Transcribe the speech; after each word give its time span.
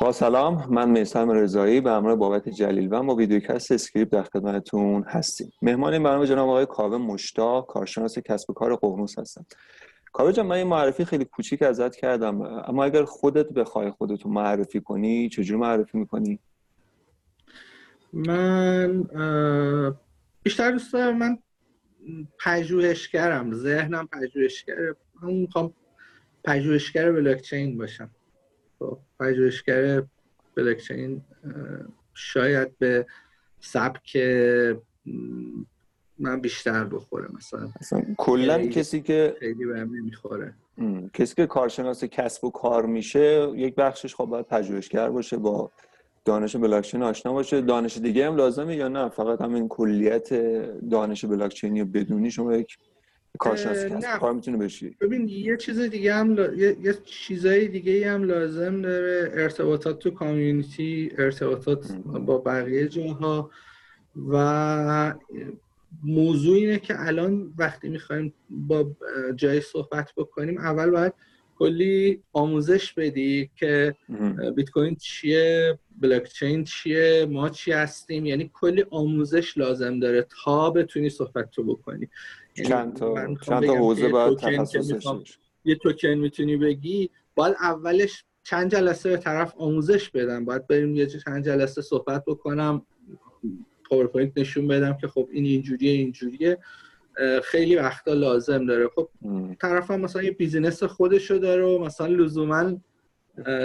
با 0.00 0.12
سلام 0.12 0.66
من 0.70 0.90
میسم 0.90 1.30
رضایی 1.30 1.80
به 1.80 1.90
همراه 1.90 2.16
بابک 2.16 2.48
جلیل 2.48 2.92
و 2.92 3.02
با 3.02 3.14
ویدیوکست 3.14 3.72
اسکریپت 3.72 4.10
در 4.10 4.22
خدمتتون 4.22 5.04
هستیم. 5.08 5.50
مهمان 5.62 6.02
برنامه 6.02 6.26
جناب 6.26 6.48
آقای 6.48 6.66
کاوه 6.66 6.96
مشتاق 6.96 7.66
کارشناس 7.66 8.18
کسب 8.18 8.50
و 8.50 8.52
کار 8.52 8.76
ققنوس 8.76 9.18
هستم 9.18 9.46
کاوه 10.12 10.32
جان 10.32 10.46
من 10.46 10.56
این 10.56 10.66
معرفی 10.66 11.04
خیلی 11.04 11.24
کوچیک 11.24 11.62
ازت 11.62 11.96
کردم 11.96 12.40
اما 12.40 12.84
اگر 12.84 13.04
خودت 13.04 13.52
بخوای 13.52 13.90
خودتو 13.90 14.28
معرفی 14.28 14.80
کنی 14.80 15.28
چجوری 15.28 15.60
معرفی 15.60 15.98
می‌کنی؟ 15.98 16.38
من 18.12 19.04
بیشتر 20.42 20.70
دوست 20.70 20.92
دارم 20.92 21.18
من 21.18 21.38
پژوهشگرم 22.44 23.54
ذهنم 23.54 24.08
پژوهشگر 24.12 24.74
هم 25.22 25.28
می‌خوام 25.32 25.72
پژوهشگر 26.44 27.12
بلاکچین 27.12 27.78
باشم. 27.78 28.10
پژوهشگر 29.20 30.02
بلاکچین 30.54 31.22
شاید 32.14 32.78
به 32.78 33.06
سبک 33.60 34.16
من 36.18 36.40
بیشتر 36.40 36.84
بخوره 36.84 37.28
مثلا 37.34 37.68
کلا 38.18 38.66
کسی 38.66 39.00
که 39.00 39.36
خیلی 39.40 39.66
بهم 39.66 39.96
نمی‌خوره. 39.96 40.54
کسی 41.14 41.34
که 41.34 41.46
کارشناس 41.46 42.04
کسب 42.04 42.44
و 42.44 42.50
کار 42.50 42.86
میشه 42.86 43.52
یک 43.54 43.74
بخشش 43.74 44.14
خب 44.14 44.24
باید 44.24 44.46
پژوهشگر 44.46 45.10
باشه 45.10 45.36
با 45.36 45.70
دانش 46.24 46.56
بلاکچین 46.56 47.02
آشنا 47.02 47.32
باشه. 47.32 47.60
دانش 47.60 47.98
دیگه 47.98 48.26
هم 48.26 48.36
لازمه 48.36 48.76
یا 48.76 48.88
نه؟ 48.88 49.08
فقط 49.08 49.40
همین 49.40 49.68
کلیت 49.68 50.34
دانش 50.90 51.24
بلاکچینی 51.24 51.80
رو 51.80 51.86
بدونی 51.86 52.30
شما 52.30 52.54
یک 52.54 52.78
کارشناس 53.36 53.84
کسب 53.84 54.18
کار 54.18 54.32
می‌تونه 54.32 54.56
بشی. 54.56 54.96
ببین 55.00 55.28
یه 55.28 55.56
چیز 55.56 55.80
دیگه 55.80 56.14
هم 56.14 56.34
لا... 56.34 56.54
یه, 56.54 56.76
یه 56.82 56.94
چیزای 57.04 57.68
دیگه 57.68 58.12
هم 58.12 58.22
لازم 58.22 58.82
داره. 58.82 59.30
ارتباطات 59.34 59.98
تو 59.98 60.10
کامیونیتی 60.10 61.12
ارتباطات 61.18 61.92
با 62.06 62.38
بقیه 62.38 62.88
جاها. 62.88 63.50
و 64.30 65.14
موضوع 66.02 66.56
اینه 66.56 66.78
که 66.78 66.94
الان 67.06 67.54
وقتی 67.58 67.88
می‌خوایم 67.88 68.34
با 68.50 68.90
جای 69.36 69.60
صحبت 69.60 70.12
بکنیم 70.16 70.58
اول 70.58 70.90
باید 70.90 71.12
کلی 71.58 72.22
آموزش 72.32 72.92
بدی 72.92 73.50
که 73.56 73.94
بیت 74.56 74.70
کوین 74.70 74.96
چیه 74.96 75.78
بلاکچین 76.00 76.64
چیه 76.64 77.26
ما 77.30 77.48
چی 77.48 77.72
هستیم. 77.72 78.26
یعنی 78.26 78.50
کلی 78.54 78.84
آموزش 78.90 79.58
لازم 79.58 80.00
داره 80.00 80.26
تا 80.44 80.70
بتونی 80.70 81.10
صحبت 81.10 81.50
تو 81.50 81.64
بکنی. 81.64 82.08
چند 82.64 82.96
تا 82.96 83.34
چند 83.34 83.66
تا 83.66 83.74
حوزه 83.74 84.08
باید 84.08 84.38
تخصصش 84.38 85.06
یه 85.64 85.74
توکن 85.74 86.08
می‌تونی 86.08 86.56
بگی؟ 86.56 87.10
باید 87.34 87.56
اولش 87.60 88.24
چند 88.42 88.70
جلسه 88.70 89.10
به 89.10 89.16
طرف 89.16 89.54
آموزش 89.56 90.10
بدم. 90.10 90.44
باید 90.44 90.66
بریم 90.66 90.96
یه 90.96 91.06
چند 91.06 91.44
جلسه 91.44 91.82
صحبت 91.82 92.24
بکنم 92.26 92.82
پاورپوینت 93.90 94.32
نشون 94.36 94.68
بدم 94.68 94.96
که 94.96 95.08
خب 95.08 95.28
این 95.32 95.44
اینجوریه 95.44 95.92
اینجوریه. 95.92 96.58
خیلی 97.44 97.76
وقتا 97.76 98.12
لازم 98.12 98.66
داره. 98.66 98.88
خب 98.88 99.08
طرف 99.60 99.90
هم 99.90 100.00
مثلا 100.00 100.22
یه 100.22 100.30
business 100.30 100.82
خودشو 100.82 101.34
داره 101.34 101.64
و 101.64 101.78
مثلا 101.78 102.06
لزوما 102.06 102.80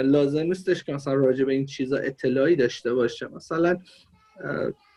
لازم 0.04 0.42
نیستش 0.42 0.84
که 0.84 0.92
مثلا 0.92 1.14
راجع 1.14 1.44
به 1.44 1.52
این 1.52 1.66
چیزا 1.66 1.96
اطلاعی 1.96 2.56
داشته 2.56 2.94
باشه. 2.94 3.28
مثلا 3.28 3.78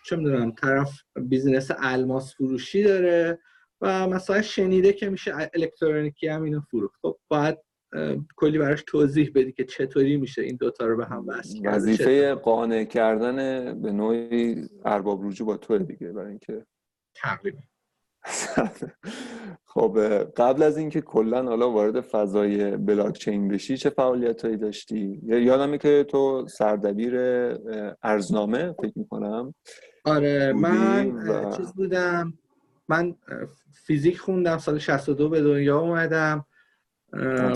چه 0.06 0.16
می‌دونم 0.16 0.52
طرف 0.52 1.02
بیزینس 1.16 1.72
الماس 1.78 2.36
فروشی 2.36 2.84
داره. 2.84 3.40
و 3.86 4.08
مثلا 4.08 4.42
شنیده 4.42 4.94
که 4.94 5.10
میشه 5.10 5.50
الکترونیکی 5.54 6.28
هم 6.28 6.44
اینو 6.44 6.62
فروخت. 6.62 7.00
خب 7.02 7.18
باید 7.28 7.58
کلی 8.36 8.58
براش 8.58 8.84
توضیح 8.88 9.32
بدی 9.36 9.52
که 9.52 9.64
چطوری 9.64 10.18
میشه 10.18 10.42
این 10.42 10.56
دوتا 10.56 10.86
رو 10.86 10.98
به 10.98 11.06
هم 11.06 11.26
وصل 11.28 11.62
کرد 11.62 11.76
وظیفه 11.76 12.36
قانع 12.36 12.84
کردن 12.84 13.36
به 13.82 13.92
نوعی 13.92 14.68
ارباب 14.86 15.26
رجوع 15.26 15.48
با 15.48 15.58
تو 15.58 15.78
دیگه 15.78 16.12
برای 16.12 16.30
اینکه 16.30 16.66
تقریبا. 17.16 17.60
خب 19.74 20.00
قبل 20.38 20.64
از 20.64 20.78
اینکه 20.78 21.02
کلا 21.02 21.44
حالا 21.44 21.72
وارد 21.72 22.02
فضای 22.02 22.78
بلاکچین 22.78 23.48
بشی 23.48 23.78
چه 23.78 23.90
فعالیتایی 23.90 24.58
داشتی؟ 24.58 25.22
یادمه 25.24 25.78
که 25.78 26.06
تو 26.10 26.48
سردبیر 26.48 27.16
ارزنامه 28.04 28.72
فکر 28.72 28.94
می‌کنم 28.96 29.56
آره 30.06 30.54
من 30.54 31.12
و... 31.12 31.52
چیز 31.58 31.74
بودم. 31.74 32.34
من 32.88 33.16
فیزیک 33.74 34.20
خوندم 34.20 34.58
سال 34.58 34.80
62 34.80 35.30
به 35.30 35.42
دنیا 35.42 35.80
اومدم. 35.80 36.46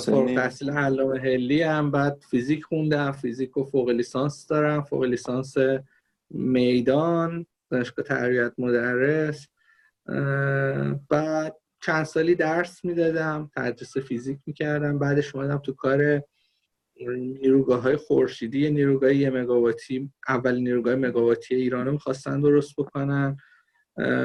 فوق 0.06 0.32
تحصیل 0.36 0.70
علامه 0.70 1.20
هلی 1.20 1.62
هم 1.62 1.92
بعد 1.92 2.24
فیزیک 2.30 2.64
خوندم. 2.64 3.12
فیزیک 3.12 3.58
و 3.58 3.64
فوق 3.64 3.90
لیسانس 3.90 4.48
دارم. 4.48 4.84
فوق 4.84 5.04
لیسانس 5.04 5.56
میدان 6.30 7.46
دانشگاه 7.72 8.06
تربیت 8.06 8.54
مدرس. 8.58 9.48
بعد 11.10 11.56
چند 11.82 12.04
سالی 12.04 12.36
درس 12.36 12.86
می‌دادم 12.86 13.52
تدریس 13.56 13.98
فیزیک 13.98 14.40
می‌کردم. 14.46 15.00
بعدش 15.00 15.36
اومدم 15.36 15.58
تو 15.58 15.74
کار 15.74 16.24
نیروگاه 17.18 17.82
های 17.82 17.96
خورشیدی 17.96 18.72
نیروگاه 18.72 19.14
یه 19.16 19.30
مگاواتی 19.30 20.12
اول 20.28 20.56
نیروگاه 20.56 20.96
مگاواتی 20.96 21.56
ایران 21.56 21.86
رو 21.86 21.92
می‌خواستن 21.92 22.42
درست 22.42 22.76
بکنن. 22.78 23.38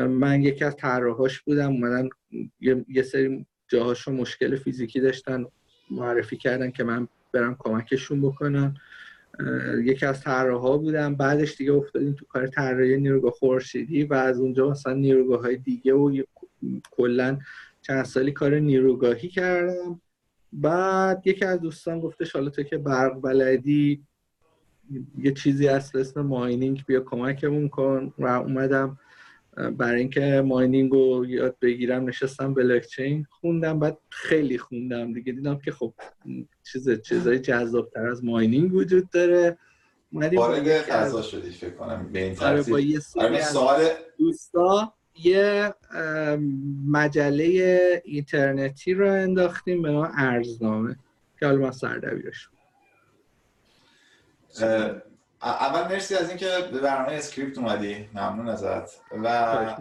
من 0.08 0.42
یکی 0.42 0.64
از 0.64 0.76
طراحاش 0.76 1.40
بودم 1.40 1.70
اومدن 1.70 2.08
یه, 2.88 3.02
سری 3.02 3.46
جاهاشو 3.68 4.12
مشکل 4.12 4.56
فیزیکی 4.56 5.00
داشتن 5.00 5.46
معرفی 5.90 6.36
کردن 6.36 6.70
که 6.70 6.84
من 6.84 7.08
برم 7.32 7.56
کمکشون 7.58 8.20
بکنم. 8.20 8.74
یکی 9.84 10.06
از 10.06 10.20
طراحا 10.20 10.76
بودم 10.76 11.14
بعدش 11.14 11.56
دیگه 11.56 11.72
افتادیم 11.72 12.12
تو 12.12 12.24
کار 12.24 12.46
طراحی 12.46 12.96
نیروگاه 12.96 13.32
خورشیدی 13.32 14.04
و 14.04 14.14
از 14.14 14.40
اونجا 14.40 14.70
مثلا 14.70 14.92
نیروگاه 14.92 15.40
های 15.40 15.56
دیگه 15.56 15.94
و 15.94 16.22
کلا 16.90 17.38
چند 17.82 18.04
سالی 18.04 18.32
کار 18.32 18.54
نیروگاهی 18.54 19.28
کردم. 19.28 20.00
بعد 20.52 21.26
یکی 21.26 21.44
از 21.44 21.60
دوستان 21.60 22.00
گفتش 22.00 22.32
حالا 22.32 22.50
تو 22.50 22.62
که 22.62 22.78
برق 22.78 23.20
بلدی 23.20 24.04
یه 25.18 25.32
چیزی 25.32 25.66
هست 25.66 25.96
اسم 25.96 26.20
ماینینگ 26.20 26.84
بیا 26.86 27.00
کمکمون 27.00 27.68
کن. 27.68 28.12
و 28.18 28.26
اومدم 28.26 28.98
برای 29.56 30.00
اینکه 30.00 30.42
ماینینگ 30.46 30.92
رو 30.92 31.26
یاد 31.26 31.56
بگیرم 31.60 32.08
نشستم 32.08 32.54
بلاکچین 32.54 33.26
خوندم 33.30 33.78
بعد 33.78 33.98
خیلی 34.10 34.58
خوندم 34.58 35.12
دیگه. 35.12 35.32
دیدم 35.32 35.58
که 35.58 35.72
خب 35.72 35.94
چیز 36.72 37.02
چیزای 37.02 37.38
جذابتر 37.38 38.06
از 38.06 38.24
ماینینگ 38.24 38.74
وجود 38.74 39.10
داره. 39.10 39.58
وارد 40.12 40.80
فضا 40.80 41.22
شدی 41.22 41.50
فکر 41.50 41.70
کنم 41.70 42.10
به 42.12 42.22
این 42.22 42.34
ترتیب. 42.34 42.72
با 42.72 42.80
یه 42.80 43.00
سوال 43.40 43.88
دوستا 44.18 44.94
یه 45.24 45.74
مجله 46.86 48.02
اینترنتی 48.04 48.94
رو 48.94 49.12
انداختیم 49.12 49.82
به 49.82 49.90
نام 49.90 50.12
ارزنامه 50.16 50.96
که 51.40 51.46
حالا 51.46 51.58
من 51.58 51.70
سردبیرش 51.70 52.48
اول 55.44 55.94
مرسی 55.94 56.14
از 56.14 56.28
اینکه 56.28 56.46
به 56.72 56.78
برنامه 56.80 57.12
اسکریپت 57.12 57.58
اومدی. 57.58 58.08
ممنون 58.14 58.48
ازت. 58.48 59.00
و 59.24 59.76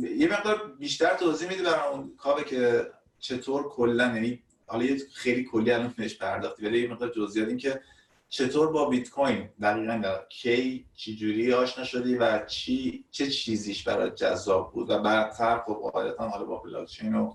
یه 0.00 0.32
مقدار 0.32 0.72
بیشتر 0.78 1.16
توضیح 1.16 1.48
میدی 1.48 1.62
برای 1.62 1.88
اون 1.92 2.12
کاوه 2.16 2.44
که 2.44 2.90
چطور 3.18 3.68
کلا 3.68 4.04
یعنی 4.04 4.42
حالا 4.66 4.84
یه 4.84 4.98
خیلی 5.14 5.44
کلی 5.44 5.72
الان 5.72 5.94
بهش 5.96 6.18
پرداختی 6.18 6.66
ولی 6.66 6.82
یه 6.82 6.90
مقدار 6.90 7.08
جزئیات 7.08 7.48
این 7.48 7.56
که 7.56 7.80
چطور 8.28 8.72
با 8.72 8.88
بیت 8.88 9.10
کوین 9.10 9.48
دقیقاً 9.62 10.14
کی 10.28 10.86
چی 10.94 11.16
جوری 11.16 11.52
آشنا 11.52 11.84
شدی 11.84 12.14
و 12.14 12.44
چی 12.46 13.04
چه 13.10 13.26
چیزیش 13.26 13.88
برات 13.88 14.14
جذاب 14.14 14.72
بود؟ 14.72 14.90
و 14.90 14.98
بعدتر 14.98 15.58
خب 15.58 15.74
قاعدتا 15.92 16.28
حالا 16.28 16.44
با 16.44 16.56
بلاکچین 16.56 17.14
و 17.14 17.34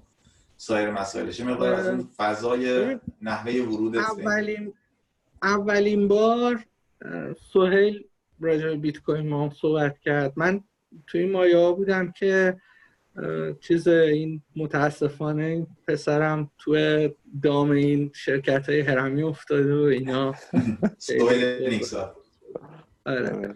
سایر 0.58 0.92
مسائلش 0.92 1.42
مقدار 1.42 1.74
از 1.74 1.88
اون 1.88 2.10
فضای 2.18 2.98
نحوه 3.22 3.54
ورود 3.54 3.98
اولین 3.98 4.74
اولین 5.44 6.08
بار 6.08 6.66
سهیل 7.54 8.06
راجع 8.40 8.66
به 8.66 8.76
بیت 8.76 8.98
کوین 8.98 9.30
ما 9.30 9.50
صحبت 9.62 10.00
کرد. 10.00 10.34
من 10.36 10.64
توی 11.08 11.26
مایا 11.26 11.72
بودم 11.72 12.12
که 12.12 12.58
چیز 13.60 13.88
این 13.88 14.42
متاسفانه 14.56 15.44
این 15.44 15.68
پسرم 15.88 16.52
تو 16.58 16.76
دام 17.44 17.72
این 17.72 18.12
شرکت 18.16 18.70
های 18.70 18.82
هرمی 18.82 19.24
افتاده 19.24 19.76
و 19.76 19.84
اینا. 19.84 20.36
آره. 23.06 23.56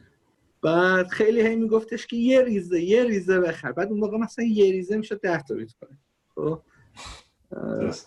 بعد 0.62 1.08
خیلی 1.08 1.42
هی 1.42 1.56
میگفتش 1.56 2.08
که 2.08 2.16
یه 2.16 2.42
ریزه 2.42 2.82
یه 2.82 3.04
ریزه 3.04 3.40
بخر. 3.40 3.72
بعد 3.72 3.88
اون 3.88 4.00
موقع 4.00 4.18
مثلا 4.18 4.46
یه 4.46 4.72
ریزه 4.72 4.98
می‌شد 4.98 5.20
ده 5.20 5.42
تا 5.42 5.56
بیت 5.56 5.72
کوین 5.80 5.98
خب 6.36 6.62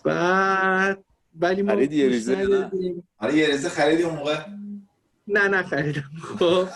بعد 0.05 1.03
ولی 1.39 1.61
ما 1.61 1.71
خرید 1.71 1.93
یه 1.93 2.07
ریزه 2.07 2.69
آره 3.17 3.35
یه 3.35 3.47
ریزه 3.47 3.69
خریدی 3.69 4.03
اون 4.03 4.15
موقع. 4.15 4.35
نه 5.27 5.47
نه 5.47 5.63
خریدم. 5.63 6.11
خب 6.23 6.67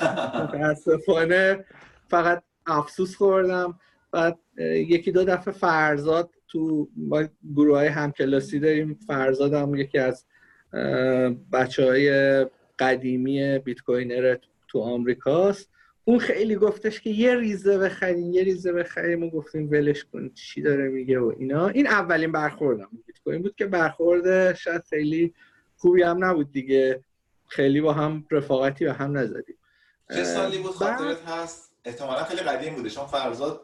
متاسفانه 0.42 1.66
فقط 2.08 2.44
افسوس 2.68 3.16
خوردم. 3.16 3.80
بعد 4.12 4.40
یکی 4.58 5.12
دو 5.12 5.24
دفعه 5.24 5.54
فرزاد 5.54 6.30
تو 6.48 6.90
با 6.96 7.28
گروه 7.56 7.78
های 7.78 7.88
همکلاسی 7.88 8.60
داریم. 8.60 9.00
فرزاد 9.08 9.54
هم 9.54 9.76
یکی 9.76 9.98
از 9.98 10.26
بچه 11.52 11.86
های 11.86 12.46
قدیمی 12.80 13.60
بیت 13.60 13.82
کوینر 13.82 14.38
تو 14.68 14.80
آمریکاست. 14.80 15.70
اون 16.04 16.20
خیلی 16.20 16.56
گفتش 16.56 17.02
که 17.02 17.10
یه 17.10 17.36
ریزه 17.36 17.78
بخریم 17.78 18.34
یه 18.34 18.44
ریزه 18.44 18.74
بخریم 18.74 19.24
و 19.24 19.30
گفتیم 19.30 19.70
ولش 19.72 20.04
کن 20.04 20.30
چی 20.34 20.62
داره 20.62 20.90
میگه 20.90 21.20
و 21.20 21.34
اینا. 21.38 21.68
این 21.68 21.88
اولین 21.88 22.32
برخوردم. 22.32 22.90
بیت 23.08 23.20
کوین 23.24 23.42
بود 23.42 23.56
که 23.56 23.66
برخورد 23.66 24.56
شاید 24.56 24.84
خیلی 24.90 25.34
خوبی 25.78 26.04
هم 26.04 26.26
نبود 26.26 26.52
دیگه. 26.52 27.04
خیلی 27.48 27.82
با 27.82 27.94
هم 27.94 28.26
رفاقتی 28.32 28.86
و 28.86 28.94
هم 28.94 29.18
نزدیم. 29.18 29.56
چه 30.14 30.24
سالی 30.24 30.58
بود 30.58 30.72
خاطرت 30.72 31.22
هست؟ 31.28 31.74
احتمالا 31.86 32.24
خیلی 32.24 32.42
قدیم 32.42 32.76
بوده. 32.76 32.90
چون 32.90 33.06
فرزاد 33.06 33.62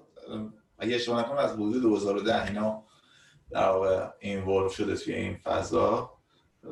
اگه 0.80 0.95
اشتباه 0.95 1.19
نکنم 1.19 1.38
از 1.38 1.54
حدود 1.54 1.81
2010 1.81 2.48
اینا 2.48 2.83
در 3.51 3.69
واقع 3.69 4.07
این 4.19 4.69
شده 4.69 4.95
توی 4.95 5.13
این 5.13 5.38
فضا. 5.44 6.13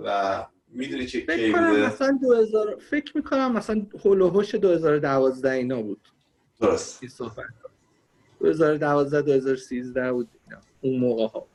و 0.03 0.45
می‌دونی 0.67 1.05
چه 1.05 1.21
کی 1.21 1.51
بوده؟ 1.51 1.87
مثلا 1.87 2.19
2000 2.21 2.75
فکر 2.89 3.17
می‌کنم 3.17 3.53
مثلا 3.53 3.85
هول 4.03 4.21
و 4.21 4.29
2012 4.57 5.51
اینا 5.51 5.81
بود. 5.81 6.01
درست. 6.61 7.03
2012 8.39 9.21
2013 9.21 10.13
بود 10.13 10.29
اینا. 10.47 10.61
اون 10.81 10.99
موقع 10.99 11.27
ها 11.27 11.47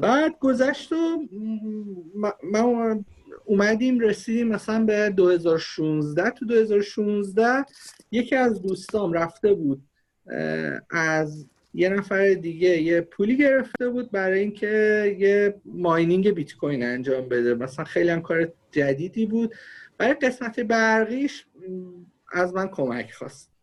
بعد 0.00 0.38
گذشت 0.38 0.92
و 0.92 0.96
ما 2.42 2.96
اومدیم 3.44 4.00
رسیدیم 4.00 4.48
مثلا 4.48 4.84
به 4.84 5.10
2016 5.10 6.30
تو 6.30 6.44
2016 6.44 7.64
یکی 8.10 8.34
از 8.36 8.62
دوستام 8.62 9.12
رفته 9.12 9.54
بود 9.54 9.82
از 10.90 11.46
یه 11.74 11.88
نفر 11.88 12.34
دیگه 12.34 12.82
یه 12.82 13.00
پولی 13.00 13.36
گرفته 13.36 13.88
بود 13.88 14.10
برای 14.10 14.40
اینکه 14.40 15.16
یه 15.18 15.54
ماینینگ 15.64 16.30
بیت 16.30 16.54
کوین 16.54 16.82
انجام 16.82 17.28
بده. 17.28 17.54
مثلا 17.54 17.84
خیلی 17.84 18.08
هم 18.08 18.22
کار 18.22 18.52
جدیدی 18.72 19.26
بود. 19.26 19.54
برای 19.98 20.14
قسمت 20.14 20.60
برقیش 20.60 21.46
از 22.32 22.54
من 22.54 22.68
کمک 22.68 23.12
خواست. 23.12 23.55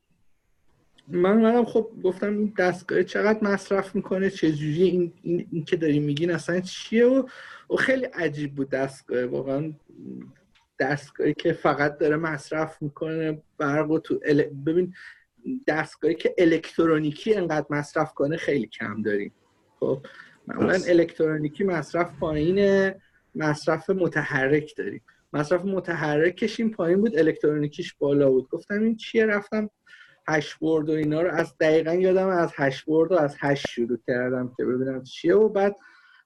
من 1.08 1.42
منم 1.42 1.66
خب 1.66 1.90
گفتم 2.04 2.38
این 2.38 2.54
دستگاه 2.58 3.04
چقدر 3.04 3.44
مصرف 3.44 3.96
می‌کنه 3.96 4.30
چجوری 4.30 4.84
این, 4.84 5.14
این, 5.22 5.48
این 5.52 5.66
که 5.66 5.76
داری 5.76 6.00
میگین 6.00 6.32
اصلا 6.32 6.60
چیه؟ 6.60 7.06
و, 7.06 7.28
و 7.70 7.76
خیلی 7.76 8.06
عجیب 8.06 8.56
بود 8.56 8.70
دستگاه 8.70 9.26
واقعا 9.26 9.74
دستگاهی 10.80 11.34
که 11.34 11.54
فقط 11.54 11.98
داره 11.98 12.18
مصرف 12.18 12.82
می‌کنه 12.82 13.42
برق 13.58 13.92
و 13.92 14.00
تو 14.00 14.20
ببین 14.66 14.94
دستگاهی 15.68 16.16
که 16.16 16.36
الکترونیکی 16.38 17.36
انقدر 17.36 17.66
مصرف 17.70 18.14
کنه 18.14 18.38
خیلی 18.38 18.68
کم 18.68 19.02
داریم. 19.02 19.34
خب 19.80 20.06
معمولا 20.48 20.80
الکترونیکی 20.88 21.64
مصرف 21.64 22.20
پایینه 22.20 23.02
مصرف 23.36 23.90
متحرک 23.90 24.74
داریم. 24.78 25.02
مصرف 25.34 25.66
متحرکش 25.66 26.60
این 26.60 26.72
پایین 26.72 27.02
بود 27.02 27.18
الکترونیکیش 27.18 27.94
بالا 27.94 28.32
بود. 28.32 28.50
گفتم 28.50 28.84
این 28.84 28.96
چیه؟ 28.96 29.26
رفتم 29.26 29.70
hash 30.28 30.56
board 30.56 30.90
و 30.90 30.94
اینا 30.94 31.22
رو 31.22 31.32
از 31.32 31.58
دقیقا 31.60 31.94
یادم 31.94 32.28
از 32.28 32.52
hash 32.56 32.84
board 32.84 33.12
و 33.12 33.16
از 33.16 33.36
hash 33.40 33.64
شروع 33.70 33.98
کردم 34.08 34.54
که 34.58 34.66
ببینم 34.66 35.04
چیه. 35.04 35.36
و 35.36 35.50
بعد 35.50 35.76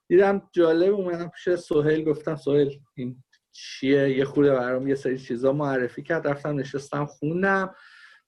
دیدم 0.08 0.42
جالب 0.52 0.94
اومدم 0.94 1.28
پیش 1.28 1.56
سهیل 1.56 2.04
گفتم 2.04 2.36
سهیل 2.36 2.80
این 2.96 3.24
چیه؟ 3.52 4.18
یه 4.18 4.26
خورده 4.26 4.52
برام 4.52 4.88
یه 4.88 4.96
سری 4.96 5.18
چیزا 5.18 5.54
معرفی 5.54 6.04
کرد. 6.04 6.28
رفتم 6.28 6.60
نشستم 6.60 7.06
خوندم. 7.06 7.76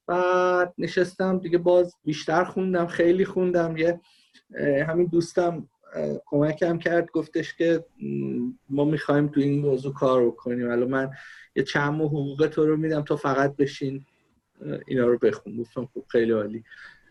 بعد 0.07 0.74
نشستم 0.77 1.39
دیگه 1.39 1.57
باز 1.57 1.95
بیشتر 2.04 2.44
خوندم 2.44 2.88
خیلی 2.88 3.25
خوندم. 3.25 3.77
یه 3.77 4.00
همین 4.88 5.07
دوستم 5.07 5.69
کمکم 6.25 6.77
کرد. 6.77 7.12
گفتش 7.12 7.56
که 7.56 7.86
ما 8.69 8.86
می‌خوایم 8.86 9.27
تو 9.27 9.39
این 9.39 9.60
موضوع 9.60 9.94
کار 9.94 10.25
بکنیم. 10.25 10.71
الان 10.71 10.89
من 10.89 11.10
یه 11.56 11.63
چند 11.63 12.01
حقوق 12.01 12.50
تو 12.51 12.66
رو 12.66 12.77
میدم 12.77 13.01
تو 13.01 13.16
فقط 13.16 13.56
بشین. 13.56 14.06
اینا 14.88 15.07
رو 15.07 15.17
بخون. 15.17 15.57
گفتم 15.57 15.85
خوب 15.85 16.06
خیلی 16.07 16.31
عالی. 16.31 16.63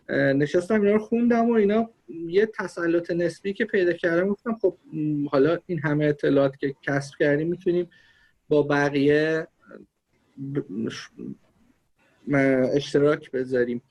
نشستم 0.09 0.81
اینا 0.81 0.93
رو 0.93 0.99
خوندم 0.99 1.49
و 1.49 1.53
اینا 1.53 1.89
یه 2.27 2.45
تسلط 2.45 3.11
نسبی 3.11 3.53
که 3.53 3.65
پیدا 3.65 3.93
کردم 3.93 4.29
گفتم 4.29 4.57
خب 4.61 4.77
حالا 5.31 5.57
این 5.65 5.79
همه 5.79 6.05
اطلاعات 6.05 6.57
که 6.57 6.75
کسب 6.81 7.13
کردیم 7.19 7.47
می‌تونیم 7.47 7.89
با 8.47 8.63
بقیه 8.63 9.47
اشتراک 12.73 13.31
بذاریم. 13.31 13.81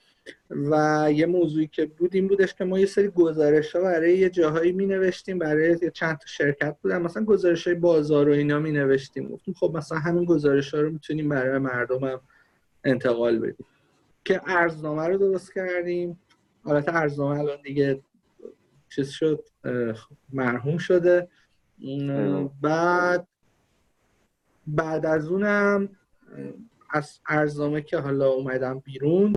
و 0.51 1.07
یه 1.15 1.27
موضوعی 1.27 1.67
که 1.67 1.87
بود 1.87 2.15
این 2.15 2.29
بودش 2.29 2.55
که 2.55 2.65
ما 2.65 2.79
یه 2.79 2.87
سری 2.87 3.09
گزارش 3.09 3.77
ها 3.77 3.83
برای 3.83 4.19
یه 4.19 4.31
جاهایی 4.31 4.73
می 4.73 4.87
نوشتیم 4.87 5.39
برای 5.39 5.91
چند 5.91 6.19
تا 6.19 6.27
شرکت 6.27 6.77
بودن. 6.83 7.03
مثلا 7.03 7.25
گزارش 7.25 7.67
های 7.67 7.77
بازار 7.77 8.29
و 8.29 8.33
اینا 8.33 8.59
می 8.59 8.73
نوشتیم 8.73 9.29
گفتیم 9.29 9.55
خب 9.55 9.73
مثلا 9.77 9.99
همین 9.99 10.25
گزارش 10.25 10.75
ها 10.75 10.81
رو 10.81 10.91
می‌تونیم 10.91 11.29
برای 11.29 11.59
مردم 11.59 12.05
هم 12.05 12.21
انتقال 12.85 13.39
بدیم. 13.39 13.67
که 14.25 14.41
ارزنامه 14.47 15.07
رو 15.07 15.19
درست 15.19 15.55
کردیم. 15.55 16.21
حالت 16.65 16.89
ارزنامه 16.89 17.39
الان 17.39 17.63
دیگه 17.63 18.03
چیز 18.89 19.09
شد 19.09 19.45
مرحوم 20.33 20.79
شده. 20.79 21.29
بعد 22.63 23.29
بعد 24.67 25.07
از 25.07 25.29
اونم 25.29 25.89
از 26.91 27.21
ارزنامه 27.29 27.83
که 27.83 27.99
حالا 27.99 28.29
اومدم 28.29 28.79
بیرون 28.79 29.37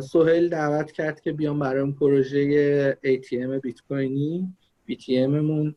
سهیل 0.00 0.48
دعوت 0.48 0.92
کرد 0.92 1.20
که 1.20 1.32
بیام 1.32 1.58
برای 1.58 1.80
اون 1.80 1.92
پروژه 1.92 2.92
ATM 2.92 3.60
بیت 3.62 3.80
کوینی 3.88 4.56
BTM 4.90 5.28
مون 5.28 5.74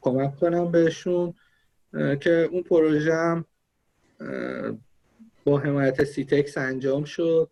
کمک 0.00 0.36
کنم 0.36 0.70
بهشون 0.70 1.34
که 1.92 2.48
اون 2.52 2.62
پروژه 2.62 3.14
هم 3.14 3.44
با 5.44 5.58
حمایت 5.58 6.04
سیتکس 6.04 6.58
انجام 6.58 7.04
شد 7.04 7.50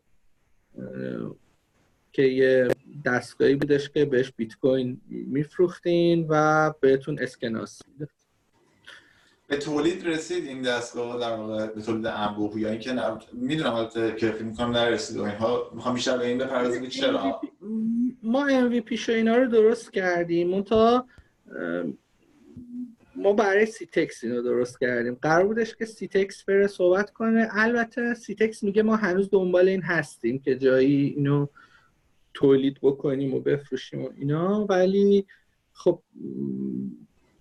که 2.12 2.22
یه 2.22 2.68
دستگاهی 3.04 3.54
بودش 3.54 3.90
که 3.90 4.04
بهش 4.04 4.32
بیت 4.36 4.54
کوین 4.54 5.00
میفروختین 5.08 6.26
و 6.28 6.72
بهتون 6.80 7.18
اسکناس 7.18 7.82
میده 7.88 8.08
به 9.48 9.56
تولید 9.56 10.06
رسید 10.06 10.44
این 10.44 10.62
دستگاه 10.62 11.20
در 11.20 11.36
واقع 11.36 11.66
به 11.66 11.82
تولید 11.82 12.06
انبوه 12.06 12.60
یا 12.60 12.70
اینکه 12.70 12.94
می‌دونم 13.32 13.74
البته 13.74 14.14
که 14.16 14.30
فکر 14.30 14.44
می‌کنم 14.44 14.70
نرسید 14.70 15.16
و 15.16 15.22
اینها 15.22 15.70
می‌خوام 15.74 15.94
بیشتر 15.94 16.18
به 16.18 16.26
این 16.26 16.38
بپردازیم 16.38 16.86
چرا 16.86 17.40
ما 18.22 18.48
MVP 18.48 18.94
شو 18.94 19.12
اینا 19.12 19.36
رو 19.36 19.46
درست 19.46 19.92
کردیم 19.92 20.52
اون 20.52 20.62
تا 20.62 21.04
ما 23.20 23.32
برای 23.32 23.66
سیتکس 23.66 24.24
اینو 24.24 24.42
درست 24.42 24.80
کردیم. 24.80 25.14
قرار 25.14 25.46
بودش 25.46 25.76
که 25.76 25.84
سیتکس 25.84 26.44
بره 26.44 26.66
صحبت 26.66 27.10
کنه. 27.10 27.48
البته 27.52 28.14
سیتکس 28.14 28.62
میگه 28.62 28.82
ما 28.82 28.96
هنوز 28.96 29.30
دنبال 29.30 29.68
این 29.68 29.82
هستیم 29.82 30.38
که 30.38 30.54
جایی 30.54 31.06
اینو 31.16 31.46
تولید 32.34 32.78
بکنیم 32.82 33.34
و 33.34 33.40
بفروشیم 33.40 34.04
و 34.04 34.10
اینا. 34.16 34.66
ولی 34.66 35.26
خب 35.72 36.02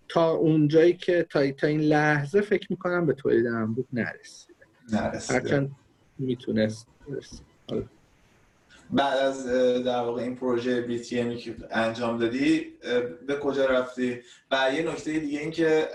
تا 0.10 0.32
اونجایی 0.32 0.94
که 0.94 1.28
تا, 1.30 1.52
تا 1.52 1.68
این 1.68 1.82
لحظه 1.82 2.42
فکر 2.42 2.68
می‌کنم 2.70 3.06
به 3.06 3.14
تولید 3.14 3.48
انبوه 3.48 3.86
نرسیده. 3.94 4.66
نرسیده. 4.94 5.34
هرچند 5.34 5.72
می‌تونست 6.18 6.88
بعد 8.92 9.18
از 9.18 9.48
در 9.84 10.02
واقع 10.02 10.22
این 10.22 10.36
پروژه 10.36 10.82
بی 10.82 11.00
تی 11.00 11.38
که 11.38 11.56
انجام 11.72 12.18
دادی 12.18 12.78
به 13.28 13.36
کجا 13.36 13.66
رفتی؟ 13.66 14.22
و 14.52 14.72
یه 14.74 14.92
نکته 14.92 15.20
دیگه 15.20 15.40
این 15.40 15.52
که 15.52 15.88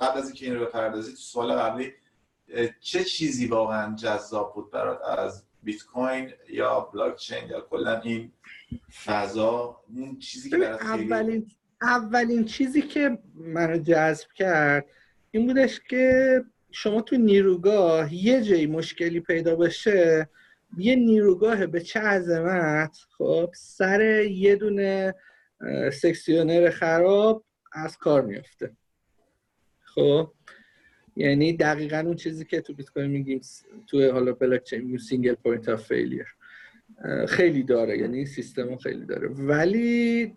قبل 0.00 0.18
از 0.18 0.24
اینکه 0.24 0.46
این 0.46 0.54
رو 0.54 0.66
بپردازی 0.66 1.10
تو 1.10 1.18
سوال 1.18 1.52
قبلی 1.52 1.92
چه 2.80 3.04
چیزی 3.04 3.46
واقعا 3.46 3.96
جذاب 3.96 4.54
بود 4.54 4.70
برات؟ 4.70 5.02
از 5.18 5.42
بیت 5.62 5.82
کوین 5.82 6.30
یا 6.48 6.80
بلاک 6.80 7.16
چین 7.16 7.48
یا 7.50 7.60
کلا 7.60 8.00
این 8.00 8.32
فضا؟ 9.04 9.80
اون 9.96 10.18
چیزی 10.18 10.50
که 10.50 10.56
برات 10.56 10.82
اولین 10.82 11.46
اولین 11.82 12.44
چیزی 12.44 12.82
که 12.82 13.18
منو 13.34 13.78
جذب 13.78 14.28
کرد 14.34 14.86
این 15.30 15.46
بودش 15.46 15.80
که 15.80 16.44
شما 16.70 17.00
تو 17.00 17.16
نیروگاه 17.16 18.14
یه 18.14 18.42
جایی 18.42 18.66
مشکلی 18.66 19.20
پیدا 19.20 19.56
بشه 19.56 20.28
یه 20.78 20.96
نیروگاه 20.96 21.66
به 21.66 21.80
چه 21.80 22.00
عظمت؟ 22.00 22.96
خب 23.18 23.50
سر 23.54 24.22
یه 24.22 24.56
دونه 24.56 25.14
سکسیونر 25.92 26.70
خراب 26.70 27.44
از 27.72 27.96
کار 27.96 28.22
میفته 28.22 28.76
خب 29.84 30.32
یعنی 31.16 31.56
دقیقا 31.56 31.98
اون 31.98 32.14
چیزی 32.16 32.44
که 32.44 32.60
تو 32.60 32.74
بیت 32.74 32.90
کوین 32.90 33.10
میگیم 33.10 33.40
تو 33.86 34.12
حالا 34.12 34.32
بلاک 34.32 34.62
چین 34.62 34.98
single 34.98 35.34
point 35.34 35.68
of 35.68 35.86
failure 35.86 36.26
خیلی 37.28 37.62
داره 37.62 37.98
یعنی 37.98 38.26
سیستم 38.26 38.76
خیلی 38.76 39.06
داره. 39.06 39.28
ولی 39.28 40.34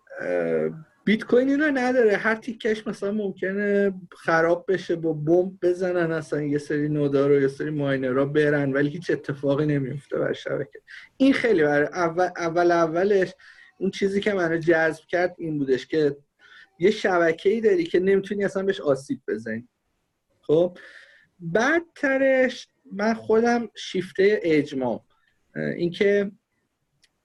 بیت 1.08 1.24
کوین 1.24 1.48
اینو 1.48 1.70
نداره. 1.74 2.16
هر 2.16 2.34
تیکش 2.34 2.86
مثلا 2.86 3.12
ممکنه 3.12 3.94
خراب 4.12 4.64
بشه 4.68 4.96
با 4.96 5.12
بمب 5.12 5.52
بزنن 5.62 6.12
اصلا 6.12 6.42
یه 6.42 6.58
سری 6.58 6.88
node 6.88 7.18
ا 7.18 7.26
رو 7.26 7.40
یه 7.40 7.48
سری 7.48 7.70
ماینرها 7.70 8.24
برن 8.24 8.72
ولی 8.72 8.88
هیچ 8.88 9.10
اتفاقی 9.10 9.66
نمیفته 9.66 10.18
بر 10.18 10.32
شبکه. 10.32 10.80
این 11.16 11.32
خیلی 11.32 11.62
برای 11.62 11.86
اول, 11.86 12.28
اول 12.36 12.72
اولش 12.72 13.34
اون 13.78 13.90
چیزی 13.90 14.20
که 14.20 14.32
منو 14.32 14.58
جذب 14.58 15.04
کرد 15.04 15.34
این 15.38 15.58
بودش 15.58 15.86
که 15.86 16.16
یه 16.78 16.90
شبکه 16.90 17.50
ای 17.50 17.60
داری 17.60 17.84
که 17.84 18.00
نمی‌تونی 18.00 18.44
اصلا 18.44 18.62
بهش 18.62 18.80
آسیب 18.80 19.20
بزنی. 19.28 19.68
خب؟ 20.40 20.78
بعدترش 21.40 22.68
من 22.92 23.14
خودم 23.14 23.68
شیفته 23.74 24.40
اجماع 24.42 25.04
اینکه 25.54 26.30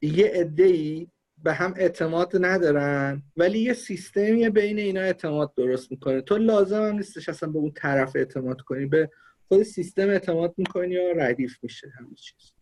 یه 0.02 0.28
عده 0.28 0.63
ای 0.63 1.08
به 1.44 1.54
هم 1.54 1.74
اعتماد 1.78 2.32
ندارن. 2.40 3.24
ولی 3.38 3.60
یه 3.60 3.74
سیستمی 3.74 4.50
بین 4.50 4.80
اینا 4.80 5.02
اعتماد 5.02 5.54
درست 5.54 5.92
می‌کنه. 5.92 6.22
تو 6.22 6.38
لازم 6.38 6.82
هم 6.84 6.96
نیستش 6.96 7.30
اصلا 7.30 7.50
به 7.50 7.60
اون 7.60 7.72
طرف 7.72 8.16
اعتماد 8.16 8.62
کنی. 8.62 8.86
به 8.86 9.10
خود 9.48 9.64
سیستم 9.64 10.10
اعتماد 10.10 10.54
می‌کنی 10.58 10.94
یا 10.94 11.12
ردیف 11.12 11.58
میشه 11.64 11.92
همه 12.00 12.16
چیز. 12.16 12.54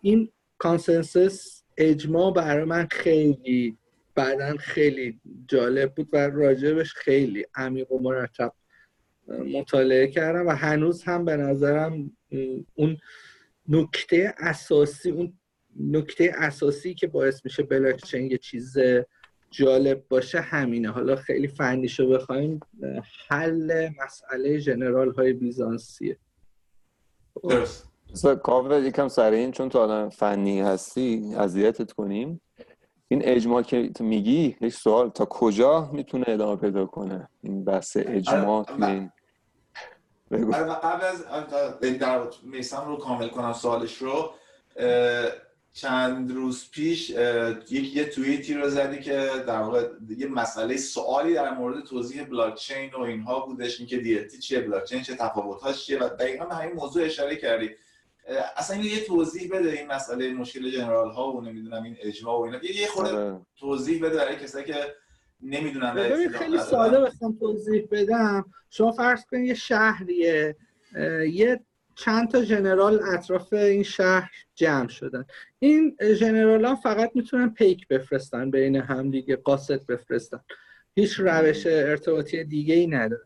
این 0.00 0.32
consensus 0.58 1.62
اجماع 1.76 2.32
برای 2.32 2.64
من 2.64 2.86
خیلی 2.90 3.76
بعدا 4.14 4.56
خیلی 4.56 5.20
جالب 5.48 5.94
بود 5.94 6.08
و 6.12 6.16
راجبش 6.16 6.94
خیلی 6.94 7.46
عمیق 7.54 7.92
و 7.92 7.98
مرتب 7.98 8.52
مطالعه 9.28 10.06
کردم 10.06 10.46
و 10.46 10.50
هنوز 10.50 11.02
هم 11.02 11.24
به 11.24 11.36
نظرم 11.36 12.16
اون 12.74 12.96
نکته 13.68 14.34
اساسی 14.38 15.10
اون 15.10 15.39
نکته 15.76 16.32
اساسی 16.38 16.94
که 16.94 17.06
باعث 17.06 17.44
میشه 17.44 17.62
بلاکچین 17.62 18.30
یه 18.30 18.38
چیز 18.38 18.76
جالب 19.50 20.04
باشه 20.08 20.40
همینه. 20.40 20.90
حالا 20.90 21.16
خیلی 21.16 21.48
فنیشو 21.48 22.08
بخوایم 22.08 22.60
حل 23.28 23.88
مسئله 24.04 24.60
جنرال 24.60 25.12
های 25.12 25.32
بیزانسیه. 25.32 26.18
درست. 27.42 27.90
کاوه 28.42 28.76
یکم 28.76 29.08
سر 29.08 29.30
این 29.30 29.52
چون 29.52 29.68
تو 29.68 29.78
آدم 29.78 30.08
فنی 30.08 30.60
هستی 30.60 31.34
اذیتت 31.36 31.92
کنیم. 31.92 32.40
این 33.08 33.22
اجماع 33.24 33.62
که 33.62 33.88
تو 33.88 34.04
میگی 34.04 34.56
یک 34.60 34.74
سوال 34.74 35.08
تا 35.08 35.24
کجا 35.24 35.90
می‌تونه 35.92 36.24
ادامه 36.28 36.56
پیدا 36.56 36.86
کنه؟ 36.86 37.28
این 37.42 37.64
بحث 37.64 37.96
اجماع 38.00 38.64
توی 38.64 38.84
این 38.84 39.12
بگو. 40.30 40.52
قبل 40.52 41.04
از 41.04 41.24
در 41.98 42.26
میسم 42.42 42.84
رو 42.86 42.96
کامل 42.96 43.28
کنم 43.28 43.52
سوالش 43.52 43.96
رو. 43.96 44.30
چند 45.72 46.32
روز 46.32 46.70
پیش 46.70 47.10
یک 47.70 47.96
یه 47.96 48.04
توییتی 48.04 48.54
رو 48.54 48.68
زدی 48.68 49.00
که 49.00 49.30
در 49.46 49.62
واقع 49.62 49.88
یه 50.16 50.26
مسئله 50.26 50.76
سوالی 50.76 51.34
در 51.34 51.54
مورد 51.54 51.84
توضیح 51.84 52.24
بلاکچین 52.24 52.90
و 52.90 53.00
اینها 53.00 53.46
بودش 53.46 53.78
اینکه 53.78 53.98
دیتی 53.98 54.38
چیه 54.38 54.60
بلاکچین 54.60 55.02
چه 55.02 55.14
تفاوت‌هاش 55.14 55.86
چیه 55.86 55.98
و 55.98 56.08
دقیقا 56.08 56.44
به 56.44 56.54
همین 56.54 56.74
موضوع 56.74 57.04
اشاره 57.04 57.36
کردی. 57.36 57.70
اصلا 58.56 58.82
یه 58.82 59.04
توضیح 59.04 59.50
بده 59.52 59.72
این 59.72 59.86
مسئله 59.86 60.32
مشکل 60.32 60.70
جنرال 60.70 61.10
ها 61.10 61.32
و 61.32 61.40
نمی‌دونم 61.40 61.82
این 61.82 61.96
اجماع 62.00 62.38
و 62.38 62.42
اینا. 62.42 62.58
یه 62.64 62.86
خورده 62.86 63.40
توضیح 63.56 64.04
بده 64.04 64.16
برای 64.16 64.36
کسایی 64.36 64.64
که 64.64 64.94
نمی‌دونن 65.42 65.94
ببین 65.94 66.28
خیلی 66.28 66.58
ساده 66.58 67.00
بخوام 67.00 67.36
توضیح 67.40 67.88
بدم. 67.90 68.44
شما 68.70 68.92
فرض 68.92 69.24
کنید 69.30 69.48
یه 69.48 69.54
شهریه 69.54 70.56
یه 71.32 71.60
چند 72.00 72.28
تا 72.28 72.44
جنرال 72.44 73.00
اطراف 73.02 73.52
این 73.52 73.82
شهر 73.82 74.30
جمع 74.54 74.88
شدن. 74.88 75.24
این 75.58 75.96
جنرال 76.20 76.64
ها 76.64 76.74
فقط 76.74 77.10
می‌تونن 77.14 77.48
پیک 77.50 77.88
بفرستن 77.88 78.50
بین 78.50 78.76
هم 78.76 79.10
دیگه 79.10 79.36
قاصد 79.36 79.86
بفرستن. 79.86 80.40
هیچ 80.94 81.20
روش 81.20 81.66
ارتباطی 81.66 82.44
دیگه 82.44 82.74
ای 82.74 82.86
نداره 82.86 83.22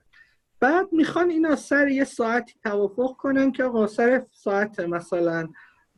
بعد 0.61 0.93
می‌خوان 0.93 1.31
اینا 1.31 1.57
سر 1.57 1.89
یه 1.89 2.05
ساعتی 2.05 2.55
توافق 2.63 3.17
کنن 3.17 3.53
که 3.53 3.65
آقا 3.65 3.87
سر 3.87 4.27
ساعت 4.33 4.81
مثلا 4.81 5.49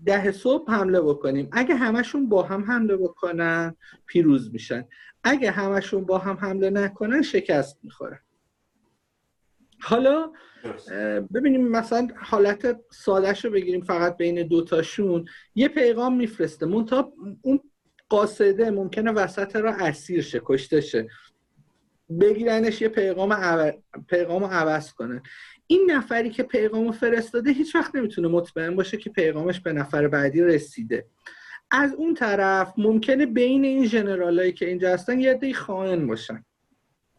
ده 0.05 0.33
صبح 0.33 0.73
حمله 0.73 1.01
بکنیم. 1.01 1.49
اگه 1.53 1.75
همشون 1.75 2.29
با 2.29 2.43
هم 2.43 2.65
حمله 2.65 2.97
بکنن 2.97 3.77
پیروز 4.07 4.53
میشن. 4.53 4.85
اگه 5.25 5.51
همشون 5.51 6.05
با 6.05 6.19
هم 6.19 6.37
حمله 6.37 6.71
نکنن 6.71 7.23
شکست 7.23 7.79
می‌خورن. 7.83 8.21
حالا 9.81 10.33
ببینیم 11.35 11.69
مثلا 11.69 12.09
حالت 12.17 12.81
سادهش 12.91 13.45
رو 13.45 13.51
بگیریم 13.51 13.81
فقط 13.81 14.17
بین 14.17 14.47
دوتاشون 14.47 15.25
یه 15.55 15.69
پیغام 15.69 16.17
میفرسته. 16.17 16.67
منتها 16.67 17.13
اون 17.43 17.61
قاصده 18.09 18.71
ممکنه 18.71 19.13
وسط 19.13 19.57
را 19.57 19.75
اسیر 19.75 20.23
شه 20.23 20.41
کشته 20.45 20.81
شه. 20.81 21.09
بگیرنش 22.21 22.83
یه 22.83 22.89
پیغام 22.89 23.33
عو... 23.33 23.73
پیغام 24.09 24.45
رو 24.45 24.51
عوض 24.51 24.93
کنن 24.93 25.23
این 25.67 25.91
نفری 25.91 26.31
که 26.31 26.43
پیغام 26.43 26.93
فرستاده 26.93 27.51
هیچ 27.51 27.75
وقت 27.75 27.95
نمی‌تونه 27.95 28.29
مطمئن 28.29 28.77
باشه 28.77 28.97
که 28.97 29.11
پیغامش 29.11 29.61
به 29.61 29.73
نفر 29.73 30.09
بعدی 30.09 30.43
رسیده. 30.43 31.07
از 31.71 31.95
اون 31.95 32.15
طرف 32.15 32.73
ممکنه 32.79 33.27
بین 33.27 33.65
این 33.65 33.87
جنرالایی 33.87 34.53
که 34.53 34.69
اینجا 34.69 34.93
هستن 34.93 35.21
یه 35.21 35.31
عده 35.31 35.53
خائن 35.53 36.07
باشن. 36.07 36.45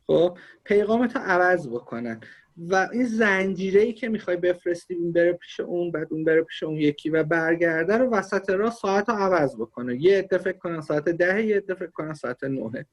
خب 0.08 0.38
پیغامت 0.64 1.16
رو 1.16 1.22
عوض 1.22 1.68
بکنن. 1.68 2.20
و 2.58 2.90
این 2.94 3.06
زنجیره 3.06 3.82
ای 3.82 3.94
که 3.94 4.10
می‌خوای 4.10 4.38
بفرستی 4.38 4.96
اون 4.96 5.14
بره 5.14 5.34
پیش 5.34 5.60
اون 5.60 5.92
بعد 5.92 6.08
اون 6.12 6.24
بره 6.24 6.44
پیش 6.44 6.64
اون 6.64 6.76
یکی 6.76 7.10
و 7.10 7.24
برگرده 7.24 7.98
رو 7.98 8.10
وسط 8.10 8.50
راه 8.50 8.72
ساعت 8.72 9.10
رو 9.10 9.16
عوض 9.16 9.56
بکنه. 9.56 10.04
یه 10.04 10.28
فکر 10.32 10.58
کنن 10.58 10.82
ساعت 10.82 11.10
ده 11.10 11.46
یه 11.46 11.62
فکر 11.62 11.92
کنن 11.92 12.14
ساعت 12.14 12.44
نهه. 12.44 12.86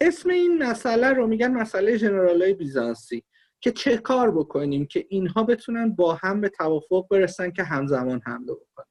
اسم 0.00 0.30
این 0.30 0.62
مسئله 0.62 1.08
رو 1.08 1.26
میگن 1.26 1.50
مسئله 1.50 1.98
جنرال 1.98 2.42
های 2.42 2.54
بیزانسی 2.54 3.24
که 3.60 3.72
چه 3.72 3.98
کار 3.98 4.30
بکنیم 4.30 4.86
که 4.86 5.06
اینها 5.08 5.42
بتونن 5.42 5.94
با 5.94 6.14
هم 6.14 6.40
به 6.40 6.48
توافق 6.48 7.06
برسن 7.10 7.50
که 7.50 7.62
همزمان 7.62 8.20
حمله 8.26 8.52
بکنن. 8.54 8.86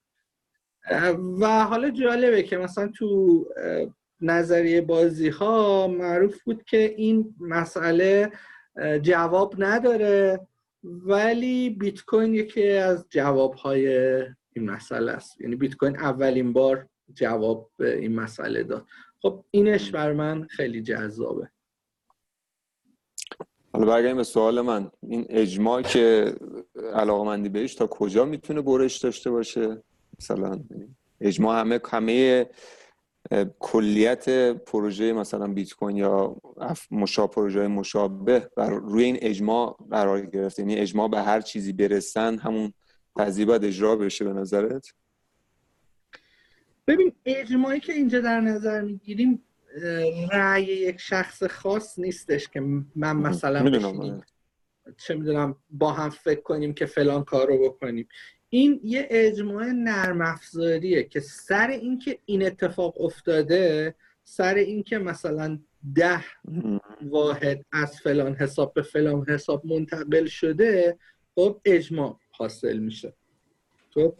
و 1.41 1.63
حالا 1.63 1.89
جالبه 1.89 2.43
که 2.43 2.57
مثلا 2.57 2.87
تو 2.87 3.45
نظریه 4.21 4.81
بازی 4.81 5.29
ها 5.29 5.87
معروف 5.87 6.43
بود 6.43 6.63
که 6.63 6.93
این 6.97 7.35
مسئله 7.39 8.31
جواب 9.01 9.55
نداره 9.57 10.47
ولی 10.83 11.69
بیت 11.69 12.01
کوین 12.01 12.33
یکی 12.35 12.69
از 12.69 13.05
جواب 13.09 13.53
های 13.53 13.87
این 14.53 14.69
مسئله 14.69 15.11
است. 15.11 15.41
یعنی 15.41 15.55
بیت 15.55 15.75
کوین 15.75 15.99
اولین 15.99 16.53
بار 16.53 16.87
جواب 17.13 17.71
به 17.77 17.97
این 17.97 18.15
مسئله 18.15 18.63
داد. 18.63 18.85
خب 19.21 19.45
اینش 19.51 19.91
بر 19.91 20.13
من 20.13 20.47
خیلی 20.47 20.81
جذابه. 20.81 21.49
حالا 23.73 23.85
برگردیم 23.85 24.17
به 24.17 24.23
سوال 24.23 24.61
من. 24.61 24.91
این 25.01 25.25
اجماع 25.29 25.81
که 25.81 26.35
علاقه 26.93 27.25
مندی 27.25 27.49
بهش 27.49 27.75
تا 27.75 27.87
کجا 27.87 28.25
می‌تونه 28.25 28.61
برش 28.61 28.97
داشته 28.97 29.31
باشه؟ 29.31 29.83
مثلا 30.19 30.63
اجماع 31.21 31.59
همه 31.59 31.79
همه 31.89 32.49
کلیت 33.59 34.29
پروژه 34.51 35.13
مثلا 35.13 35.47
بیت 35.47 35.73
کوین 35.73 35.97
یا 35.97 36.35
مشا 36.91 37.27
پروژه 37.27 37.67
مشابه 37.67 38.49
بر 38.57 38.69
روی 38.69 39.03
این 39.03 39.17
اجماع 39.21 39.77
قرار 39.91 40.25
گرفته 40.25 40.61
یعنی 40.61 40.75
اجماع 40.75 41.07
به 41.07 41.21
هر 41.21 41.41
چیزی 41.41 41.73
برسن 41.73 42.37
همون 42.37 42.73
قضیه 43.17 43.45
باید 43.45 43.65
اجرا 43.65 43.95
بشه 43.95 44.25
به 44.25 44.33
نظرت؟ 44.33 44.93
ببین 46.87 47.13
اجماعی 47.25 47.79
که 47.79 47.93
اینجا 47.93 48.21
در 48.21 48.41
نظر 48.41 48.81
می‌گیریم 48.81 49.43
رأی 50.31 50.63
یک 50.63 50.99
شخص 50.99 51.43
خاص 51.43 51.99
نیستش 51.99 52.49
که 52.49 52.61
من 52.95 53.15
مثلا 53.15 53.81
چه 54.97 55.15
می‌دونم 55.15 55.55
با 55.69 55.91
هم 55.91 56.09
فکر 56.09 56.41
کنیم 56.41 56.73
که 56.73 56.85
فلان 56.85 57.23
کار 57.23 57.47
رو 57.47 57.63
بکنیم. 57.69 58.07
این 58.53 58.79
یه 58.83 59.07
اجماع 59.09 59.65
نرم 59.65 60.21
افزاریه 60.21 61.03
که 61.03 61.19
سر 61.19 61.67
اینکه 61.67 62.19
این 62.25 62.45
اتفاق 62.45 63.01
افتاده 63.01 63.95
سر 64.23 64.55
اینکه 64.55 64.97
مثلا 64.97 65.59
ده 65.95 66.23
واحد 67.01 67.65
از 67.71 68.01
فلان 68.01 68.35
حساب 68.35 68.73
به 68.73 68.81
فلان 68.81 69.25
حساب 69.29 69.65
منتقل 69.65 70.25
شده 70.25 70.97
خب 71.35 71.61
اجماع 71.65 72.19
حاصل 72.31 72.77
میشه. 72.77 73.13
خب؟ 73.93 74.15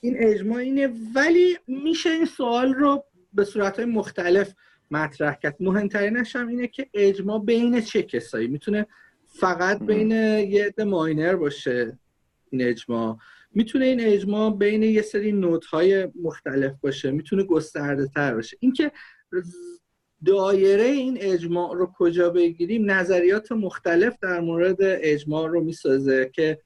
این 0.00 0.16
اجماع 0.18 0.58
اینه 0.58 0.90
ولی 1.14 1.58
میشه 1.66 2.10
این 2.10 2.24
سوال 2.24 2.74
رو 2.74 3.04
به 3.32 3.44
صورت 3.44 3.80
مختلف 3.80 4.54
مطرح 4.90 5.34
کرد. 5.34 5.56
مهمترینش 5.60 6.36
هم 6.36 6.48
اینه 6.48 6.66
که 6.66 6.86
اجماع 6.94 7.44
بین 7.44 7.80
چه 7.80 8.02
کسایی؟ 8.02 8.48
می‌تونه 8.48 8.86
فقط 9.26 9.82
بین 9.82 10.10
یه 10.10 10.66
عده 10.66 10.84
ماینر 10.84 11.36
باشه. 11.36 11.98
این 12.52 12.62
اجماع. 12.62 13.18
می‌تونه 13.54 13.84
این 13.84 14.00
اجماع 14.00 14.56
بین 14.56 14.82
یه 14.82 15.02
سری 15.02 15.32
نوت 15.32 15.64
مختلف 16.22 16.72
باشه 16.80 17.10
می‌تونه 17.10 17.44
گسترده 17.44 18.06
تر 18.06 18.34
باشه. 18.34 18.56
اینکه 18.60 18.92
دایره 20.24 20.84
این 20.84 21.18
اجماع 21.20 21.74
رو 21.76 21.92
کجا 21.98 22.30
بگیریم 22.30 22.90
نظریات 22.90 23.52
مختلف 23.52 24.16
در 24.22 24.40
مورد 24.40 24.76
اجماع 24.80 25.48
رو 25.48 25.64
می‌سازه 25.64 26.30
که 26.34 26.58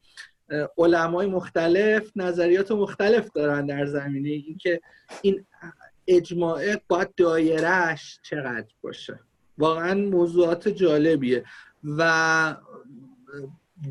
علمای 0.78 1.26
مختلف 1.26 2.10
نظریات 2.16 2.72
مختلف 2.72 3.30
دارن 3.34 3.66
در 3.66 3.86
زمینه 3.86 4.28
اینکه 4.28 4.80
این 5.22 5.46
اجماع 6.06 6.76
باید 6.88 7.14
دایرهش 7.16 8.18
چقدر 8.22 8.66
باشه. 8.82 9.20
واقعا 9.58 9.94
موضوعات 9.94 10.68
جالبیه. 10.68 11.44
و 11.84 12.56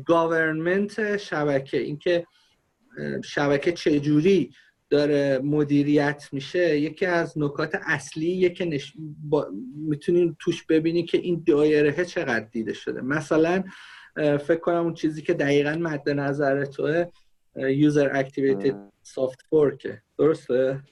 گاورنمنت 0.04 1.16
شبکه. 1.16 1.78
اینکه 1.78 2.26
شبکه 3.24 3.72
چجوری 3.72 4.50
داره 4.90 5.40
مدیریت 5.44 6.28
میشه 6.32 6.78
یکی 6.78 7.06
از 7.06 7.38
نکات 7.38 7.74
اصلی 7.82 8.50
که 8.50 8.64
نش... 8.64 8.92
با... 9.28 9.48
می‌تونیم 9.76 10.36
توش 10.40 10.62
ببینی 10.62 11.04
که 11.04 11.18
این 11.18 11.44
دایره 11.46 12.04
چقدر 12.04 12.46
دیده 12.52 12.72
شده. 12.72 13.00
مثلا 13.00 13.64
فکر 14.16 14.60
کنم 14.60 14.84
اون 14.84 14.94
چیزی 14.94 15.22
که 15.22 15.34
دقیقا 15.34 15.70
مد 15.80 16.10
نظر 16.10 16.64
توه 16.64 17.06
user 17.56 18.10
activated 18.12 18.92
soft 19.02 19.42
fork 19.50 19.92
ه 19.92 20.02
درسته؟ 20.18 20.82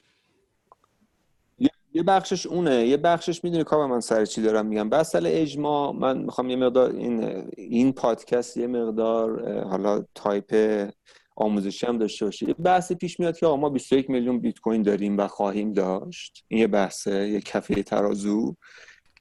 یه 1.95 2.03
بخشش 2.03 2.47
اونه. 2.47 2.87
یه 2.87 2.97
بخشش 2.97 3.43
می‌دونی 3.43 3.63
کام 3.63 3.89
من 3.89 3.99
سر 3.99 4.25
چی 4.25 4.41
دارم 4.41 4.65
میگم. 4.65 4.89
بحث 4.89 5.25
اجماع 5.31 5.91
من 5.91 6.17
می‌خوام 6.17 6.49
یه 6.49 6.55
مقدار 6.55 6.91
این 6.91 7.23
این 7.57 7.93
پادکست 7.93 8.57
یه 8.57 8.67
مقدار 8.67 9.59
حالا 9.63 10.05
تایپ 10.15 10.89
آموزشی 11.35 11.85
هم 11.85 11.97
داشته 11.97 12.25
باشه 12.25 12.47
یه 12.49 12.55
پیش 12.99 13.19
میاد 13.19 13.37
که 13.37 13.47
ما 13.47 13.69
21 13.69 14.09
میلیون 14.09 14.39
بیت 14.39 14.59
کوین 14.59 14.81
داریم 14.81 15.17
و 15.17 15.27
خواهیم 15.27 15.73
داشت. 15.73 16.45
این 16.47 16.59
یه 16.59 16.67
بحثه 16.67 17.29
یه 17.29 17.41
کفه 17.41 17.83
ترازو. 17.83 18.55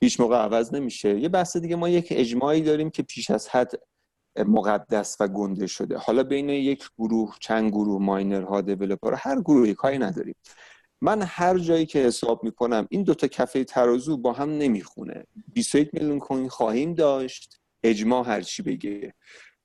هیچ 0.00 0.20
موقع 0.20 0.36
عوض 0.36 0.74
نمیشه. 0.74 1.20
یه 1.20 1.28
بحث 1.28 1.56
دیگه 1.56 1.76
ما 1.76 1.88
یک 1.88 2.08
اجماعی 2.10 2.60
داریم 2.60 2.90
که 2.90 3.02
پیش 3.02 3.30
از 3.30 3.48
حد 3.48 3.72
مقدس 4.38 5.16
و 5.20 5.28
گنده 5.28 5.66
شده. 5.66 5.98
حالا 5.98 6.22
بین 6.22 6.48
یک 6.48 6.84
گروه 6.98 7.34
چند 7.40 7.70
گروه 7.70 8.02
ماینرها 8.02 8.60
دیولپر 8.60 9.14
هر 9.14 9.40
گروهی 9.40 9.74
کاری 9.74 9.98
نداریم. 9.98 10.34
من 11.04 11.22
هر 11.22 11.58
جایی 11.58 11.86
که 11.86 11.98
حساب 11.98 12.44
می‌کنم 12.44 12.86
این 12.90 13.02
دوتا 13.02 13.26
کفه 13.26 13.64
ترازو 13.64 14.16
با 14.16 14.32
هم 14.32 14.50
نمی‌خونه. 14.50 15.24
21 15.54 15.94
میلیون 15.94 16.18
کوین 16.18 16.48
خواهیم 16.48 16.94
داشت 16.94 17.60
اجماع 17.82 18.26
هر 18.26 18.40
چی 18.40 18.62
بگه. 18.62 19.14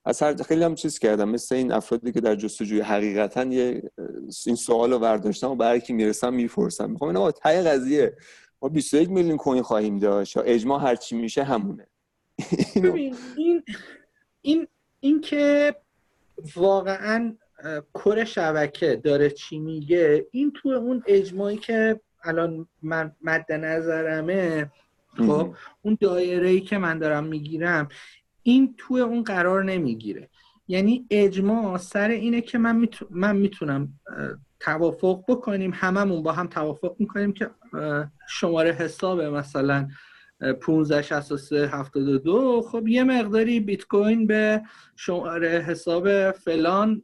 از 0.05 0.23
هر 0.23 0.43
خیلی 0.43 0.63
هم 0.63 0.75
چیز 0.75 0.99
کردم. 0.99 1.29
مثل 1.29 1.55
این 1.55 1.71
افرادی 1.71 2.11
که 2.11 2.21
در 2.21 2.35
جستجوی 2.35 2.81
حقیقتا 2.81 3.43
یه 3.43 3.91
این 4.45 4.55
سوال 4.55 4.91
رو 4.93 4.99
برداشتم 4.99 5.51
و 5.51 5.55
برای 5.55 5.81
کی 5.81 5.93
می‌رسم 5.93 6.33
می‌پرسم. 6.33 6.91
می‌خوام 6.91 7.07
اینا 7.09 7.31
تای 7.31 7.61
قضیه. 7.61 8.17
ما 8.61 8.69
21 8.69 9.09
میلیون 9.09 9.37
کوین 9.37 9.63
خواهیم 9.63 9.99
داشت. 9.99 10.35
یا 10.35 10.41
اجماع 10.41 10.81
هر 10.81 10.95
چی 10.95 11.15
میشه 11.15 11.43
همونه. 11.43 11.87
ببین 12.83 13.15
این 13.37 13.63
این 14.41 14.67
این 14.99 15.21
که 15.21 15.75
واقعا 16.55 17.35
کور 17.93 18.23
شبکه 18.23 18.95
داره 18.95 19.29
چی 19.29 19.59
میگه؟ 19.59 20.25
این 20.31 20.51
تو 20.51 20.69
اون 20.69 21.03
اجماعی 21.07 21.57
که 21.57 21.99
الان 22.23 22.67
من 22.81 23.15
مد 23.21 23.51
نظرمه 23.51 24.71
خب 25.17 25.55
اون 25.81 25.97
دایره 26.01 26.49
ای 26.49 26.61
که 26.61 26.77
من 26.77 26.99
دارم 26.99 27.23
می‌گیرم 27.23 27.87
این 28.43 28.75
تو 28.77 28.93
اون 28.95 29.23
قرار 29.23 29.63
نمی‌گیره. 29.63 30.29
یعنی 30.67 31.05
اجماع 31.09 31.77
سر 31.77 32.09
اینه 32.09 32.41
که 32.41 32.57
من, 32.57 32.75
میتو... 32.75 33.05
من 33.09 33.35
می‌تونم 33.35 33.93
توافق 34.59 35.23
بکنیم 35.27 35.71
هممون 35.75 36.23
با 36.23 36.31
هم 36.31 36.47
توافق 36.47 36.95
می‌کنیم 36.99 37.33
که 37.33 37.49
شماره 38.29 38.71
حساب 38.71 39.21
مثلا 39.21 39.87
1563 40.41 42.17
دو 42.17 42.61
خب 42.61 42.87
یه 42.87 43.03
مقداری 43.03 43.59
بیت 43.59 43.83
کوین 43.83 44.27
به 44.27 44.61
شماره 44.95 45.49
حساب 45.49 46.31
فلان 46.31 47.03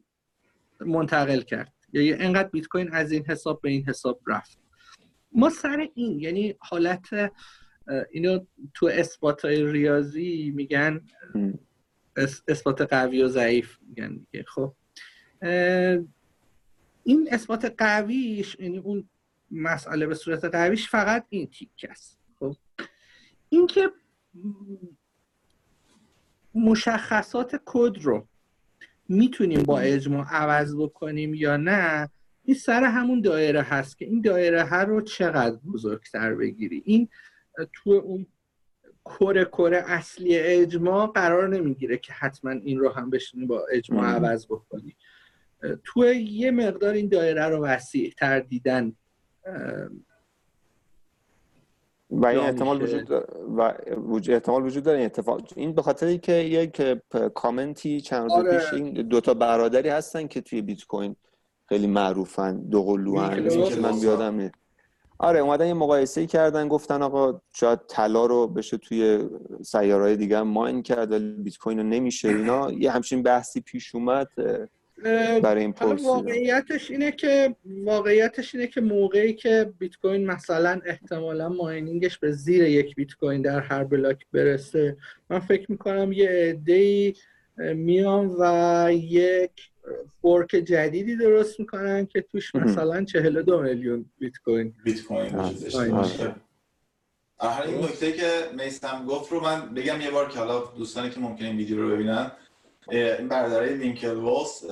منتقل 0.80 1.42
کرد. 1.42 1.74
یا 1.94 2.02
اینقدر 2.16 2.50
بیت 2.50 2.68
کوین 2.68 2.94
از 2.94 3.12
این 3.12 3.26
حساب 3.26 3.62
به 3.62 3.70
این 3.70 3.86
حساب 3.86 4.22
رفت. 4.28 4.60
ما 5.32 5.50
سر 5.50 5.88
این 5.94 6.20
یعنی 6.20 6.56
حالت 6.60 7.08
اینو 8.12 8.46
تو 8.74 8.86
اثبات 8.86 9.46
های 9.46 9.72
ریاضی 9.72 10.52
میگن 10.56 11.02
اثبات 12.48 12.82
قوی 12.82 13.22
و 13.22 13.28
ضعیف 13.28 13.78
میگن 13.82 14.16
دیگه. 14.16 14.46
خب 14.48 14.76
این 17.04 17.28
اثبات 17.32 17.76
قویش 17.78 18.56
یعنی 18.60 18.78
اون 18.78 19.10
مسئله 19.52 20.08
به 20.08 20.16
صورت 20.16 20.46
قویش 20.46 20.90
فقط 20.90 21.26
این 21.30 21.48
تیک 21.48 21.86
است. 21.90 22.20
خب 22.40 22.56
اینکه 23.50 23.92
مشخصات 26.56 27.62
کد 27.66 27.98
رو 28.02 28.28
می‌تونیم 29.10 29.64
با 29.64 29.80
اجماع 29.80 30.26
عوض 30.30 30.76
بکنیم 30.76 31.34
یا 31.34 31.58
نه 31.58 32.10
این 32.44 32.58
سر 32.58 32.84
همون 32.84 33.22
دایره 33.22 33.62
هست 33.62 33.98
که 33.98 34.06
این 34.06 34.22
دایره 34.22 34.64
هر 34.64 34.86
رو 34.86 35.02
چقدر 35.02 35.56
بزرگتر 35.56 36.36
بگیری. 36.36 36.82
این 36.86 37.10
تو 37.74 37.90
اون 37.90 38.26
کره 39.06 39.46
کره 39.46 39.84
اصلی 39.88 40.38
اجماع 40.38 41.12
قرار 41.12 41.50
نمی‌گیره 41.50 41.98
که 41.98 42.14
حتما 42.14 42.52
این 42.52 42.80
رو 42.80 42.90
هم 42.90 43.10
بشینی 43.10 43.46
با 43.46 43.66
اجماع 43.72 44.06
عوض 44.06 44.46
بکنی 44.46 44.96
تو 45.84 46.06
یه 46.14 46.52
مقدار 46.52 46.94
این 46.94 47.10
دایره 47.10 47.46
رو 47.46 47.64
وسیع 47.64 48.14
تر 48.18 48.40
دیدن 48.40 48.94
و 52.10 52.26
این 52.26 52.40
احتمال 52.40 52.82
وجود 52.82 53.06
داره 53.06 53.26
و 53.58 53.74
احتمال 54.30 54.66
وجود 54.66 54.84
داره 54.84 54.98
این 54.98 55.06
اتفاق 55.06 55.42
این 55.56 55.74
به 55.74 55.82
خاطر 55.82 56.16
که 56.16 56.34
یک 56.34 56.82
کامنتی 57.34 58.02
چند 58.02 58.24
روز 58.24 58.32
آره. 58.32 58.58
پیش 58.58 58.74
این 58.74 58.94
دو 58.94 59.22
تا 59.22 59.34
برادری 59.34 59.90
هستن 59.90 60.28
که 60.28 60.42
توی 60.42 60.62
بیت 60.62 60.86
کوین 60.86 61.16
خیلی 61.70 61.88
معروفن 61.88 62.58
دو 62.58 62.84
قلوان 62.84 63.50
که 63.50 63.80
من 63.82 64.00
بیادم 64.00 64.52
آره 65.20 65.40
اومدن 65.40 65.68
یه 65.68 65.74
مقایسه 65.74 66.26
کردن 66.26 66.68
گفتن 66.68 67.02
آقا 67.02 67.42
شاید 67.54 67.80
طلا 67.88 68.26
رو 68.26 68.48
بشه 68.48 68.78
توی 68.78 69.30
سیارهای 69.64 70.16
دیگه 70.16 70.42
ماین 70.42 70.84
کرد 70.84 71.12
ولی 71.12 71.32
بیت 71.32 71.58
کوین 71.58 71.78
رو 71.78 71.84
نمیشه 71.84 72.28
اینا. 72.28 72.72
یه 72.72 72.92
همچین 72.92 73.24
بحثی 73.24 73.62
پیش 73.62 73.96
اومد 73.96 74.28
برای 75.04 75.62
این 75.62 75.74
واقعیتش 76.04 76.92
اینه 76.92 77.12
که 77.12 77.56
واقعیتش 77.66 78.56
اینه 78.56 78.68
که 78.68 78.82
موقعی 78.82 79.34
که 79.34 79.74
بیت 79.80 79.96
کوین 79.96 80.26
مثلا 80.26 80.82
احتمالا 80.86 81.50
ماینینگش 81.50 82.18
به 82.18 82.32
زیر 82.32 82.64
یک 82.64 82.96
بیت 82.96 83.14
کوین 83.14 83.42
در 83.42 83.60
هر 83.60 83.84
بلاک 83.84 84.26
برسه 84.32 84.98
من 85.30 85.40
فکر 85.40 85.72
می‌کنم 85.72 86.12
یه 86.12 86.30
عده 86.30 87.14
میان 87.58 88.36
و 88.40 88.90
یک 88.94 89.52
فورک 90.22 90.50
جدیدی 90.50 91.16
درست 91.16 91.60
می‌کنن 91.60 92.06
که 92.06 92.22
توش 92.22 92.56
مثلا 92.56 93.06
42 93.06 93.62
میلیون 93.62 94.06
بیت 94.20 94.38
کوین 94.46 94.74
بیت 94.84 95.04
کوین 95.04 95.36
این 97.66 97.84
نکته 97.84 98.12
که 98.12 98.30
میسم 98.58 99.06
گفت 99.06 99.32
رو 99.32 99.40
من 99.40 99.74
بگم 99.74 100.02
یه 100.02 100.12
بار 100.12 100.30
که 100.30 100.40
حالا 100.40 100.60
دوستانی 100.78 101.10
که 101.10 101.20
ممکنه 101.20 101.48
این 101.48 101.58
ویدیو 101.58 101.82
رو 101.82 101.90
ببینن 101.90 102.32
این 102.90 103.28
برادرای 103.28 103.76
لینکل 103.76 104.18
وولس 104.18 104.64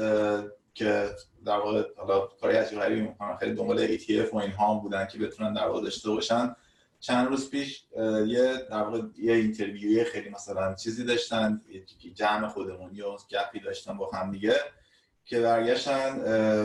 که 0.73 1.09
در 1.45 1.57
واقع 1.57 1.83
حالا 1.97 2.19
کاری 2.41 2.57
عجیب 2.57 2.79
غریبی 2.79 3.01
می‌کنن 3.01 3.35
خیلی 3.35 3.53
دنبال 3.53 3.97
ETF 3.97 4.33
و 4.33 4.37
اینها 4.37 4.73
هم 4.73 4.79
بودن 4.79 5.07
که 5.07 5.19
بتونن 5.19 5.53
در 5.53 5.67
واقع 5.67 5.81
داشته 5.81 6.09
باشن. 6.09 6.55
چند 6.99 7.27
روز 7.27 7.49
پیش 7.49 7.83
یه 8.27 8.53
در 8.69 8.83
واقع 8.83 9.01
یه 9.17 9.33
اینترویوی 9.33 10.03
خیلی 10.03 10.29
مثلا 10.29 10.73
چیزی 10.73 11.03
داشتن 11.03 11.61
جمع 12.13 12.47
خودمون 12.47 12.95
یا 12.95 13.17
گپی 13.29 13.59
داشتن 13.59 13.97
با 13.97 14.09
هم 14.13 14.31
دیگه 14.31 14.55
که 15.25 15.41
برگشتن 15.41 16.19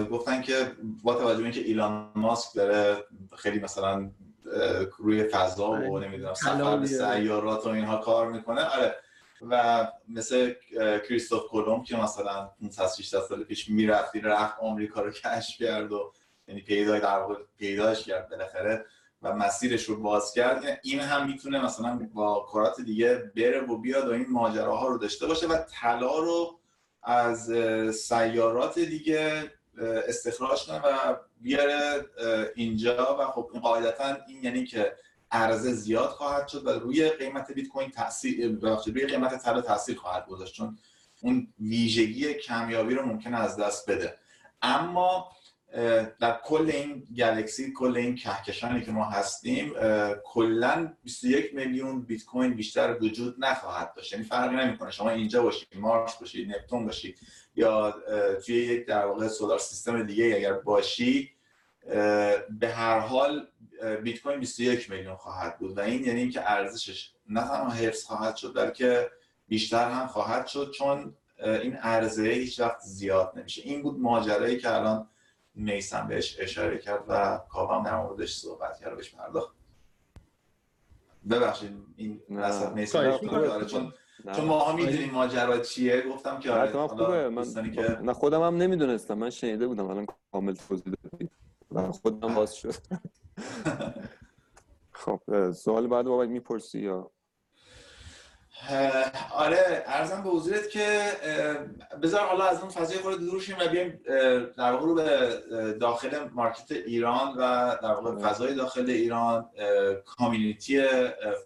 گفتن 0.05 0.43
که 0.43 0.73
با 1.03 1.15
توجه 1.15 1.39
به 1.39 1.43
اینکه 1.43 1.61
ایلان 1.61 2.11
ماسک 2.15 2.55
داره 2.55 3.05
خیلی 3.37 3.61
مثلا 3.61 4.11
روی 4.99 5.25
فضا 5.25 5.71
و 5.71 5.99
نمی‌دونم 5.99 6.35
سفر 6.35 6.77
به 6.77 6.87
سیارات 6.87 7.67
و 7.67 7.69
اینها 7.69 7.97
کار 7.97 8.33
می‌کنه 8.33 8.65
آره. 8.65 8.95
و 9.43 9.87
مثل 10.09 10.55
کریستوف 11.09 11.47
کولوم 11.47 11.83
که 11.83 11.97
مثلا 11.97 12.51
500 12.77 13.21
سال 13.21 13.45
پیش 13.45 13.71
می‌رفت 13.71 14.17
رفت 14.17 14.59
آمریکا 14.61 15.01
رو 15.01 15.11
کشف 15.11 15.59
کرد 15.59 15.93
و 15.93 16.13
یعنی 16.49 16.61
پیدا 16.61 16.99
در 16.99 17.19
واقع 17.19 17.35
پیداش 17.59 18.05
کرد 18.05 18.31
بالاخره 18.31 18.87
و 19.23 19.33
مسیرش 19.33 19.85
رو 19.85 20.03
باز 20.03 20.33
کرد. 20.33 20.65
یعنی 20.65 20.77
این 20.83 21.01
هم 21.01 21.27
می‌تونه 21.27 21.65
مثلا 21.65 22.09
با 22.15 22.41
کارات 22.41 22.81
دیگه 22.81 23.33
بره 23.37 23.61
و 23.61 23.79
بیاد 23.79 24.09
و 24.09 24.13
این 24.13 24.27
ماجراها 24.29 24.89
رو 24.89 24.99
داشته 24.99 25.27
باشه 25.27 25.47
و 25.47 25.59
طلا 25.81 26.19
رو 26.19 26.59
از 27.03 27.51
سیارات 27.95 28.79
دیگه 28.79 29.53
استخراج 30.09 30.67
کنه 30.67 30.79
و 30.79 31.17
بیاره 31.41 32.05
اینجا 32.55 33.17
و 33.21 33.25
خب 33.25 33.51
قاعدتا 33.63 34.17
این 34.29 34.45
یعنی 34.45 34.65
که 34.65 34.97
عرضه 35.31 35.73
زیاد 35.73 36.09
خواهد 36.09 36.49
شد 36.49 36.67
و 36.67 36.71
روی 36.71 37.09
قیمت 37.11 37.53
بیت 37.53 37.69
کوین 37.69 37.91
تاثیر 37.91 38.59
روی 38.87 39.07
قیمت 39.07 39.43
طلا 39.43 39.61
تاثیر 39.61 39.97
خواهد 39.97 40.27
گذاشت 40.27 40.55
چون 40.55 40.79
اون 41.21 41.53
ویژگی 41.61 42.35
کمیابی 42.35 42.95
رو 42.95 43.07
ممکن 43.07 43.35
از 43.35 43.57
دست 43.57 43.91
بده. 43.91 44.19
اما 44.63 45.33
در 46.21 46.41
کل 46.45 46.71
این 46.75 47.05
گلکسی 47.17 47.73
کل 47.73 47.97
این 47.97 48.15
کهکشانی 48.15 48.83
که 48.83 48.91
ما 48.91 49.05
هستیم 49.05 49.73
کلا 50.25 50.93
21 51.05 51.55
میلیون 51.55 52.03
بیت 52.03 52.25
کوین 52.25 52.55
بیشتر 52.55 52.97
وجود 53.01 53.37
نخواهد 53.39 53.95
داشت. 53.95 54.13
یعنی 54.13 54.25
فرقی 54.25 54.57
نمی‌کنه. 54.57 54.91
شما 54.91 55.11
اینجا 55.11 55.43
باشید 55.43 55.69
مارس 55.75 56.15
باشید 56.15 56.51
نپتون 56.51 56.87
باشید 56.87 57.19
یا 57.55 57.95
توی 58.47 58.55
یک 58.57 58.87
در 58.87 59.07
واقع 59.07 59.29
سولار 59.29 59.59
سیستم 59.59 60.03
دیگه 60.03 60.35
اگر 60.37 60.53
باشی 60.53 61.31
به 62.61 62.69
هر 62.75 62.99
حال 62.99 63.47
بیت 64.03 64.23
کوین 64.23 64.41
21 64.41 64.91
میلیون 64.91 65.17
خواهد 65.17 65.59
بود 65.59 65.79
و 65.79 65.81
این 65.81 66.05
یعنی 66.05 66.21
اینکه 66.21 66.51
ارزشش 66.51 67.13
نه 67.29 67.41
تنها 67.41 67.71
حفظ 67.71 68.05
خواهد 68.05 68.37
شد 68.37 68.55
بلکه 68.57 69.11
بیشتر 69.49 69.91
هم 69.91 70.07
خواهد 70.07 70.47
شد 70.47 70.71
چون 70.71 71.15
این 71.43 71.77
عرضه 71.77 72.23
هیچ 72.23 72.61
وقت 72.61 72.81
زیاد 72.81 73.33
نمیشه. 73.37 73.63
این 73.63 73.83
بود 73.83 74.01
ماجرایی 74.01 74.59
که 74.59 74.77
الان 74.77 75.09
میسم 75.55 76.07
بهش 76.07 76.37
اشاره 76.41 76.79
کرد 76.79 77.05
و 77.09 77.41
کاوام 77.51 77.85
در 77.85 77.97
موردش 77.97 78.37
صحبت 78.37 78.79
کرد 78.81 78.97
بهش 78.97 79.15
پرداخت. 79.15 79.55
ببخشید 81.31 81.71
این 81.97 82.23
وسط 82.31 82.73
میسم 82.73 83.19
چون 83.67 83.93
چون 84.37 84.45
ما 84.45 84.73
می‌دونیم 84.73 85.11
ماجرا 85.11 85.59
چیه 85.59 86.03
گفتم 86.03 86.39
که 86.39 86.51
آره 86.51 86.87
خوبه. 86.87 87.29
من 87.29 87.73
که... 87.73 87.99
نه 88.03 88.13
خودم 88.13 88.43
هم 88.43 88.57
نمی‌دونستم. 88.57 89.15
من 89.15 89.31
شنیده 89.31 89.67
بودم. 89.67 89.87
الان 89.87 90.07
کامل 90.33 90.55
توضیح 90.55 90.95
دادی 91.13 91.31
و 91.83 91.93
خودم 91.93 92.35
باز 92.35 92.55
شد. 92.55 92.75
خب 94.93 95.53
سوال 95.53 95.87
بعد 95.87 96.07
بابا 96.07 96.25
می‌پرسی 96.25 96.81
یا؟ 96.81 97.11
آره 99.35 99.85
ارزم 99.87 100.23
به 100.23 100.31
حضورت 100.31 100.69
که 100.71 101.13
بذار 102.03 102.21
حالا 102.21 102.45
از 102.45 102.61
اون 102.61 102.71
فضای 102.71 102.99
خود 102.99 103.21
دور 103.21 103.41
شیم 103.41 103.57
و 103.61 103.69
بیایم 103.69 104.01
در 104.57 104.73
واقع 104.73 104.87
رو 104.87 104.95
به 104.95 105.43
داخل 105.81 106.29
مارکت 106.29 106.73
ایران 106.73 107.35
و 107.37 107.77
در 107.83 107.95
واقع 107.95 108.17
فضای 108.17 108.55
داخل 108.55 108.91
ایران 108.91 109.51
کامیونیتی 110.05 110.85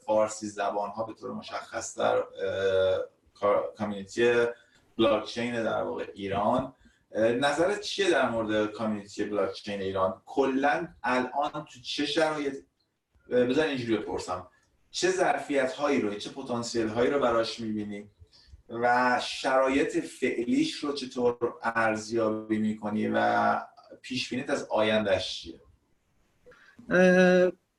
فارسی 0.07 0.47
زبان 0.47 0.91
ها 0.91 1.05
به 1.05 1.15
طور 1.15 1.33
مشخص 1.33 1.99
در 1.99 2.23
کامیونیتی 3.79 4.47
بلاکچین 4.99 5.63
در 5.63 5.83
واقع 5.83 6.07
ایران. 6.15 6.75
نظرت 7.17 7.81
چیه 7.81 8.11
در 8.11 8.31
مورد 8.31 8.73
کامیونیتی 8.73 9.25
بلاکچین 9.25 9.81
ایران؟ 9.81 10.23
کلا 10.27 10.89
الان 11.03 11.65
تو 11.65 11.81
چه 11.83 12.07
شرایط؟ 12.07 12.55
بذار 13.31 13.67
اینجوری 13.67 13.97
بپرسم. 13.97 14.47
چه 14.91 15.11
ظرفیت 15.11 15.73
هایی 15.73 16.01
رو 16.01 16.15
چه 16.15 16.31
پتانسیل 16.31 16.89
هایی 16.89 17.11
رو 17.11 17.21
براش 17.21 17.61
می‌بینی؟ 17.61 18.11
و 18.69 19.21
شرایط 19.25 19.99
فعلیش 19.99 20.75
رو 20.75 20.93
چطور 20.93 21.55
ارزیابی 21.63 22.59
می‌کنی 22.59 23.09
و 23.15 23.61
پیش 24.03 24.31
بینیت 24.31 24.51
از 24.51 24.69
آیندهش 24.71 25.35
چیه؟ 25.35 25.61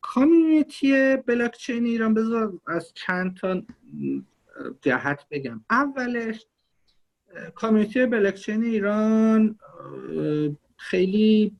کامیونیتی 0.01 1.15
بلاکچین 1.15 1.85
ایران 1.85 2.13
بذار 2.13 2.53
از 2.67 2.93
چند 2.93 3.37
تا 3.37 3.61
جهت 4.81 5.25
بگم. 5.31 5.65
اولش 5.69 6.45
کامیونیتی 7.55 8.05
بلاکچین 8.05 8.63
ایران 8.63 9.59
خیلی 10.77 11.55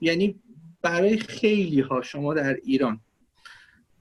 یعنی 0.00 0.40
برای 0.82 1.16
خیلی 1.16 1.80
ها 1.80 2.02
شما 2.02 2.34
در 2.34 2.54
ایران 2.54 3.00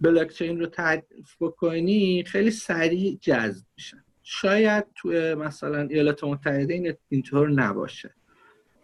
بلاکچین 0.02 0.60
رو 0.60 0.66
تعریف 0.66 1.36
بکنی 1.40 2.24
خیلی 2.24 2.52
سریع 2.52 3.18
جذب 3.22 3.66
میشن 3.78 4.04
شاید 4.24 4.86
تو 4.96 5.10
مثلا 5.36 5.82
ایالات 5.82 6.24
متحده 6.24 6.74
این 6.74 6.94
اینطور 7.10 7.50
نباشه. 7.50 8.16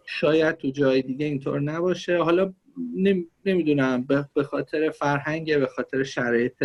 شاید 0.04 0.56
تو 0.56 0.70
جای 0.70 1.02
دیگه 1.02 1.26
اینطور 1.26 1.60
نباشه. 1.60 2.22
حالا 2.22 2.54
نمی‌دونم 3.44 4.06
به 4.34 4.42
خاطر 4.42 4.90
فرهنگ 4.90 5.58
به 5.58 5.66
خاطر 5.66 6.02
شرایط 6.02 6.64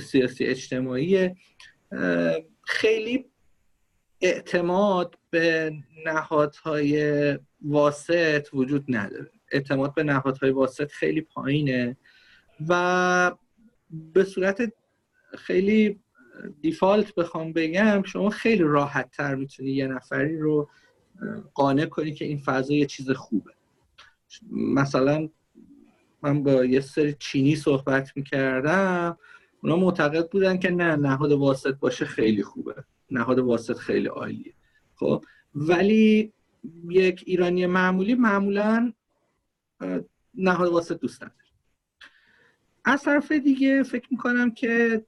سیاسی 0.00 0.44
اجتماعی 0.44 1.30
خیلی 2.62 3.24
اعتماد 4.22 5.18
به 5.30 5.72
نهادهای 6.06 7.38
واسط 7.60 8.48
وجود 8.52 8.84
نداره. 8.88 9.30
اعتماد 9.52 9.94
به 9.94 10.02
نهادهای 10.02 10.50
واسط 10.50 10.90
خیلی 10.90 11.20
پایینه 11.20 11.96
و 12.68 13.32
به 13.90 14.24
صورت 14.24 14.72
خیلی 15.38 16.00
دیفالت 16.60 17.14
بخوام 17.14 17.52
بگم 17.52 18.02
شما 18.02 18.30
خیلی 18.30 18.62
راحت 18.62 19.10
تر 19.10 19.34
می‌تونی 19.34 19.70
یه 19.70 19.86
نفری 19.86 20.38
رو 20.38 20.68
قانع 21.54 21.86
کنی 21.86 22.14
که 22.14 22.24
این 22.24 22.38
فضا 22.38 22.74
یه 22.74 22.86
چیز 22.86 23.10
خوبه. 23.10 23.50
مثلا 24.52 25.28
من 26.22 26.42
با 26.42 26.64
یه 26.64 26.80
سری 26.80 27.16
چینی 27.18 27.56
صحبت 27.56 28.16
می‌کردم 28.16 29.18
اونا 29.62 29.76
معتقد 29.76 30.30
بودن 30.30 30.58
که 30.58 30.70
نه 30.70 30.96
نهاد 30.96 31.32
واسط 31.32 31.74
باشه 31.74 32.04
خیلی 32.04 32.42
خوبه. 32.42 32.74
نهاد 33.12 33.38
واسط 33.38 33.76
خیلی 33.76 34.08
عالیه. 34.08 34.54
خب؟ 34.94 35.24
ولی 35.54 36.32
یک 36.88 37.22
ایرانی 37.26 37.66
معمولی 37.66 38.14
معمولا 38.14 38.92
نهاد 40.34 40.72
واسط 40.72 41.00
دوست 41.00 41.22
نداره. 41.22 41.38
از 42.84 43.02
طرف 43.02 43.32
دیگه 43.32 43.82
فکر 43.82 44.08
می‌کنم 44.10 44.50
که 44.50 45.04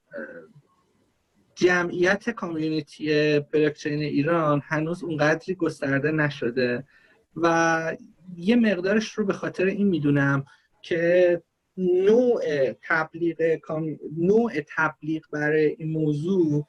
جمعیت 1.55 2.31
کامیونیتی 2.31 3.41
بلاکچین 3.41 3.99
ایران 3.99 4.63
هنوز 4.65 5.05
اونقدری 5.05 5.55
گسترده 5.55 6.11
نشده 6.13 6.85
و 7.37 7.97
یه 8.37 8.57
مقدارش 8.57 9.13
رو 9.13 9.25
به 9.25 9.33
خاطر 9.33 9.65
این 9.65 9.87
می‌دونم 9.89 10.45
که 10.83 11.43
نوع 11.79 12.73
تبلیغ 12.73 13.59
نوع 14.19 14.53
تبلیغ 14.77 15.25
برای 15.33 15.77
این 15.79 15.91
موضوع 15.91 16.67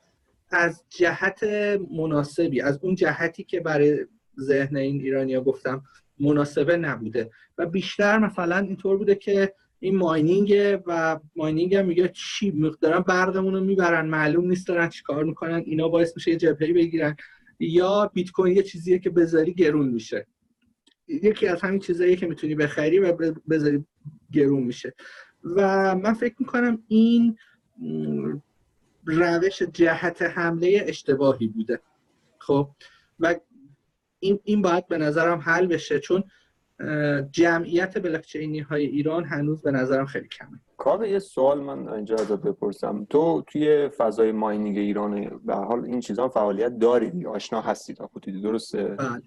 از 0.52 0.84
جهت 0.90 1.44
مناسبی 1.92 2.62
از 2.62 2.80
اون 2.82 2.96
جهتی 2.96 3.44
که 3.44 3.60
برای 3.60 4.06
ذهن 4.40 4.78
این 4.78 5.02
ایرانیا 5.02 5.42
گفتم 5.42 5.84
مناسبه 6.20 6.78
نبوده. 6.78 7.32
و 7.58 7.66
بیشتر 7.66 8.20
مثلا 8.20 8.58
اینطور 8.58 8.98
بوده 8.98 9.16
که 9.16 9.54
این 9.80 9.96
ماینینگ 9.96 10.80
و 10.86 11.20
ماینینگ 11.36 11.76
هم 11.76 11.86
میگه 11.86 12.12
چی 12.14 12.52
مقدارن 12.52 13.00
برقمون 13.00 13.54
رو 13.54 13.64
می‌برن 13.64 14.06
معلوم 14.06 14.48
نیست 14.48 14.68
دارن 14.68 14.90
چیکار 14.90 15.24
می‌کنن 15.24 15.64
اینا 15.66 15.90
باعث 15.90 16.12
میشه 16.16 16.32
یه 16.32 16.38
جبهه 16.38 16.74
بگیرن. 16.74 17.16
یا 17.60 18.12
بیت 18.14 18.32
کوین 18.32 18.56
یه 18.56 18.64
چیزیه 18.64 19.00
که 19.00 19.10
بذاری 19.10 19.54
گرون 19.54 19.90
میشه. 19.90 20.28
یکی 21.08 21.48
از 21.48 21.62
همین 21.62 21.80
چیزایی 21.80 22.16
که 22.16 22.28
می‌تونی 22.28 22.56
بخری 22.56 23.00
و 23.00 23.34
بذاری 23.50 23.86
گرون 24.32 24.64
میشه. 24.64 24.94
و 25.44 25.96
من 25.96 26.14
فکر 26.14 26.36
می‌کنم 26.40 26.84
این 26.88 27.38
روش 29.06 29.64
جهت 29.64 30.22
حمله 30.22 30.84
اشتباهی 30.88 31.48
بوده. 31.48 31.80
خب 32.38 32.70
و 33.20 33.36
این 34.20 34.40
این 34.44 34.62
باید 34.62 34.88
به 34.88 34.98
نظرم 34.98 35.40
حل 35.40 35.68
بشه 35.68 36.00
چون 36.00 36.24
جمعیت 37.32 37.98
بلاکچینی 37.98 38.60
های 38.60 38.86
ایران 38.86 39.26
هنوز 39.26 39.62
به 39.62 39.72
نظرم 39.72 40.06
خیلی 40.06 40.28
کمه. 40.28 40.60
کاوه 40.78 41.10
یه 41.10 41.20
سوال 41.20 41.60
من 41.62 41.90
اینجا 41.90 42.16
ازت 42.16 42.42
بپرسم. 42.42 43.08
تو 43.10 43.44
توی 43.48 43.90
فضای 43.90 44.32
ماینینگ 44.32 44.78
ایران 44.78 45.42
به 45.46 45.56
حال 45.56 45.86
این 45.86 46.00
چیزا 46.00 46.30
فعالیت 46.30 46.78
داری؟ 46.78 47.26
آشنا 47.26 47.62
هستی 47.62 47.94
تا 47.94 48.08
خودی 48.08 48.42
درسته؟ 48.42 48.84
بله. 48.84 49.22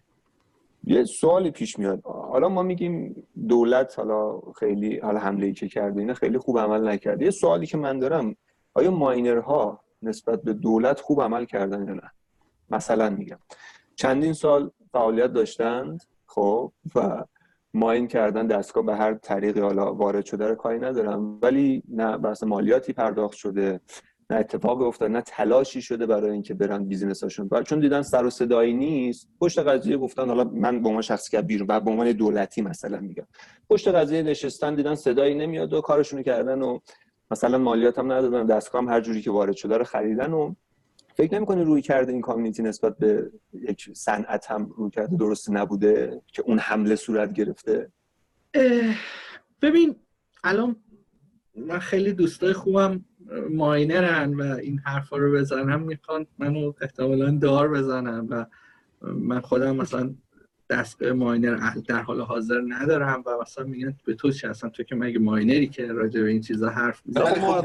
یه 0.84 1.04
سوالی 1.04 1.50
پیش 1.50 1.78
میاد. 1.78 2.00
حالا 2.04 2.48
ما 2.48 2.62
میگیم 2.62 3.26
دولت 3.48 3.98
حالا 3.98 4.40
خیلی 4.58 4.98
حالا 4.98 5.18
حمله 5.18 5.46
ای 5.46 5.52
که 5.52 5.68
کرده 5.68 6.00
اینا 6.00 6.14
خیلی 6.14 6.38
خوب 6.38 6.58
عمل 6.58 6.88
نکرده. 6.88 7.24
یه 7.24 7.30
سوالی 7.30 7.66
که 7.66 7.76
من 7.76 7.98
دارم 7.98 8.36
آیا 8.78 8.90
ماینرها 8.90 9.80
نسبت 10.02 10.42
به 10.42 10.52
دولت 10.52 11.00
خوب 11.00 11.22
عمل 11.22 11.44
کردن 11.44 11.88
یا 11.88 11.94
نه؟ 11.94 12.10
مثلا 12.70 13.10
میگم. 13.10 13.38
چندین 13.96 14.32
سال 14.32 14.70
فعالیت 14.92 15.32
داشتند 15.32 16.02
خب 16.26 16.72
و 16.94 17.24
ماین 17.74 18.06
کردن 18.06 18.46
دستگاه 18.46 18.86
به 18.86 18.96
هر 18.96 19.14
طریقی 19.14 19.60
حالا 19.60 19.94
وارد 19.94 20.24
شده 20.24 20.48
رو 20.48 20.54
کاری 20.54 20.78
ندارم 20.78 21.38
ولی 21.42 21.82
نه 21.88 22.18
بحث 22.18 22.42
مالیاتی 22.42 22.92
پرداخت 22.92 23.36
شده 23.36 23.80
نه 24.30 24.36
اتفاق 24.36 24.82
افتاد 24.82 25.10
نه 25.10 25.20
تلاشی 25.20 25.82
شده 25.82 26.06
برای 26.06 26.30
اینکه 26.30 26.54
برن 26.54 26.84
بیزینساشون. 26.84 27.48
و 27.50 27.62
چون 27.62 27.80
دیدن 27.80 28.02
سر 28.02 28.24
و 28.24 28.30
صدایی 28.30 28.74
نیست 28.74 29.28
پشت 29.40 29.58
قضیه 29.58 29.96
گفتن 29.96 30.28
حالا 30.28 30.44
من 30.44 30.82
به 30.82 30.88
عنوان 30.88 31.02
شخصی 31.02 31.30
که 31.30 31.42
بیرون 31.42 31.66
و 31.70 31.80
به 31.80 31.90
عنوان 31.90 32.12
دولتی 32.12 32.62
مثلا 32.62 33.00
میگم. 33.00 33.26
پشت 33.70 33.88
قضیه 33.88 34.22
نشستن 34.22 34.74
دیدن 34.74 34.94
صدایی 34.94 35.34
نمیاد 35.34 35.72
و 35.72 35.80
کارشون 35.80 36.22
کردن 36.22 36.62
و 36.62 36.78
مثلا 37.30 37.58
مالیات 37.58 37.98
هم 37.98 38.12
ندادن 38.12 38.46
دستگاه 38.46 38.82
هم 38.82 38.88
هر 38.88 39.00
جوری 39.00 39.22
که 39.22 39.30
وارد 39.30 39.56
شده 39.56 39.76
رو 39.76 39.84
خریدن 39.84 40.32
و 40.32 40.54
فکر 41.14 41.34
نمی‌کنی 41.34 41.64
روی 41.64 41.82
کرده 41.82 42.12
این 42.12 42.20
کامیونیتی 42.20 42.62
نسبت 42.62 42.98
به 42.98 43.30
یک 43.52 43.90
صنعت 43.92 44.50
هم 44.50 44.70
روی 44.76 44.90
کرده 44.90 45.16
درست 45.16 45.50
نبوده 45.50 46.22
که 46.26 46.42
اون 46.42 46.58
حمله 46.58 46.96
صورت 46.96 47.32
گرفته؟ 47.32 47.92
ببین 49.62 49.96
الان 50.44 50.76
من 51.56 51.78
خیلی 51.78 52.12
دوستای 52.12 52.52
خوبم 52.52 53.04
ماینرن 53.50 54.34
و 54.34 54.42
این 54.42 54.78
حرفا 54.78 55.16
رو 55.16 55.32
بزنم 55.32 55.82
می‌خوان 55.82 56.26
منو 56.38 56.72
احتمالا 56.80 57.30
دار 57.30 57.68
بزنم 57.68 58.26
و 58.30 58.46
من 59.02 59.40
خودم 59.40 59.76
مثلا 59.76 60.14
دستگاه 60.70 61.12
ماینر 61.12 61.74
در 61.88 62.02
حال 62.02 62.20
حاضر 62.20 62.60
ندارم 62.68 63.22
و 63.26 63.30
مثلا 63.42 63.64
میگن 63.64 63.96
به 64.04 64.14
تو 64.14 64.30
چی 64.30 64.46
هستن؟ 64.46 64.68
تو 64.68 64.82
که 64.82 64.94
مگه 64.94 65.18
ماینری 65.18 65.68
که 65.68 65.86
راجع 65.86 66.22
به 66.22 66.28
این 66.28 66.40
چیزا 66.40 66.68
حرف 66.68 67.02
می‌زنی؟ 67.06 67.40
ما 67.40 67.62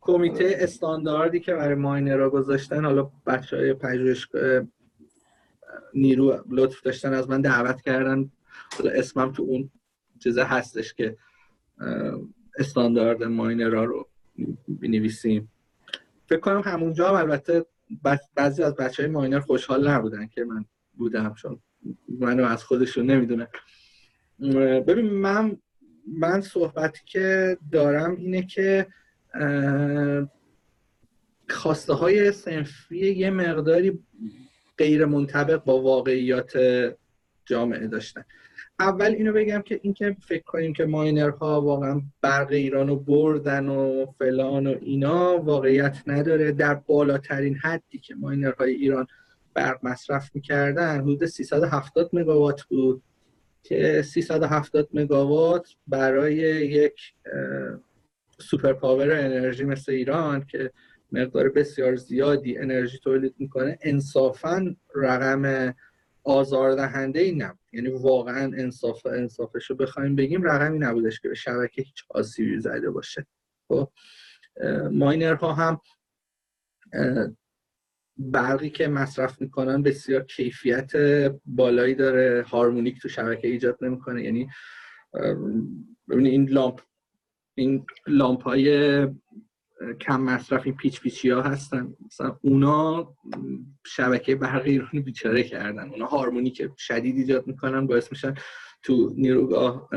کمیته 0.00 0.56
استانداردی 0.60 1.40
که 1.40 1.54
برای 1.54 1.74
ماینرها 1.74 2.30
گذاشتن 2.30 2.84
حالا 2.84 3.10
بچه 3.26 3.56
های 3.56 3.72
پژوهشگاه 3.72 4.62
نیرو 5.94 6.44
لطف 6.48 6.82
داشتن 6.82 7.12
از 7.14 7.30
من 7.30 7.40
دعوت 7.40 7.80
کردن. 7.80 8.30
حالا 8.78 8.90
اسمم 8.90 9.32
تو 9.32 9.42
اون 9.42 9.70
چیزه 10.22 10.44
هستش 10.44 10.94
که 10.94 11.16
استاندارد 12.58 13.22
ماینرها 13.22 13.84
رو 13.84 14.08
بنویسیم 14.68 15.52
فکر 16.28 16.40
کنم 16.40 16.60
همونجا 16.60 17.08
هم 17.08 17.14
البته 17.14 17.66
بعضی 18.34 18.62
از 18.62 18.74
بچه 18.76 19.02
های 19.02 19.12
ماینر 19.12 19.40
خوشحال 19.40 19.88
نبودن 19.88 20.26
که 20.26 20.44
من 20.44 20.64
بودم 20.94 21.34
چون 21.34 21.60
منو 22.08 22.44
از 22.44 22.64
خودشون 22.64 23.10
نمی‌دونن. 23.10 23.46
ببین 24.80 25.10
من 25.10 25.58
من 26.06 26.40
صحبتی 26.40 27.00
که 27.06 27.58
دارم 27.72 28.16
اینه 28.16 28.42
که 28.46 28.86
خواسته 31.50 31.92
های 31.92 32.32
سنفی 32.32 32.96
یه 32.98 33.30
مقداری 33.30 33.98
غیر 34.78 35.04
منطبق 35.04 35.64
با 35.64 35.82
واقعیات 35.82 36.58
جامعه 37.46 37.86
داشتن. 37.86 38.24
اول 38.80 39.12
اینو 39.12 39.32
بگم 39.32 39.62
که 39.62 39.80
اینکه 39.82 40.16
فکر 40.20 40.42
کنیم 40.42 40.72
که 40.72 40.84
ماینرها 40.84 41.60
واقعا 41.60 42.02
برق 42.20 42.48
ایران 42.50 42.88
رو 42.88 42.96
بردن 42.96 43.68
و 43.68 44.06
فلان 44.18 44.66
و 44.66 44.74
اینا 44.80 45.38
واقعیت 45.38 46.02
نداره. 46.06 46.52
در 46.52 46.74
بالاترین 46.74 47.54
حدی 47.54 47.98
که 47.98 48.14
ماینرهای 48.14 48.72
ایران 48.74 49.06
برق 49.54 49.78
مصرف 49.82 50.30
می‌کردن 50.34 51.00
حدود 51.00 51.26
370 51.26 52.10
مگاوات 52.12 52.62
بود 52.62 53.02
که 53.62 54.02
370 54.02 54.88
مگاوات 54.92 55.68
برای 55.86 56.34
یک 56.66 57.14
سوپر 58.38 58.72
پاور 58.72 59.12
انرژی 59.12 59.64
مثل 59.64 59.92
ایران 59.92 60.44
که 60.44 60.70
مقدار 61.12 61.48
بسیار 61.48 61.96
زیادی 61.96 62.58
انرژی 62.58 62.98
تولید 62.98 63.34
می‌کنه 63.38 63.78
انصافا 63.82 64.76
رقم 64.94 65.74
آزاردهنده 66.26 67.20
ای 67.20 67.32
نبود. 67.32 67.66
یعنی 67.72 67.88
واقعا 67.88 68.52
انصاف 68.56 69.06
انصافش 69.06 69.70
رو 69.70 69.76
بخوایم 69.76 70.16
بگیم 70.16 70.42
رقمی 70.42 70.78
نبودش 70.78 71.20
که 71.20 71.28
به 71.28 71.34
شبکه 71.34 71.82
هیچ 71.82 72.04
آسیبی 72.10 72.60
زده 72.60 72.90
باشه. 72.90 73.26
خب 73.68 73.92
ماینرها 74.90 75.52
هم 75.52 75.80
برقی 78.18 78.70
که 78.70 78.88
مصرف 78.88 79.40
می‌کنن 79.40 79.82
بسیار 79.82 80.22
کیفیت 80.24 80.92
بالایی 81.44 81.94
داره. 81.94 82.44
هارمونیک 82.48 83.00
تو 83.02 83.08
شبکه 83.08 83.48
ایجاد 83.48 83.78
نمی‌کنه. 83.82 84.24
یعنی 84.24 84.48
ببینید 86.08 86.32
این 86.32 86.48
لامپ 86.48 86.80
این 87.54 87.86
لامپ 88.06 88.42
های 88.42 88.98
کم 90.00 90.20
مصرف 90.20 90.62
این 90.66 90.76
پیچ 90.76 91.00
پیچی 91.00 91.30
ها 91.30 91.42
هستن. 91.42 91.94
مثلا 92.06 92.38
اونا 92.42 93.14
شبکه 93.86 94.34
برقی 94.34 94.70
ایران 94.70 95.02
بیچاره 95.02 95.42
کردن. 95.42 95.90
اونا 95.90 96.06
هارمونی 96.06 96.50
که 96.50 96.72
شدید 96.76 97.16
ایجاد 97.16 97.46
می‌کنن 97.46 97.86
باعث 97.86 98.12
میشن 98.12 98.34
تو 98.82 99.12
نیروگاه 99.16 99.88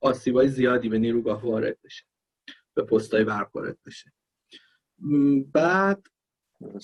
آسیبای 0.00 0.48
زیادی 0.48 0.88
به 0.88 0.98
نیروگاه 0.98 1.42
وارد 1.42 1.78
بشه. 1.84 2.04
به 2.74 2.82
پستای 2.82 3.24
برق 3.24 3.56
وارد 3.56 3.78
بشه. 3.86 4.12
بعد 5.52 6.06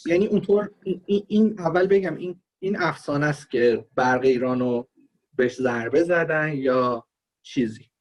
یعنی 0.06 0.26
اونطور 0.26 0.70
این, 1.06 1.60
اول 1.60 1.86
بگم 1.86 2.16
این 2.16 2.42
این 2.58 2.76
افسانه 2.76 3.26
است 3.26 3.50
که 3.50 3.86
برق 3.94 4.24
ایران 4.24 4.60
رو 4.60 4.88
بهش 5.36 5.54
ضربه 5.54 6.02
زدن 6.02 6.52
یا 6.56 7.06
چیزی. 7.42 7.91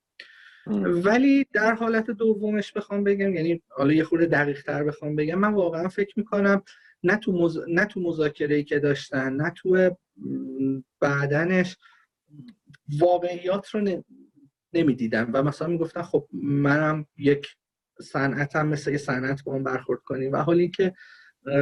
ولی 1.04 1.46
در 1.54 1.74
حالت 1.74 2.12
دومش 2.12 2.74
بخوام 2.74 3.04
بگم 3.04 3.34
یعنی 3.34 3.62
حالا 3.70 3.94
یه 3.94 4.04
خورده 4.04 4.26
دقیق 4.26 4.64
تر 4.64 4.84
بخوام 4.84 5.16
بگم 5.16 5.40
من 5.40 5.54
واقعا 5.54 5.88
فکر 5.88 6.14
می‌کنم 6.20 6.64
نه 7.04 7.16
تو, 7.16 7.32
مز... 7.32 7.60
نه 7.68 7.86
تو 7.86 8.00
مذاکره 8.00 8.64
که 8.64 8.80
داشتن 8.80 9.34
نه 9.34 9.54
تو 9.58 9.96
بعدنش 11.00 11.78
واقعیات 13.00 13.70
رو 13.70 13.82
ن... 13.82 14.04
نمی‌دیدم. 14.74 15.30
و 15.34 15.44
مثلا 15.44 15.68
می‌گفتن 15.68 16.02
خب 16.02 16.28
منم 16.34 17.06
یک 17.18 17.48
صنعتم 18.02 18.68
مثل 18.68 18.92
یه 18.92 18.98
صنعت 18.98 19.44
با 19.44 19.56
هم 19.56 19.64
برخورد 19.64 20.00
کنیم. 20.06 20.32
و 20.32 20.38
حالی 20.38 20.70
که 20.70 20.94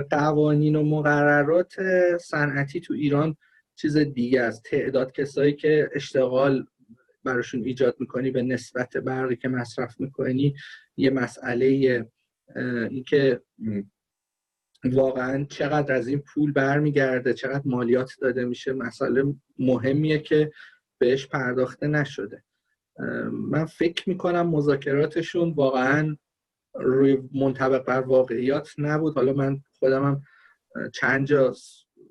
قوانین 0.10 0.76
و 0.76 0.84
مقررات 0.84 1.76
صنعتی 2.18 2.80
تو 2.80 2.94
ایران 2.94 3.36
چیز 3.76 3.98
دیگه 3.98 4.42
است. 4.42 4.64
تعداد 4.64 5.12
کسایی 5.12 5.54
که 5.54 5.90
اشتغال 5.94 6.66
براشون 7.23 7.63
ایجاد 7.63 7.95
می‌کنی 7.99 8.32
به 8.32 8.41
نسبت 8.41 8.97
برقی 8.97 9.36
که 9.36 9.47
مصرف 9.47 9.99
می‌کنی 9.99 10.55
یه 10.97 11.10
مسئله 11.10 11.65
اینکه 12.89 13.41
واقعا 14.84 15.45
چقدر 15.49 15.95
از 15.95 16.08
این 16.08 16.19
پول 16.19 16.51
برمیگرده 16.51 17.34
چقدر 17.34 17.63
مالیات 17.65 18.12
داده 18.21 18.45
میشه 18.45 18.73
مسئله 18.73 19.23
مهمیه 19.60 20.19
که 20.19 20.51
بهش 20.97 21.27
پرداخته 21.27 21.88
نشده. 21.88 22.43
من 23.32 23.65
فکر 23.65 24.10
می‌کنم 24.10 24.49
مذاکراتشون 24.49 25.51
واقعا 25.51 26.17
روی 26.73 27.17
منطبق 27.34 27.86
بر 27.86 28.01
واقعیات 28.01 28.69
نبود. 28.77 29.15
حالا 29.15 29.34
من 29.34 29.60
خودمم 29.79 30.23
چند 30.93 31.27
جا 31.27 31.53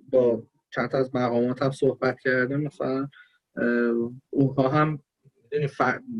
با 0.09 0.47
چند 0.71 0.97
از 0.97 1.15
مقاماتم 1.15 1.71
صحبت 1.71 2.21
کردم 2.21 2.61
مثلا 2.61 3.09
اونها 4.31 4.69
هم 4.69 5.03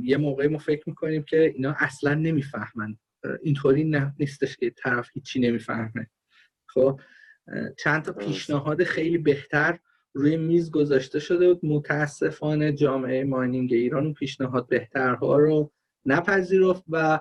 یه 0.03 0.17
موقعی 0.17 0.49
ما 0.49 0.59
فکر 0.59 0.83
می‌کنیم 0.87 1.23
که 1.23 1.53
اینا 1.55 1.75
اصلا 1.79 2.15
نمی‌فهمن. 2.15 2.99
اینطوری 3.43 3.85
نه 3.85 4.15
نیستش 4.19 4.57
که 4.57 4.71
طرف 4.71 5.09
هیچی 5.15 5.41
نمی‌فهمه. 5.41 6.11
خب 6.67 7.01
چند 7.79 8.03
تا 8.03 8.13
پیشنهاد 8.13 8.83
خیلی 8.85 9.19
بهتر 9.19 9.79
روی 10.15 10.37
میز 10.37 10.71
گذاشته 10.71 11.19
شده 11.19 11.55
بود. 11.55 11.65
متاسفانه 11.65 12.73
جامعه 12.73 13.25
ماینینگ 13.25 13.73
ایران 13.73 14.05
اون 14.05 14.15
پیشنهاد 14.15 14.69
بهترها 14.69 15.39
رو 15.39 15.73
نپذیرفت 16.07 16.85
و 16.89 17.21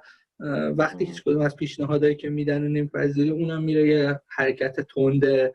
وقتی 0.77 1.05
هیچ 1.05 1.23
کدوم 1.23 1.41
از 1.41 1.55
پیشنهادهایی 1.55 2.15
که 2.15 2.29
میدن 2.29 2.63
و 2.63 2.67
نمیپذیری 2.67 3.29
اونم 3.29 3.63
میره 3.63 3.87
یه 3.87 4.19
حرکت 4.27 4.79
تند 4.79 5.51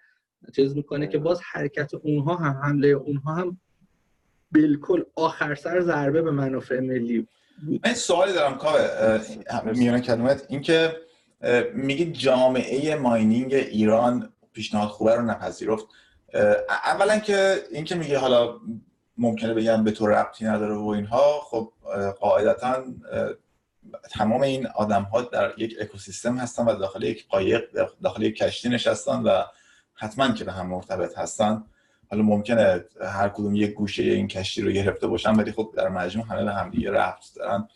چیز 0.57 0.77
می‌کنه 0.77 1.07
که 1.07 1.18
باز 1.18 1.40
حرکت 1.53 1.94
اونها 1.94 2.35
هم 2.35 2.62
حمله 2.62 2.88
اونها 2.88 3.35
هم 3.35 3.61
بالکل 4.55 5.03
آخر 5.15 5.55
سر 5.55 5.81
ضربه 5.81 6.23
به 6.23 6.31
منافع 6.31 6.81
ملی 6.81 7.19
بود. 7.19 7.29
من 7.87 7.95
سوالی 7.95 8.33
دارم 8.33 8.59
کاوه 8.59 9.21
میونه 9.75 10.01
کلمت 10.01 10.47
اینکه 10.49 10.97
میگی 11.75 12.12
جامعه 12.12 12.95
ماینینگ 12.95 13.55
ایران 13.55 14.33
پیشنهاد 14.53 14.88
خوبه 14.88 15.15
رو 15.15 15.23
نپذیرفت. 15.23 15.87
اولا 16.85 17.19
که 17.19 17.62
اینکه 17.71 17.95
میگه 17.95 18.19
حالا 18.19 18.61
ممکنه 19.19 19.55
بگم 19.55 19.85
به 19.85 19.91
تو 19.91 20.07
ربطی 20.07 20.45
نداره 20.45 20.75
و 20.75 20.87
اینها 20.87 21.41
خب 21.45 21.73
قاعدتا 22.21 22.85
تمام 24.11 24.43
این 24.43 24.67
آدم 24.67 25.03
ها 25.03 25.23
در 25.23 25.53
یک 25.59 25.77
اکوسیستم 25.81 26.37
هستن 26.37 26.65
و 26.65 26.75
داخل 26.75 27.03
یک 27.03 27.29
قایق 27.29 27.88
داخل 28.03 28.23
یک 28.23 28.37
کشتی 28.37 28.69
نشستن 28.69 29.23
و 29.23 29.43
حتما 29.95 30.33
که 30.33 30.45
به 30.45 30.53
هم 30.53 30.67
مرتبط 30.67 31.19
هستن. 31.19 31.65
حالا 32.12 32.25
ممکنه 32.25 32.85
هر 33.01 33.29
کدوم 33.29 33.55
یک 33.55 33.75
گوشه 33.75 34.03
این 34.03 34.29
کشتی 34.29 34.62
رو 34.62 34.70
گرفته 34.70 35.07
باشن 35.07 35.35
ولی 35.35 35.53
خب 35.53 35.75
در 35.77 35.88
مجموع 35.88 36.27
همه 36.27 36.44
به 36.44 36.53
هم 36.53 36.70
دیگه 36.70 36.90
ربط 36.90 37.25
دارن. 37.37 37.68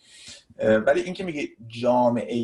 ولی 0.86 1.00
اینکه 1.00 1.24
میگه 1.24 1.48
جامعه 1.66 2.36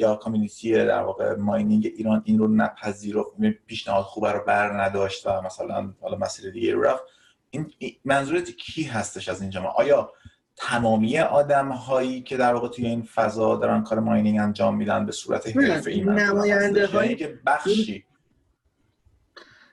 یا 0.00 0.16
کامیونیتی 0.16 0.72
در 0.72 1.02
واقع 1.02 1.34
ماینینگ 1.34 1.92
ایران 1.96 2.22
این 2.24 2.38
رو 2.38 2.48
نپذیرفت 2.48 3.28
پیشنهاد 3.66 4.04
خوبه 4.04 4.32
رو 4.32 4.44
بر 4.46 4.82
نداشت 4.82 5.26
و 5.26 5.42
مثلا 5.42 5.94
حالا 6.00 6.16
مسئله 6.16 6.50
دیگه 6.50 6.74
رو 6.74 6.82
رفت 6.82 7.02
این 7.50 7.72
منظورت 8.04 8.50
کی 8.50 8.82
هستش 8.82 9.28
از 9.28 9.40
این 9.40 9.50
جامعه؟ 9.50 9.70
آیا 9.70 10.12
تمامی 10.56 11.18
آدم 11.18 11.68
هایی 11.68 12.22
که 12.22 12.36
در 12.36 12.54
واقع 12.54 12.68
توی 12.68 12.86
این 12.86 13.02
فضا 13.02 13.56
دارن 13.56 13.82
کار 13.82 14.00
ماینینگ 14.00 14.38
انجام 14.40 14.76
میدن 14.76 15.06
به 15.06 15.12
صورت 15.12 15.56
حرفه‌ای 15.56 16.00
نماینده 16.00 16.86
هایی 16.86 17.16
که 17.16 17.38
بخشی 17.46 18.04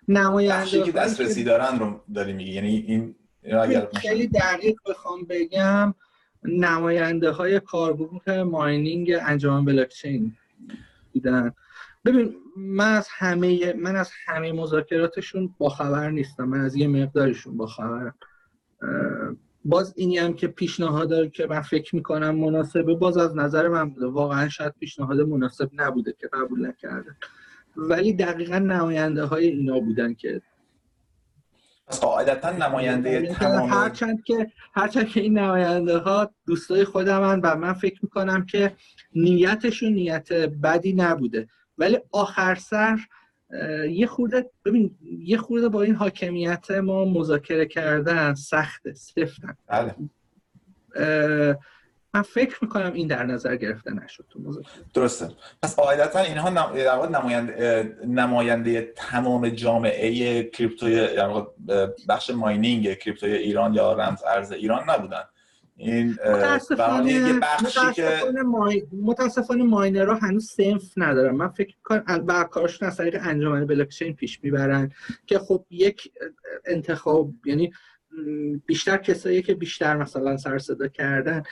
نماینده 0.08 0.84
که 0.84 0.92
دسترسی 0.92 1.44
دارن 1.44 1.80
رو 1.80 2.02
داری 2.14 2.34
میگی. 2.34 2.52
یعنی 2.52 2.86
این 2.88 3.16
خیلی 3.96 4.28
دقیق 4.28 4.76
بخوام 4.86 5.24
بگم 5.30 5.94
نماینده 6.44 7.32
های 7.32 7.60
کارگروه 7.60 8.44
ماینینگ 8.44 9.12
انجام 9.22 9.66
بلاکچین 9.66 10.36
بودن 11.14 11.54
ببین 12.06 12.36
من 12.58 12.94
از 12.94 13.08
همه 13.12 13.74
من 13.74 13.96
از 13.96 14.12
همه 14.26 14.52
مذاکراتشون 14.52 15.56
با 15.58 15.70
خبر 15.70 16.10
نیستم. 16.10 16.44
من 16.44 16.60
از 16.60 16.76
یه 16.76 16.88
مقدارشون 16.88 17.58
با 17.58 17.68
خبرم. 17.68 18.16
باز 19.66 19.94
اینی 19.98 20.18
هم 20.18 20.34
که 20.34 20.48
پیشنهاد 20.48 21.32
که 21.32 21.48
من 21.48 21.62
فکر 21.62 21.96
می‌کنم 21.96 22.36
مناسبه 22.36 22.96
باز 22.96 23.18
از 23.18 23.36
نظر 23.36 23.68
من 23.68 23.90
بوده. 23.90 24.06
واقعا 24.06 24.50
شاید 24.50 24.74
پیشنهاد 24.80 25.20
مناسب 25.20 25.70
نبوده 25.74 26.16
که 26.20 26.28
قبول 26.34 26.68
نکردن. 26.68 27.16
ولی 27.78 28.14
دقیقا 28.14 28.60
نماینده 28.60 29.24
های 29.24 29.48
اینا 29.48 29.80
بودن 29.80 30.14
که 30.14 30.42
قاعدتا 32.02 32.52
نماینده 32.52 33.34
تمام 33.34 33.70
هرچند 33.70 34.24
که 34.24 34.52
هرچند 34.74 35.08
که 35.08 35.22
این 35.22 35.40
نماینده 35.40 35.98
ها 35.98 36.32
دوستای 36.48 36.84
خودمن 36.84 37.40
و 37.40 37.56
من 37.56 37.74
فکر 37.74 38.00
می‌کنم 38.04 38.46
که 38.46 38.76
نیتشون 39.16 39.94
نیت 39.94 40.34
بدی 40.34 40.94
نبوده. 40.94 41.48
ولی 41.78 42.00
آخر 42.12 42.56
سر 42.56 43.00
یه 43.90 44.08
خورده 44.08 44.50
ببین 44.66 44.96
یه 45.02 45.38
خورده 45.38 45.70
با 45.70 45.82
این 45.82 45.96
حاکمیت 45.96 46.72
ما 46.72 47.06
مذاکره 47.06 47.66
کردن 47.66 48.34
سخته 48.34 48.94
سفتن 48.94 49.58
بله. 49.68 49.96
من 52.14 52.22
فکر 52.22 52.58
می‌کنم 52.62 52.94
این 52.94 53.08
در 53.08 53.26
نظر 53.26 53.56
گرفته 53.56 53.94
نشد 53.94 54.26
تو 54.30 54.40
مذاکره 54.40 54.72
درسته. 54.94 55.30
پس 55.64 55.76
قاعدتا 55.76 56.20
اینها 56.20 56.50
در 56.74 56.96
واقع 56.96 57.10
نماینده 57.10 57.98
نماینده 58.08 58.94
تمام 58.96 59.50
جامعه 59.50 60.44
کریپتوی 60.44 61.08
بخش 62.10 62.30
ماینینگ 62.30 62.94
کریپتوی 62.94 63.34
ایران 63.34 63.74
یا 63.74 63.94
رمز 63.94 64.24
ارز 64.24 64.52
ایران 64.52 64.90
نبودن. 64.90 65.24
این 65.78 66.10
متاسفانه 66.10 67.40
بخشی 67.40 67.94
که 67.94 68.20
مای... 68.46 68.84
متاسفانه 69.02 69.64
ماینرها 69.64 70.16
هنوز 70.16 70.52
سنف 70.52 70.94
ندارن. 70.98 71.36
من 71.36 71.48
فکر 71.48 71.76
کنم 71.84 72.26
بر 72.26 72.44
کارشون 72.44 72.88
از 72.88 72.98
طریق 72.98 73.18
انجمن 73.22 73.66
بلاکچین 73.66 74.16
پیش 74.16 74.44
می‌برن 74.44 74.92
که 75.26 75.40
خب 75.40 75.66
یک 75.70 76.12
انتخاب 76.66 77.32
یعنی 77.46 77.72
بیشتر 78.66 78.98
کسایی 78.98 79.42
که 79.42 79.54
بیشتر 79.54 79.98
مثلا 79.98 80.38
سر 80.38 80.58
صدا 80.58 80.88
کردن. 80.88 81.44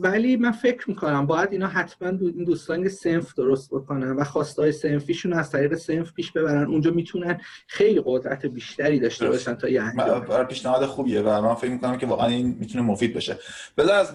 ولی 0.00 0.36
من 0.36 0.52
فکر 0.52 0.90
می‌کنم 0.90 1.26
باید 1.26 1.52
اینا 1.52 1.66
حتما 1.66 2.08
این 2.08 2.44
دوستان 2.44 2.88
سنف 2.88 3.34
درست 3.34 3.70
بکنن 3.70 4.10
و 4.16 4.24
خواستای 4.24 4.72
سنفیشون 4.72 5.32
از 5.32 5.50
طریق 5.50 5.74
سنف 5.74 6.12
پیش 6.12 6.32
ببرن. 6.32 6.66
اونجا 6.66 6.90
می‌تونن 6.90 7.40
خیلی 7.66 8.02
قدرت 8.04 8.46
بیشتری 8.46 9.00
داشته 9.00 9.28
باشن 9.28 9.54
تا 9.54 9.68
یه 9.68 9.82
انجام 9.82 10.44
پیشنهاد 10.44 10.86
خوبیه 10.86 11.22
و 11.22 11.40
من 11.40 11.54
فکر 11.54 11.70
می‌کنم 11.70 11.98
که 11.98 12.06
واقعا 12.06 12.26
این 12.26 12.56
می‌تونه 12.60 12.84
مفید 12.84 13.14
بشه. 13.14 13.38
بذار 13.78 13.94
از 13.94 14.14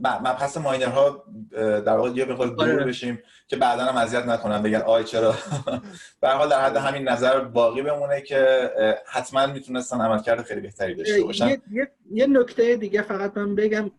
مبحث 0.00 0.56
ماینرها 0.56 1.24
در 1.56 1.96
واقع 1.96 2.10
یه 2.10 2.24
بخواد 2.24 2.56
دور 2.56 2.72
آره. 2.72 2.84
بشیم 2.84 3.18
که 3.48 3.56
بعدا 3.56 3.84
هم 3.84 3.96
اذیت 3.96 4.26
نکنن 4.26 4.62
بگن 4.62 4.80
آی 4.80 5.04
چرا؟ 5.04 5.34
به 6.20 6.28
حال 6.28 6.48
در 6.48 6.64
حد 6.64 6.76
همین 6.76 7.08
نظر 7.08 7.40
باقی 7.40 7.82
بمونه 7.82 8.20
که 8.20 8.70
حتما 9.06 9.46
می‌تونستن 9.46 10.00
عملکرد 10.00 10.42
خیلی 10.42 10.60
بهتری 10.60 10.94
داشته 10.94 11.21
باشن. 11.22 11.48
یه, 11.48 11.60
یه،, 11.72 11.90
یه 12.10 12.26
نکته 12.26 12.76
دیگه 12.76 13.02
فقط 13.02 13.36
من 13.36 13.54
بگم. 13.54 13.90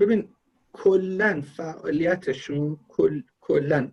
ببین 0.00 0.28
کلا 0.72 1.42
فعالیتشون 1.56 2.78
کل 2.88 3.22
کلا 3.40 3.90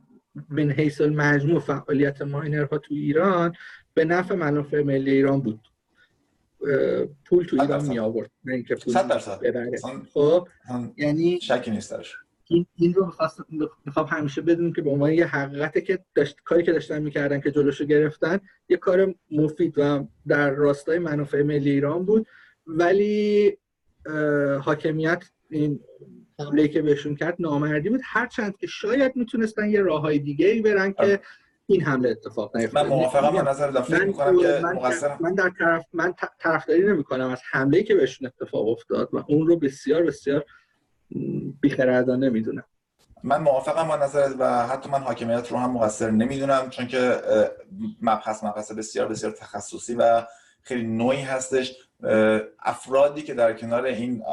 من 0.49 0.71
حیث 0.71 1.01
المجموع 1.01 1.59
فعالیت 1.59 2.21
ماینرها 2.21 2.77
تو 2.77 2.93
ایران 2.93 3.53
به 3.93 4.05
نفع 4.05 4.35
منافع 4.35 4.83
ملی 4.83 5.11
ایران 5.11 5.41
بود. 5.41 5.59
پول 7.25 7.45
تو 7.45 7.61
ایران 7.61 7.87
می 7.87 7.99
آورد 7.99 8.31
نه 8.45 8.53
اینکه 8.53 8.75
پول 8.75 8.93
ببره. 9.41 9.79
خب 10.13 10.47
یعنی 10.97 11.39
شکی 11.41 11.71
نیست 11.71 11.95
این, 12.47 12.65
این 12.75 12.93
رو 12.93 13.13
می‌خوام 13.85 14.05
همیشه 14.05 14.41
بدونیم 14.41 14.73
که 14.73 14.81
به 14.81 14.89
عنوان 14.89 15.13
یه 15.13 15.25
حقیقته 15.25 15.81
که 15.81 15.99
داشت 16.15 16.37
کاری 16.43 16.63
که 16.63 16.71
داشتن 16.71 17.01
می‌کردن 17.01 17.39
که 17.39 17.51
جلوشو 17.51 17.85
گرفتن 17.85 18.39
یه 18.69 18.77
کار 18.77 19.15
مفید 19.31 19.73
و 19.77 20.05
در 20.27 20.49
راستای 20.49 20.99
منافع 20.99 21.43
ملی 21.43 21.71
ایران 21.71 22.05
بود. 22.05 22.27
ولی 22.67 23.57
حاکمیت 24.61 25.23
این 25.49 25.79
حمله 26.39 26.67
که 26.67 26.81
بهشون 26.81 27.15
کرد 27.15 27.35
نامردی 27.39 27.89
بود. 27.89 28.01
هرچند 28.03 28.57
که 28.57 28.67
شاید 28.67 29.15
می‌تونستن 29.15 29.69
یه 29.69 29.81
راه 29.81 30.01
های 30.01 30.19
دیگه 30.19 30.47
ای 30.47 30.61
برن 30.61 30.93
که 30.93 31.19
این 31.67 31.81
حمله 31.81 32.09
اتفاق 32.09 32.57
نیفتاد 32.57 32.85
من 32.85 32.89
موافقم 32.89 33.29
با 33.29 33.41
نظر 33.41 33.81
فکر 33.81 34.05
می‌کنم 34.05 34.39
که 34.39 34.59
من, 34.63 35.17
من 35.19 35.33
در 35.33 35.51
طرف 35.59 35.85
من 35.93 36.13
طرفداری 36.39 36.83
نمی‌کنم 36.83 37.29
از 37.29 37.41
حمله 37.51 37.83
که 37.83 37.95
بهشون 37.95 38.27
اتفاق 38.27 38.67
افتاد 38.67 39.09
و 39.13 39.23
اون 39.27 39.47
رو 39.47 39.59
بسیار 39.59 40.03
بسیار 40.03 40.45
بیخردانه 41.61 42.29
می‌دونم 42.29 42.63
من 43.23 43.41
موافقم 43.41 43.87
با 43.87 43.95
نظر 43.95 44.33
و 44.39 44.67
حتی 44.67 44.89
من 44.89 44.99
حاکمیت 44.99 45.51
رو 45.51 45.57
هم 45.57 45.71
مقصر 45.71 46.11
نمی‌دونم 46.11 46.69
چون 46.69 46.87
که 46.87 47.21
مبحث 48.01 48.43
مبحث 48.43 48.71
بسیار 48.71 49.07
بسیار 49.07 49.31
تخصصی 49.31 49.95
و 49.95 50.25
خیلی 50.61 50.83
نوعی 50.83 51.21
هستش. 51.21 51.84
افرادی 52.59 53.21
که 53.21 53.33
در 53.33 53.53
کنار 53.53 53.85
این 53.85 54.23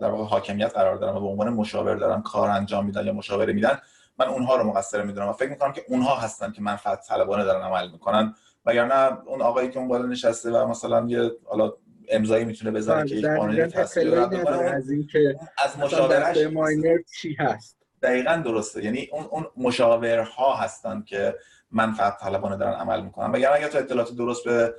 در 0.00 0.10
واقع 0.10 0.24
حاکمیت 0.24 0.74
قرار 0.74 0.96
دارن 0.96 1.16
و 1.16 1.20
به 1.20 1.26
عنوان 1.26 1.48
مشاور 1.48 1.94
دارن 1.94 2.22
کار 2.22 2.50
انجام 2.50 2.86
میدن 2.86 3.06
یا 3.06 3.12
مشاوره 3.12 3.52
میدن 3.52 3.78
من 4.18 4.28
اونها 4.28 4.56
رو 4.56 4.64
مقصر 4.64 5.02
می‌دونم 5.02 5.28
و 5.28 5.32
فکر 5.32 5.48
می‌کنم 5.48 5.72
که 5.72 5.84
اونها 5.88 6.16
هستن 6.16 6.52
که 6.52 6.62
منفعت 6.62 7.06
طلبانه 7.08 7.44
دارن 7.44 7.62
عمل 7.62 7.90
می‌کنن. 7.90 8.34
وگرنه 8.66 9.18
اون 9.26 9.42
آقایی 9.42 9.70
که 9.70 9.78
اون 9.78 9.88
بالا 9.88 10.06
نشسته 10.06 10.50
و 10.50 10.66
مثلا 10.66 11.06
یه 11.08 11.30
حالا 11.44 11.72
امضایی 12.08 12.44
می‌تونه 12.44 12.70
بزنه 12.70 13.06
که 13.06 13.14
یک 13.14 13.26
قانونی 13.26 13.66
تصویر 13.66 14.18
از 14.18 14.90
این 14.90 15.06
که 15.12 15.36
از 15.64 15.78
مشاورش 15.78 16.36
ماینر 16.52 16.98
چی 17.20 17.34
هست. 17.38 17.76
دقیقا 18.02 18.42
درسته. 18.44 18.84
یعنی 18.84 19.08
اون 19.12 19.24
اون 19.30 19.46
مشاورها 19.56 20.54
هستن 20.54 21.02
که 21.02 21.34
منفعت 21.70 22.18
طلبانه 22.18 22.56
دارن 22.56 22.72
عمل 22.72 23.02
می‌کنن. 23.02 23.30
وگرنه 23.30 23.56
اگر 23.56 23.68
تو 23.68 23.78
اطلاعات 23.78 24.14
درست 24.14 24.44
به 24.44 24.74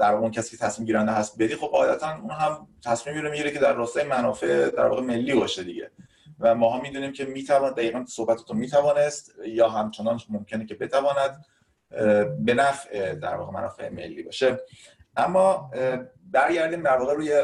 در 0.00 0.14
اون 0.14 0.30
کسی 0.30 0.56
که 0.56 0.64
تصمیم 0.64 0.86
گیرنده 0.86 1.12
هست 1.12 1.42
بدی 1.42 1.56
خب 1.56 1.66
قاعدتا 1.66 2.16
اون 2.16 2.30
هم 2.30 2.68
تصمیم 2.84 3.22
رو 3.22 3.30
می‌گیره 3.30 3.50
که 3.50 3.58
در 3.58 3.72
راستای 3.72 4.04
منافع 4.04 4.70
در 4.70 4.86
واقع 4.86 5.02
ملی 5.02 5.34
باشه 5.34 5.64
دیگه. 5.64 5.90
و 6.40 6.54
ماها 6.54 6.80
می‌دونیم 6.80 7.12
که 7.12 7.24
می‌توان 7.24 7.72
دقیقا 7.72 8.04
صحبتتون 8.08 8.56
می‌توانست 8.56 9.32
یا 9.46 9.68
همچنان 9.68 10.20
ممکنه 10.28 10.66
که 10.66 10.74
بتواند 10.74 11.44
به 12.40 12.54
نفع 12.54 13.14
در 13.14 13.34
واقع 13.34 13.52
منافع 13.52 13.88
ملی 13.88 14.22
باشه. 14.22 14.60
اما 15.16 15.70
برگردیم 16.30 16.82
در 16.82 16.96
واقع 16.96 17.14
روی 17.14 17.42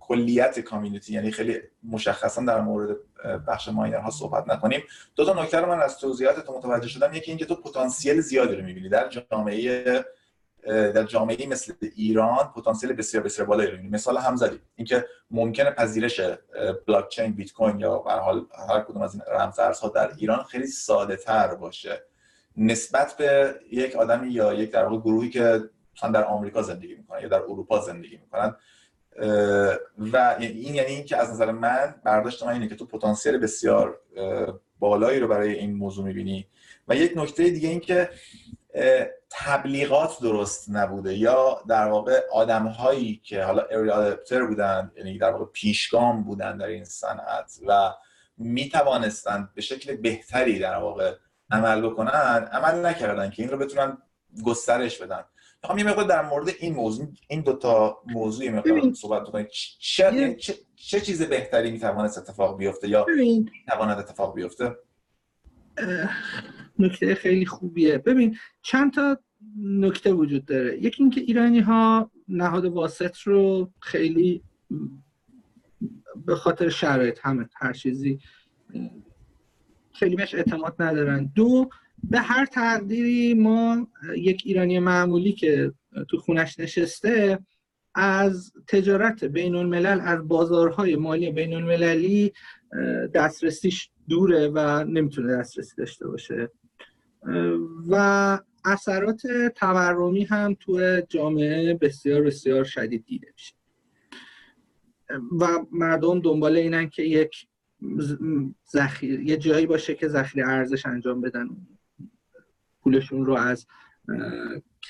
کلیت 0.00 0.60
کامیونیتی 0.60 1.12
یعنی 1.12 1.30
خیلی 1.30 1.60
مشخصا 1.82 2.42
در 2.42 2.60
مورد 2.60 2.96
بخش 3.48 3.68
ماینرها 3.68 4.10
صحبت 4.10 4.48
نکنیم. 4.48 4.82
دو 5.16 5.24
تا 5.24 5.42
نکته 5.42 5.60
رو 5.60 5.66
من 5.66 5.82
از 5.82 5.98
توضیحاتت 5.98 6.50
متوجه 6.50 6.88
شدم. 6.88 7.14
یکی 7.14 7.30
اینکه 7.30 7.44
تو 7.44 7.54
پتانسیل 7.54 8.20
زیادی 8.20 8.56
رو 8.56 8.64
می‌بینی. 8.64 8.88
در 8.88 9.08
جامعه 9.08 9.84
در 10.66 11.02
جامعه 11.02 11.46
مثل 11.46 11.72
ایران 11.96 12.52
پتانسیل 12.56 12.92
بسیار 12.92 13.22
بسیار 13.22 13.48
بالایی 13.48 13.70
رو 13.70 13.76
می‌بینی 13.76 13.94
مثال 13.94 14.16
هم 14.18 14.36
زدیم. 14.36 14.60
اینکه 14.76 15.04
ممکنه 15.30 15.70
پذیرش 15.70 16.20
بلاک 16.86 17.08
چین 17.08 17.32
بیت 17.32 17.52
کوین 17.52 17.80
یا 17.80 17.98
به 17.98 18.12
حال 18.12 18.46
هر 18.68 18.80
کدوم 18.80 19.02
از 19.02 19.14
این 19.14 19.22
رمزارزها 19.28 19.88
در 19.88 20.10
ایران 20.18 20.42
خیلی 20.42 20.66
ساده 20.66 21.16
تر 21.16 21.54
باشه. 21.54 22.04
نسبت 22.56 23.16
به 23.16 23.54
یک 23.72 23.96
آدمی 23.96 24.28
یا 24.28 24.52
یک 24.52 24.70
در 24.70 24.84
واقع 24.84 24.96
گروهی 24.96 25.30
که 25.30 25.60
مثلا 25.96 26.10
در 26.10 26.24
آمریکا 26.24 26.62
زندگی 26.62 26.94
می‌کنن 26.94 27.22
یا 27.22 27.28
در 27.28 27.42
اروپا 27.42 27.80
زندگی 27.80 28.16
می‌کنن 28.16 28.56
و 29.98 30.36
این 30.38 30.74
یعنی 30.74 30.90
اینکه 30.92 31.16
از 31.16 31.30
نظر 31.30 31.50
من 31.50 31.94
برداشت 32.04 32.42
من 32.42 32.52
اینه 32.52 32.68
که 32.68 32.74
تو 32.74 32.86
پتانسیل 32.86 33.38
بسیار 33.38 34.00
بالایی 34.78 35.20
رو 35.20 35.28
برای 35.28 35.54
این 35.54 35.74
موضوع 35.74 36.04
می‌بینی. 36.04 36.46
و 36.88 36.96
یک 36.96 37.12
نکته 37.16 37.50
دیگه 37.50 37.68
این 37.68 37.80
که 37.80 38.10
تبلیغات 39.30 40.20
درست 40.22 40.70
نبوده 40.70 41.14
یا 41.14 41.62
در 41.68 41.88
واقع 41.88 42.20
آدم 42.32 42.66
هایی 42.66 43.20
که 43.24 43.44
حالا 43.44 43.62
ارلی 43.62 44.46
بودن 44.46 44.92
یعنی 44.96 45.18
در 45.18 45.30
واقع 45.30 45.44
پیشگام 45.44 46.24
بودن 46.24 46.56
در 46.56 46.66
این 46.66 46.84
صنعت 46.84 47.52
و 47.66 47.92
می 48.36 48.68
توانستند 48.68 49.50
به 49.54 49.62
شکل 49.62 49.96
بهتری 49.96 50.58
در 50.58 50.76
واقع 50.76 51.14
عمل 51.50 51.80
بکنن 51.80 52.48
عمل 52.52 52.86
نکردن 52.86 53.30
که 53.30 53.42
این 53.42 53.50
رو 53.52 53.58
بتونن 53.58 53.98
گسترش 54.44 54.98
بدن. 54.98 55.24
می‌خوام 55.62 55.78
یه 55.78 55.84
مقدار 55.84 56.04
در 56.04 56.22
مورد 56.22 56.48
این 56.58 56.74
موضوع 56.74 57.06
این 57.28 57.40
دو 57.40 57.52
تا 57.56 57.98
موضوع 58.06 58.48
مقدار 58.48 58.92
صحبت 58.94 59.22
بکنید 59.22 59.48
چه, 59.80 60.34
چه, 60.34 60.54
چه 60.76 61.00
چیز 61.00 61.22
بهتری 61.22 61.70
می‌تواند 61.70 62.10
اتفاق 62.18 62.58
بیفته 62.58 62.88
یا 62.88 63.06
می‌تواند 63.16 63.98
اتفاق 63.98 64.34
بیفته؟ 64.34 64.76
نکته 66.80 67.14
خیلی 67.14 67.46
خوبیه. 67.46 67.98
ببین 67.98 68.36
چند 68.62 68.92
تا 68.92 69.18
نکته 69.62 70.12
وجود 70.12 70.44
داره. 70.44 70.78
یکی 70.78 71.02
اینکه 71.02 71.20
ایرانی 71.20 71.60
ها 71.60 72.10
نهاد 72.28 72.64
واسط 72.64 73.18
رو 73.18 73.70
خیلی 73.80 74.42
به 76.26 76.36
خاطر 76.36 76.68
شرایط 76.68 77.18
همه 77.22 77.48
هر 77.56 77.72
چیزی 77.72 78.18
خیلی 79.92 80.16
بهش 80.16 80.34
اعتماد 80.34 80.74
ندارن. 80.78 81.32
دو 81.34 81.68
به 82.04 82.18
هر 82.18 82.46
تقدیری 82.46 83.34
ما 83.34 83.88
یک 84.16 84.42
ایرانی 84.44 84.78
معمولی 84.78 85.32
که 85.32 85.72
تو 86.08 86.18
خونش 86.18 86.58
نشسته 86.58 87.38
از 87.94 88.52
تجارت 88.66 89.24
بین 89.24 89.54
الملل 89.54 90.00
از 90.02 90.28
بازارهای 90.28 90.96
مالی 90.96 91.30
بین 91.30 91.54
المللی 91.54 92.32
دسترسیش 93.14 93.90
دوره 94.08 94.48
و 94.48 94.84
نمی‌تونه 94.84 95.36
دسترسی 95.36 95.76
داشته 95.78 96.06
باشه. 96.08 96.50
و 97.88 98.38
اثرات 98.64 99.22
تورمی 99.56 100.24
هم 100.24 100.56
تو 100.60 101.00
جامعه 101.08 101.74
بسیار 101.74 102.22
بسیار 102.22 102.64
شدید 102.64 103.04
دیده 103.06 103.32
میشه. 103.32 103.54
و 105.40 105.46
مردم 105.72 106.20
دنبال 106.20 106.56
اینن 106.56 106.88
که 106.88 107.02
یک 107.02 107.46
ذخیره 108.72 109.24
یه 109.24 109.36
جایی 109.36 109.66
باشه 109.66 109.94
که 109.94 110.08
ذخیره 110.08 110.48
ارزش 110.48 110.86
انجام 110.86 111.20
بدن. 111.20 111.48
پولشون 112.82 113.26
رو 113.26 113.34
از 113.34 113.66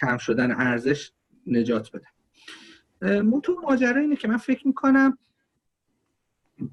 کم 0.00 0.18
شدن 0.18 0.50
ارزش 0.50 1.12
نجات 1.46 1.90
بدن. 1.92 2.10
تو 3.40 3.60
ماجرا 3.62 4.00
اینه 4.00 4.16
که 4.16 4.28
من 4.28 4.36
فکر 4.36 4.66
می‌کنم 4.66 5.18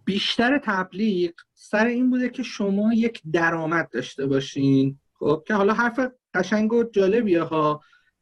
بیشتر 0.05 0.57
تبلیغ 0.63 1.31
سر 1.53 1.85
این 1.85 2.09
بوده 2.09 2.29
که 2.29 2.43
شما 2.43 2.93
یک 2.93 3.21
درآمد 3.31 3.89
داشته 3.89 4.25
باشین. 4.25 4.99
خب 5.19 5.43
که 5.47 5.53
حالا 5.53 5.73
حرف 5.73 5.99
قشنگ 6.33 6.73
و 6.73 6.83
جالبیه 6.83 7.41
ها 7.41 7.81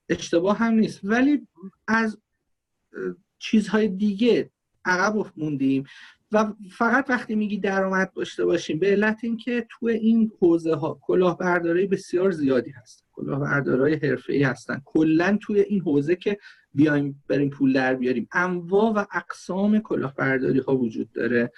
اشتباه 0.09 0.57
هم 0.57 0.73
نیست. 0.73 0.99
ولی 1.03 1.47
از 1.87 2.17
چیزهای 3.39 3.87
دیگه 3.87 4.51
عقب 4.85 5.31
موندیم 5.37 5.83
و 6.31 6.53
فقط 6.71 7.05
وقتی 7.09 7.35
میگی 7.35 7.57
درآمد 7.57 8.11
داشته 8.15 8.45
باشیم 8.45 8.79
به 8.79 8.87
علت 8.87 9.19
اینکه 9.23 9.67
تو 9.69 9.85
این 9.85 10.31
حوزه 10.39 10.75
ها 10.75 10.99
کلاهبرداری 11.01 11.87
بسیار 11.87 12.31
زیادی 12.31 12.71
هست 12.71 13.05
کلاهبردارای 13.11 13.95
حرفه‌ای 13.95 14.43
هستن. 14.43 14.81
کلا 14.85 15.37
توی 15.41 15.59
این 15.59 15.81
حوزه 15.81 16.15
که 16.15 16.37
بیایم 16.73 17.23
بریم 17.27 17.49
پول 17.49 17.73
در 17.73 17.95
بیاریم. 17.95 18.27
انواع 18.31 18.93
و 18.93 19.05
اقسام 19.13 19.79
کلاهبرداری 19.79 20.59
ها 20.59 20.77
وجود 20.77 21.11
داره. 21.11 21.51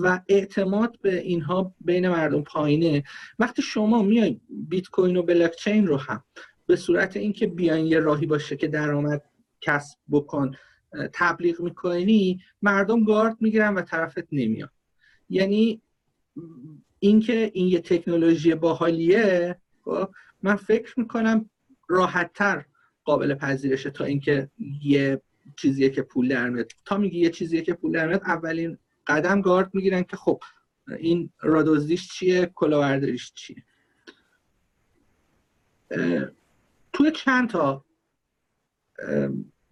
و 0.00 0.20
اعتماد 0.28 0.98
به 1.02 1.20
اینها 1.20 1.74
بین 1.80 2.08
مردم 2.08 2.42
پایینه. 2.42 3.04
وقتی 3.38 3.62
شما 3.62 4.02
میای 4.02 4.40
بیت 4.50 4.88
کوین 4.88 5.16
و 5.16 5.22
بلاک 5.22 5.56
چین 5.56 5.86
رو 5.86 5.96
هم 5.96 6.24
به 6.66 6.76
صورت 6.76 7.16
اینکه 7.16 7.46
بیاین 7.46 7.86
یه 7.86 7.98
راهی 7.98 8.26
باشه 8.26 8.56
که 8.56 8.68
درآمد 8.68 9.22
کسب 9.60 9.98
بکن 10.10 10.52
تبلیغ 11.12 11.60
می‌کنی 11.60 12.40
مردم 12.62 13.04
گارد 13.04 13.36
می‌گیرن 13.40 13.74
و 13.74 13.82
طرفت 13.82 14.24
نمیاد. 14.32 14.70
یعنی 15.30 15.82
اینکه 16.98 17.50
این 17.54 17.68
یه 17.68 17.80
تکنولوژی 17.80 18.54
باحالیه 18.54 19.56
خب، 19.84 20.08
من 20.42 20.56
فکر 20.56 21.00
می‌کنم 21.00 21.50
راحتتر 21.88 22.64
قابل 23.04 23.34
پذیرشه 23.34 23.90
تا 23.90 24.04
اینکه 24.04 24.50
یه 24.82 25.20
چیزیه 25.56 25.90
که 25.90 26.02
پول 26.02 26.28
در 26.28 26.50
میاد. 26.50 26.72
تا 26.84 26.96
میگی 26.96 27.18
یه 27.18 27.30
چیزیه 27.30 27.62
که 27.62 27.74
پول 27.74 27.92
در 27.92 28.08
میاد 28.08 28.22
اولین 28.24 28.78
قدم 29.08 29.40
گارد 29.40 29.74
می‌گیرن 29.74 30.02
که 30.02 30.16
خب 30.16 30.42
این 30.98 31.30
رادوزیش 31.40 32.08
چیه 32.08 32.52
کلاورداریش 32.54 33.32
چیه 33.34 33.64
توی 36.92 37.10
چند 37.10 37.48
تا 37.50 37.84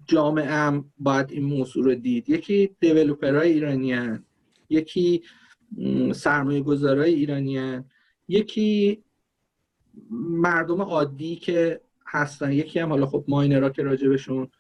جامعه 0.07 0.51
هم 0.51 0.93
باید 0.99 1.31
این 1.31 1.45
موضوع 1.45 1.85
رو 1.85 1.95
دید 1.95 2.31
یکی 2.31 2.77
دیولوپرهای 2.81 3.53
ایرانی 3.53 3.93
هن. 3.93 4.25
یکی 4.69 5.23
سرمایه 6.15 6.61
گذارای 6.61 7.15
ایرانی 7.15 7.59
هن. 7.59 7.85
یکی 8.29 9.05
مردم 10.11 10.83
عادی 10.83 11.37
که 11.37 11.81
هستن 12.07 12.53
یکی 12.53 12.79
هم 12.79 12.89
حالا 12.89 13.07
خب 13.07 13.25
ماینرها 13.29 13.71
که 13.71 13.83
راجبشون 13.83 14.51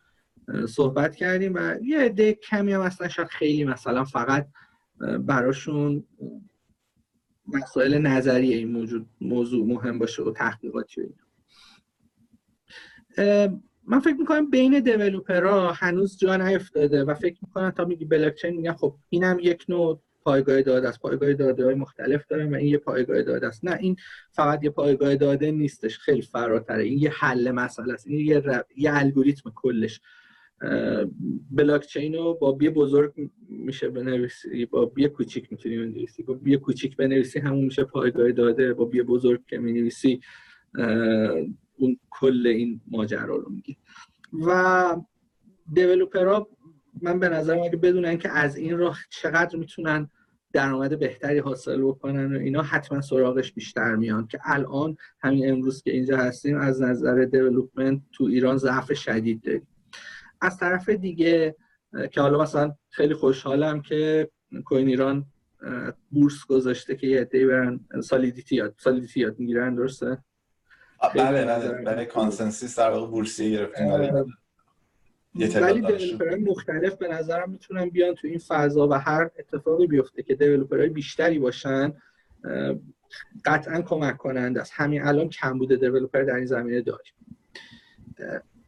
صحبت 0.68 1.16
کردیم 1.16 1.54
و 1.54 1.76
یه 1.82 1.98
عده 1.98 2.34
کمی 2.34 2.72
هم 2.72 2.82
هستن 2.82 3.08
شاید 3.08 3.28
خیلی 3.28 3.64
مثلا 3.64 4.04
فقط 4.04 4.48
براشون 4.98 6.04
مسائل 7.48 7.98
نظریه 7.98 8.56
این 8.56 8.72
موجود 8.72 9.06
موضوع 9.20 9.66
مهم 9.66 9.98
باشه 9.98 10.22
و 10.22 10.32
تحقیقاتی 10.32 11.00
و 11.00 11.04
اینا. 11.04 11.22
من 13.88 14.00
فکر 14.00 14.16
می‌کنم 14.16 14.50
بین 14.50 14.80
دیولوپرها 14.80 15.72
هنوز 15.72 16.18
جا 16.18 16.36
نیفتاده 16.36 17.04
و 17.04 17.14
فکر 17.14 17.38
می‌کنم 17.42 17.70
تا 17.70 17.84
میگی 17.84 18.04
بلاکچین 18.04 18.56
میگن 18.56 18.72
خب 18.72 18.96
اینم 19.08 19.38
یک 19.42 19.64
نوع 19.68 20.02
پایگاه 20.22 20.62
داده 20.62 20.88
است. 20.88 21.00
پایگاه 21.00 21.32
داده 21.32 21.64
های 21.64 21.74
مختلف 21.74 22.26
دارن 22.26 22.54
و 22.54 22.56
این 22.56 22.66
یه 22.66 22.78
پایگاه 22.78 23.22
داده 23.22 23.46
است. 23.46 23.64
نه 23.64 23.76
این 23.80 23.96
فقط 24.32 24.64
یه 24.64 24.70
پایگاه 24.70 25.16
داده 25.16 25.50
نیستش. 25.50 25.98
خیلی 25.98 26.22
فراتره. 26.22 26.82
این 26.82 26.98
یه 26.98 27.10
حل 27.10 27.50
مسئله 27.50 27.92
است. 27.92 28.06
این 28.06 28.26
یه, 28.26 28.64
یه 28.76 28.90
الگوریتم 28.94 29.52
کلش. 29.54 30.00
بلاکچین 31.50 32.14
رو 32.14 32.34
با 32.34 32.52
بی 32.52 32.68
بزرگ 32.68 33.12
میشه 33.48 33.88
بنویسی 33.88 34.66
با 34.66 34.86
بی 34.86 35.08
کوچیک 35.08 35.52
می‌تونی 35.52 35.78
بنویسی. 35.78 36.22
با 36.22 36.34
بی 36.34 36.56
کوچیک 36.56 36.96
بنویسی 36.96 37.38
همون 37.38 37.64
میشه 37.64 37.84
پایگاه 37.84 38.32
داده. 38.32 38.74
با 38.74 38.84
بی 38.84 39.02
بزرگ 39.02 39.46
که 39.46 39.58
می‌نویسی 39.58 40.20
اون 41.76 41.98
کل 42.10 42.46
این 42.46 42.80
ماجرا 42.90 43.36
رو 43.36 43.50
میگی. 43.50 43.76
و 44.46 44.96
دیولوپرها 45.72 46.48
من 47.02 47.20
به 47.20 47.28
نظرم 47.28 47.62
اگه 47.62 47.76
بدونن 47.76 48.18
که 48.18 48.28
از 48.28 48.56
این 48.56 48.78
راه 48.78 48.98
چقدر 49.10 49.56
می‌تونن 49.56 50.10
درآمد 50.52 50.98
بهتری 50.98 51.38
حاصل 51.38 51.82
بکنن 51.82 52.36
و 52.36 52.38
اینا 52.38 52.62
حتما 52.62 53.00
سراغش 53.00 53.52
بیشتر 53.52 53.96
میان 53.96 54.26
که 54.26 54.38
الان 54.44 54.96
همین 55.20 55.50
امروز 55.50 55.82
که 55.82 55.90
اینجا 55.90 56.16
هستیم 56.16 56.56
از 56.56 56.82
نظر 56.82 57.24
دیولوپمنت 57.24 58.00
تو 58.12 58.24
ایران 58.24 58.56
ضعف 58.56 58.92
شدید 58.92 59.42
داریم. 59.42 59.66
از 60.40 60.58
طرف 60.58 60.88
دیگه 60.88 61.56
که 62.10 62.20
حالا 62.20 62.42
مثلا 62.42 62.74
خیلی 62.90 63.14
خوشحالم 63.14 63.82
که 63.82 64.30
کوین 64.64 64.88
ایران 64.88 65.26
بورس 66.10 66.46
گذاشته 66.48 66.96
که 66.96 67.06
یه 67.06 67.20
عده‌ای 67.20 67.46
برن 67.46 67.80
سالیدیتی 68.02 68.56
یاد 68.56 68.74
Solidity 68.78 69.20
یاد 69.20 69.38
می‌گیرن 69.38 69.74
درسته؟ 69.74 70.18
بله 71.14 71.44
بله 71.44 71.68
بله 71.68 72.04
ConsenSys 72.04 72.78
در 72.78 72.90
واقع 72.90 73.10
بورسی 73.10 73.52
گرفتیم 73.52 73.86
ولی 75.62 75.80
دیولپرهای 75.80 76.40
مختلف 76.40 76.94
به 76.94 77.08
نظرم 77.08 77.50
می‌تونن 77.50 77.88
بیان 77.88 78.14
تو 78.14 78.26
این 78.28 78.38
فضا 78.38 78.88
و 78.88 78.92
هر 78.92 79.30
اتفاقی 79.38 79.86
بیفته 79.86 80.22
که 80.22 80.34
developer 80.34 80.78
های 80.78 80.88
بیشتری 80.88 81.38
باشن 81.38 81.92
قطعا 83.44 83.82
کمک 83.82 84.16
کنند. 84.16 84.58
از 84.58 84.70
همین 84.70 85.02
الان 85.02 85.28
کم 85.28 85.58
بوده 85.58 85.76
developer 85.76 86.22
در 86.22 86.34
این 86.34 86.46
زمینه 86.46 86.80
داریم 86.80 87.12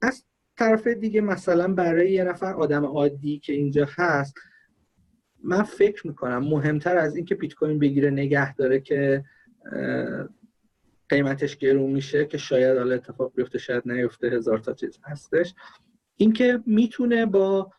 از 0.02 0.24
طرف 0.58 0.86
دیگه 0.86 1.20
مثلا 1.20 1.74
برای 1.74 2.12
یه 2.12 2.24
نفر 2.24 2.54
آدم 2.54 2.84
عادی 2.84 3.38
که 3.38 3.52
اینجا 3.52 3.88
هست 3.90 4.34
من 5.42 5.62
فکر 5.62 6.06
می‌کنم 6.06 6.38
مهمتر 6.38 6.96
از 6.96 7.16
اینکه 7.16 7.34
بیت 7.34 7.54
کوین 7.54 7.78
بگیره 7.78 8.10
نگه 8.10 8.54
داره 8.54 8.80
که 8.80 9.24
قیمتش 11.08 11.56
گرون 11.56 11.90
میشه 11.90 12.26
که 12.26 12.38
شاید 12.38 12.78
حالا 12.78 12.94
اتفاق 12.94 13.32
بیفته 13.34 13.58
شاید 13.58 13.82
نیفته 13.86 14.28
هزار 14.28 14.58
تا 14.58 14.72
چیز 14.72 14.98
هستش. 15.04 15.54
اینکه 16.16 16.62
می‌تونه 16.66 17.26
با 17.26 17.72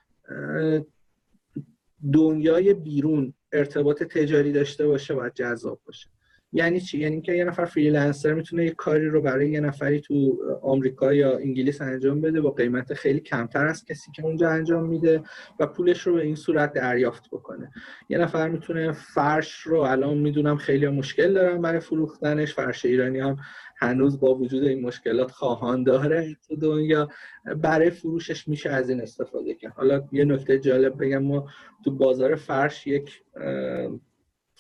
دنیای 2.14 2.74
بیرون 2.74 3.34
ارتباط 3.52 4.04
تجاری 4.04 4.52
داشته 4.52 4.88
باشه 4.88 5.14
و 5.14 5.30
جذاب 5.36 5.82
باشه. 5.86 6.10
یعنی 6.54 6.80
چی؟ 6.80 7.00
یعنی 7.00 7.22
که 7.22 7.34
یه 7.34 7.44
نفر 7.44 7.66
فریلنسر 7.66 8.34
می‌تونه 8.34 8.66
یه 8.66 8.72
کاری 8.72 9.06
رو 9.06 9.22
برای 9.22 9.50
یه 9.50 9.60
نفری 9.60 10.00
تو 10.00 10.38
آمریکا 10.62 11.14
یا 11.14 11.38
انگلیس 11.38 11.82
انجام 11.82 12.22
بده 12.22 12.42
با 12.42 12.52
قیمت 12.52 12.94
خیلی 12.94 13.20
کمتر 13.20 13.66
از 13.66 13.86
کسی 13.86 14.12
که 14.12 14.26
اونجا 14.26 14.50
انجام 14.50 14.86
میده 14.86 15.22
و 15.60 15.68
پولش 15.68 16.02
رو 16.02 16.14
به 16.14 16.22
این 16.22 16.36
صورت 16.36 16.74
دریافت 16.74 17.30
بکنه. 17.32 17.72
یه 18.10 18.18
نفر 18.18 18.50
می‌تونه 18.50 18.92
فرش 18.92 19.62
رو 19.62 19.80
الان 19.80 20.18
می‌دونم 20.18 20.58
خیلی 20.58 20.88
مشکل 20.88 21.34
دارن 21.34 21.62
برای 21.62 21.80
فروختنش 21.80 22.54
فرش 22.54 22.86
ایرانی 22.86 23.20
هم 23.20 23.38
هنوز 23.78 24.20
با 24.20 24.36
وجود 24.36 24.64
این 24.64 24.82
مشکلات 24.82 25.32
خواهان 25.32 25.84
داره 25.84 26.36
تو 26.48 26.56
دنیا. 26.56 27.10
برای 27.58 27.90
فروشش 27.90 28.48
میشه 28.48 28.70
از 28.70 28.90
این 28.90 29.02
استفاده 29.02 29.54
کرد. 29.54 29.74
حالا 29.76 30.08
یه 30.12 30.26
نکته 30.26 30.60
جالب 30.60 31.04
بگم 31.04 31.24
ما 31.24 31.48
تو 31.86 31.92
بازار 31.92 32.36
فرش 32.36 32.88
یک 32.88 33.24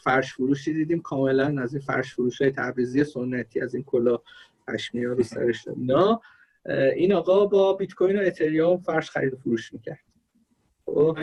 فرش 0.03 0.33
فروشی 0.33 0.73
دیدیم. 0.73 1.01
کاملا 1.01 1.61
از 1.61 1.73
این 1.73 1.81
فرش 1.81 2.13
فروش 2.13 2.41
های 2.41 2.51
تبریزی 2.51 3.03
سنتی 3.03 3.61
از 3.61 3.75
این 3.75 3.83
کلا 3.83 4.17
پشمی 4.67 5.05
ها 5.05 5.13
رو 5.13 5.23
سرش 5.23 5.67
نه. 5.77 6.19
این 6.95 7.13
آقا 7.13 7.45
با 7.45 7.73
بیت 7.73 7.93
کوین 7.93 8.19
و 8.19 8.21
اتریوم 8.25 8.77
فرش 8.77 9.09
خرید 9.09 9.33
و 9.33 9.37
فروش 9.37 9.73
می‌کرد. 9.73 9.99
خب؟ 10.85 11.17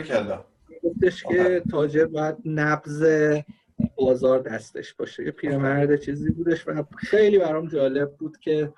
گفتش 0.83 1.23
که 1.23 1.63
تاجر 1.71 2.05
باید 2.05 2.35
نبز 2.45 3.05
بازار 3.95 4.39
دستش 4.39 4.93
باشه. 4.93 5.25
یه 5.25 5.31
پیرمرد 5.31 5.99
چیزی 5.99 6.31
بودش 6.31 6.67
و 6.67 6.83
خیلی 6.97 7.37
برام 7.37 7.67
جالب 7.67 8.11
بود 8.11 8.37
که 8.37 8.73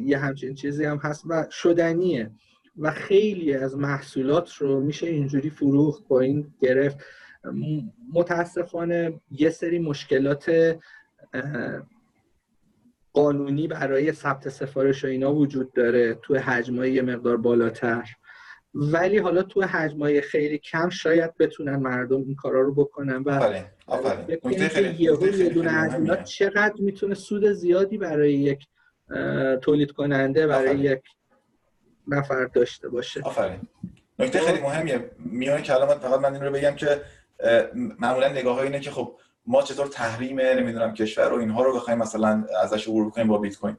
یه 0.00 0.18
همچین 0.18 0.54
چیزی 0.54 0.84
هم 0.84 0.96
هست 0.96 1.24
و 1.28 1.46
شدنیه 1.50 2.30
و 2.78 2.90
خیلی 2.90 3.54
از 3.54 3.76
محصولات 3.76 4.52
رو 4.52 4.80
میشه 4.80 5.06
اینجوری 5.06 5.50
فروخت 5.50 6.08
با 6.08 6.20
این 6.20 6.54
گرفت. 6.60 6.98
متاسفانه 8.12 9.20
یه 9.30 9.50
سری 9.50 9.78
مشکلات 9.78 10.76
قانونی 13.12 13.68
برای 13.68 14.12
ثبت 14.12 14.48
سفارش 14.48 15.04
و 15.04 15.08
اینا 15.08 15.34
وجود 15.34 15.72
داره 15.72 16.14
تو 16.14 16.36
حجمای 16.36 16.92
یه 16.92 17.02
مقدار 17.02 17.36
بالاتر. 17.36 18.08
ولی 18.74 19.18
حالا 19.18 19.42
تو 19.42 19.62
حجمای 19.62 20.20
خیلی 20.20 20.58
کم 20.58 20.88
شاید 20.88 21.36
بتونن 21.36 21.76
مردم 21.76 22.16
این 22.16 22.34
کارا 22.34 22.60
رو 22.60 22.74
بکنن 22.74 23.22
و 23.22 23.30
آفرین 23.86 24.94
یه 24.98 25.48
دونه 25.48 26.24
چقدر 26.24 26.74
می‌تونه 26.78 27.14
سود 27.14 27.52
زیادی 27.52 27.98
برای 27.98 28.34
یک 28.34 28.66
تولید 29.62 29.90
کننده 29.90 30.46
برای 30.46 30.78
یک 30.78 31.02
نفر 32.08 32.44
داشته 32.44 32.88
باشه. 32.88 33.22
آفرین. 33.22 33.60
نکته 34.18 34.38
خیلی 34.40 34.60
مهمیه. 34.60 35.10
میونه 35.18 35.62
کلامت 35.62 35.98
فقط 35.98 36.20
من 36.20 36.34
این 36.34 36.44
رو 36.44 36.52
بگم 36.52 36.74
که 36.74 37.00
معمولا 37.74 38.28
نگاه 38.28 38.58
اینه 38.58 38.80
که 38.80 38.90
خب 38.90 39.16
ما 39.46 39.62
چطور 39.62 39.86
تحریم 39.86 40.40
نمی‌دونم 40.40 40.94
کشور 40.94 41.32
و 41.32 41.38
اینها 41.38 41.62
رو 41.62 41.76
بخوایم 41.76 41.98
مثلا 41.98 42.46
ازش 42.62 42.88
عبور 42.88 43.10
کنیم 43.10 43.28
با 43.28 43.38
بیت 43.38 43.56
کوین. 43.56 43.76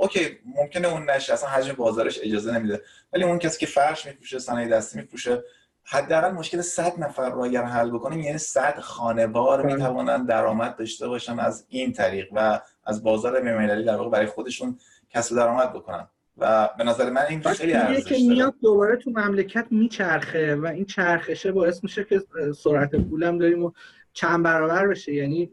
اوکی 0.00 0.38
ممکنه 0.44 0.88
اون 0.88 1.10
نشه 1.10 1.32
اصلا 1.32 1.48
حجم 1.48 1.72
بازارش 1.72 2.18
اجازه 2.22 2.52
نمیده. 2.52 2.82
ولی 3.12 3.24
اون 3.24 3.38
کسی 3.38 3.58
که 3.58 3.66
فرش 3.66 4.06
میفروشه 4.06 4.38
صنایع 4.38 4.68
دستی 4.68 4.98
میفروشه 4.98 5.42
حداقل 5.84 6.30
مشکل 6.30 6.60
100 6.60 6.98
نفر 6.98 7.30
رو 7.30 7.44
اگر 7.44 7.64
حل 7.64 7.90
بکنیم 7.90 8.20
یعنی 8.20 8.38
100 8.38 8.78
خانوار 8.80 9.66
می‌توانند 9.66 10.28
درآمد 10.28 10.76
داشته 10.76 11.08
باشن 11.08 11.38
از 11.38 11.66
این 11.68 11.92
طریق 11.92 12.28
و 12.32 12.60
از 12.84 13.02
بازار 13.02 13.40
بین‌المللی 13.40 13.84
در 13.84 13.96
واقع 13.96 14.10
برای 14.10 14.26
خودشون 14.26 14.78
کسب 15.10 15.36
درآمد 15.36 15.72
بکنن. 15.72 16.08
و 16.38 16.68
به 16.78 16.84
نظر 16.84 17.10
من 17.10 17.22
این 17.28 17.40
خیلی 17.40 17.72
ارزش 17.72 18.04
که 18.04 18.16
میاد 18.28 18.54
دوباره 18.62 18.96
تو 18.96 19.10
مملکت 19.10 19.66
میچرخه 19.70 20.56
و 20.56 20.66
این 20.66 20.84
چرخشه 20.84 21.52
باعث 21.52 21.82
میشه 21.82 22.04
که 22.04 22.22
سرعت 22.56 22.96
پولم 22.96 23.38
داریم 23.38 23.64
و 23.64 23.72
چند 24.12 24.44
برابر 24.44 24.88
بشه 24.88 25.14
یعنی. 25.14 25.50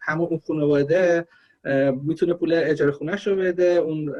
همون 0.00 0.28
اون 0.30 0.40
خانواده 0.46 1.26
می‌تونه 2.02 2.34
پول 2.34 2.52
اجاره 2.52 2.92
خونهش 2.92 3.26
رو 3.26 3.36
بده 3.36 3.64
اون 3.64 4.14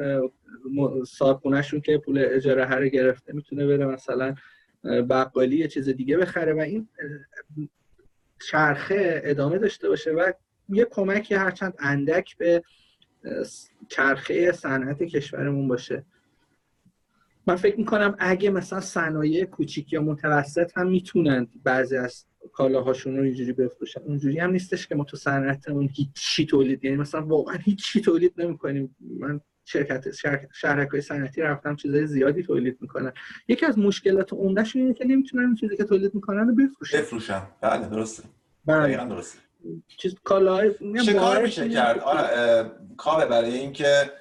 صاحب 1.07 1.37
خونهشون 1.37 1.81
که 1.81 1.97
پول 1.97 2.25
اجاره 2.29 2.65
هر 2.65 2.87
گرفته 2.87 3.33
می‌تونه 3.33 3.67
بره 3.67 3.85
مثلا 3.85 4.35
بقالی 4.83 5.57
یه 5.57 5.67
چیز 5.67 5.89
دیگه 5.89 6.17
بخره 6.17 6.53
و 6.53 6.59
این 6.59 6.87
چرخه 8.49 9.21
ادامه 9.23 9.57
داشته 9.57 9.89
باشه 9.89 10.11
و 10.11 10.31
یه 10.69 10.85
کمکی 10.85 11.35
هرچند 11.35 11.73
اندک 11.79 12.37
به 12.37 12.63
چرخه 13.87 14.51
صنعت 14.51 15.03
کشورمون 15.03 15.67
باشه. 15.67 16.05
من 17.47 17.55
فکر 17.55 17.77
می‌کنم 17.77 18.15
اگه 18.19 18.49
مثلا 18.49 18.79
صنایع 18.79 19.45
کوچیک 19.45 19.93
یا 19.93 20.01
متوسط 20.01 20.77
هم 20.77 20.87
می‌تونن 20.87 21.47
بعضی 21.63 21.97
از 21.97 22.25
کالاهاشون 22.53 23.17
رو 23.17 23.23
اینجوری 23.23 23.53
بفروشن 23.53 24.01
اونجوری 24.01 24.39
هم 24.39 24.51
نیستش 24.51 24.87
که 24.87 24.95
ما 24.95 25.03
تو 25.03 25.17
صنعتمون 25.17 25.89
هیچی 25.93 26.45
تولید 26.45 26.85
یعنی 26.85 26.97
مثلا 26.97 27.25
واقعا 27.25 27.55
هیچی 27.55 28.01
تولید 28.01 28.33
نمی‌کنیم. 28.37 28.95
من 28.99 29.41
شرکت 29.65 30.11
شرکت 30.53 30.91
های 30.91 31.01
صنعتی 31.01 31.41
رفتم 31.41 31.75
چیزای 31.75 32.07
زیادی 32.07 32.43
تولید 32.43 32.77
می‌کنن. 32.81 33.11
یکی 33.47 33.65
از 33.65 33.79
مشکلات 33.79 34.33
عمدهشون 34.33 34.81
اینه 34.81 34.93
که 34.93 35.05
نمی‌تونن 35.05 35.55
چیزی 35.55 35.77
که 35.77 35.83
تولید 35.83 36.15
می‌کنن 36.15 36.47
رو 36.47 36.55
بفروشن. 36.55 36.97
بفروشن. 36.97 37.41
بله 37.61 37.89
درسته. 37.89 38.23
بله. 38.65 39.05
درسته. 39.05 39.39
چیز 39.97 40.15
کالاهای 40.23 40.71
چه 41.05 41.13
کار 41.13 41.41
میشه 41.41 41.69
کرد؟ 41.69 41.99
آره 41.99 42.71
کاوه 42.97 43.25
برای 43.25 43.57
اینکه 43.57 44.11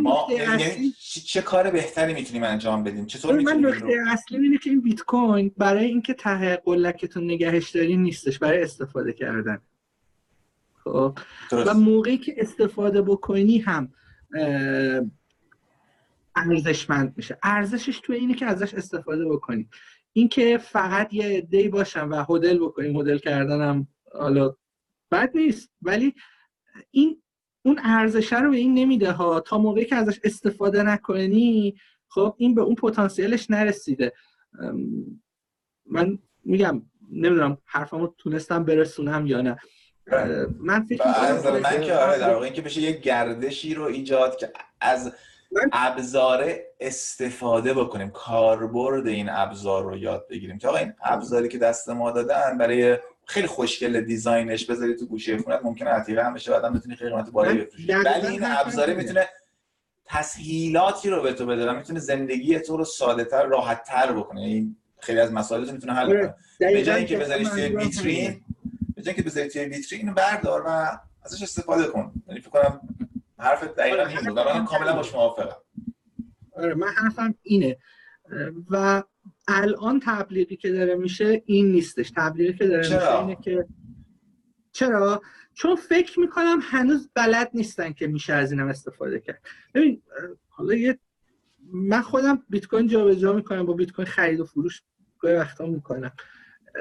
ما 0.00 0.26
یعنی 0.30 0.92
چه 1.26 1.42
کار 1.42 1.70
بهتری 1.70 2.14
می‌تونیم 2.14 2.42
انجام 2.42 2.84
بدیم؟ 2.84 3.06
چطور 3.06 3.40
من 3.40 3.66
نکته 3.66 4.04
اصلی 4.06 4.38
اینه 4.38 4.58
که 4.58 4.70
این 4.70 4.80
بیت 4.80 5.00
کوین 5.00 5.54
برای 5.56 5.84
اینکه 5.84 6.14
ته 6.14 6.56
قلکتون 6.56 7.24
نگهش 7.24 7.70
داری 7.70 7.96
نیستش 7.96 8.38
برای 8.38 8.62
استفاده 8.62 9.12
کردن. 9.12 9.58
خب؟ 10.84 11.18
و 11.52 11.74
موقعی 11.74 12.18
که 12.18 12.34
استفاده 12.38 13.02
بکنی 13.02 13.58
هم 13.58 13.92
ارزشمند 16.36 17.12
میشه. 17.16 17.38
ارزشش 17.42 18.00
تو 18.00 18.12
اینه 18.12 18.34
که 18.34 18.46
ازش 18.46 18.74
استفاده 18.74 19.24
بکنی. 19.24 19.68
اینکه 20.12 20.58
فقط 20.58 21.12
یه 21.12 21.40
دی 21.40 21.68
باشم 21.68 22.08
و 22.10 22.34
هدل 22.34 22.58
بکنیم 22.58 23.00
هدل 23.00 23.18
کردنم 23.18 23.88
حالا 24.14 24.54
بد 25.10 25.30
نیست 25.34 25.70
ولی 25.82 26.14
این 26.90 27.22
اون 27.64 27.80
ارزشه 27.84 28.40
رو 28.40 28.50
به 28.50 28.56
این 28.56 28.74
نمیده 28.74 29.12
ها. 29.12 29.40
تا 29.40 29.58
موقعی 29.58 29.84
که 29.84 29.96
ازش 29.96 30.20
استفاده 30.24 30.82
نکنی 30.82 31.76
خب 32.08 32.34
این 32.38 32.54
به 32.54 32.62
اون 32.62 32.74
پتانسیلش 32.74 33.50
نرسیده. 33.50 34.12
من 35.86 36.18
میگم 36.44 36.82
نمی‌دونم 37.10 37.58
حرفمو 37.64 38.08
تونستم 38.18 38.64
برسونم 38.64 39.26
یا 39.26 39.40
نه. 39.40 39.58
من 40.58 40.84
فکر 40.84 41.06
می‌کنم 41.06 41.60
من 41.62 41.80
که 41.80 41.94
آره 41.94 42.18
در 42.18 42.34
واقع 42.34 42.44
اینکه 42.44 42.62
بشه 42.62 42.80
یه 42.80 42.92
گردشی 42.92 43.74
رو 43.74 43.84
ایجاد 43.84 44.36
که 44.36 44.52
از 44.80 45.12
ابزار 45.72 46.54
استفاده 46.80 47.74
بکنیم. 47.74 48.10
کاربرد 48.10 49.06
این 49.06 49.28
ابزار 49.28 49.84
رو 49.84 49.96
یاد 49.96 50.26
بگیریم. 50.30 50.58
که 50.58 50.68
آقا 50.68 50.78
این 50.78 50.92
ابزاری 51.02 51.48
که 51.48 51.58
دست 51.58 51.88
ما 51.88 52.10
دادن 52.10 52.58
برای 52.58 52.98
خیلی 53.26 53.46
خوشگل 53.46 54.00
دیزاینش 54.00 54.66
بذاری 54.66 54.96
تو 54.96 55.06
گوشه 55.06 55.38
خونت 55.38 55.60
ممکنه 55.62 55.90
عتیقه 55.90 56.24
هم 56.24 56.34
بشه 56.34 56.50
بعدم 56.50 56.72
بتونی 56.72 56.96
خیلی 56.96 57.10
قیمت 57.10 57.30
بالایی 57.30 57.58
بفروشی. 57.58 57.92
ولی 57.92 58.26
این 58.26 58.44
ابزاره 58.44 58.94
می‌تونه 58.94 59.28
تسهیلاتی 60.04 61.10
رو 61.10 61.22
به 61.22 61.32
تو 61.32 61.46
بده 61.46 61.70
و 61.70 61.74
می‌تونه 61.74 62.00
زندگی 62.00 62.58
تو 62.60 62.76
رو 62.76 62.84
ساده 62.84 63.24
تر 63.24 63.46
راحت 63.46 63.84
تر 63.84 64.12
بکنه. 64.12 64.42
یعنی 64.42 64.76
خیلی 65.00 65.20
از 65.20 65.32
مسائل 65.32 65.70
می‌تونه 65.70 65.92
حل 65.92 66.06
آره، 66.06 66.26
کنه. 66.58 66.72
به 66.72 66.82
جای 66.82 66.96
اینکه 66.96 67.18
بذاریش 67.18 67.48
توی 67.48 67.66
ویترین 67.66 68.44
به 68.96 69.02
جای 69.02 69.14
اینکه 69.14 69.30
بذاری 69.30 69.48
توی 69.48 69.64
ویترین 69.64 70.14
بردار 70.14 70.62
و 70.66 70.98
ازش 71.22 71.42
استفاده 71.42 71.84
کن. 71.84 72.12
یعنی 72.28 72.40
فکر 72.40 72.50
کنم 72.50 72.80
حرف 73.38 73.64
دقیقا 73.64 74.06
این 74.06 74.18
بود 74.18 74.38
من 74.38 74.64
کاملا 74.64 74.92
باش 74.92 75.14
موافقم. 75.14 75.56
آره 76.56 76.74
من 76.74 76.86
حرفم 76.86 77.34
اینه. 77.42 77.76
و 78.70 79.02
الان 79.48 80.00
تبلیغی 80.00 80.56
که 80.56 80.72
داره 80.72 80.94
میشه 80.94 81.42
این 81.46 81.72
نیستش. 81.72 82.12
تبلیغی 82.16 82.58
که 82.58 82.66
داره 82.66 82.88
چرا؟ 82.88 82.98
میشه 82.98 83.18
اینه 83.18 83.36
که 83.42 83.66
چرا؟ 84.72 85.22
چون 85.54 85.76
فکر 85.76 86.20
می‌کنم 86.20 86.58
هنوز 86.62 87.10
بلد 87.14 87.50
نیستن 87.54 87.92
که 87.92 88.06
میشه 88.06 88.32
از 88.32 88.52
اینم 88.52 88.68
استفاده 88.68 89.20
کرد. 89.20 89.42
ببین 89.74 90.02
حالا 90.48 90.74
یه 90.74 90.98
من 91.72 92.00
خودم 92.00 92.42
بیت 92.48 92.66
کوین 92.66 92.86
جابجا 92.86 93.32
می‌کنم 93.32 93.66
با 93.66 93.72
بیت 93.72 93.92
کوین 93.92 94.06
خرید 94.06 94.40
و 94.40 94.44
فروش 94.44 94.82
گاهی 95.18 95.36
وقتا 95.36 95.66
می‌کنم. 95.66 96.12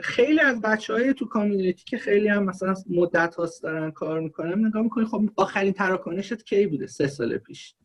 خیلی 0.04 0.40
از 0.40 0.62
بچه 0.62 0.94
های 0.94 1.14
تو 1.14 1.26
کامیونیتی 1.26 1.84
که 1.86 1.98
خیلی 1.98 2.28
هم 2.28 2.44
مثلا 2.44 2.74
مدت 2.90 3.36
هاست 3.36 3.64
دارن 3.64 3.92
کار 3.92 4.20
می‌کنن 4.20 4.66
نگاه 4.66 4.82
می‌کنی 4.82 5.06
خب 5.06 5.30
آخرین 5.36 5.74
تراکنشت 5.74 6.44
کی 6.44 6.68
بوده؟ 6.68 6.88
سه 6.88 7.08
سال 7.08 7.38
پیش. 7.38 7.76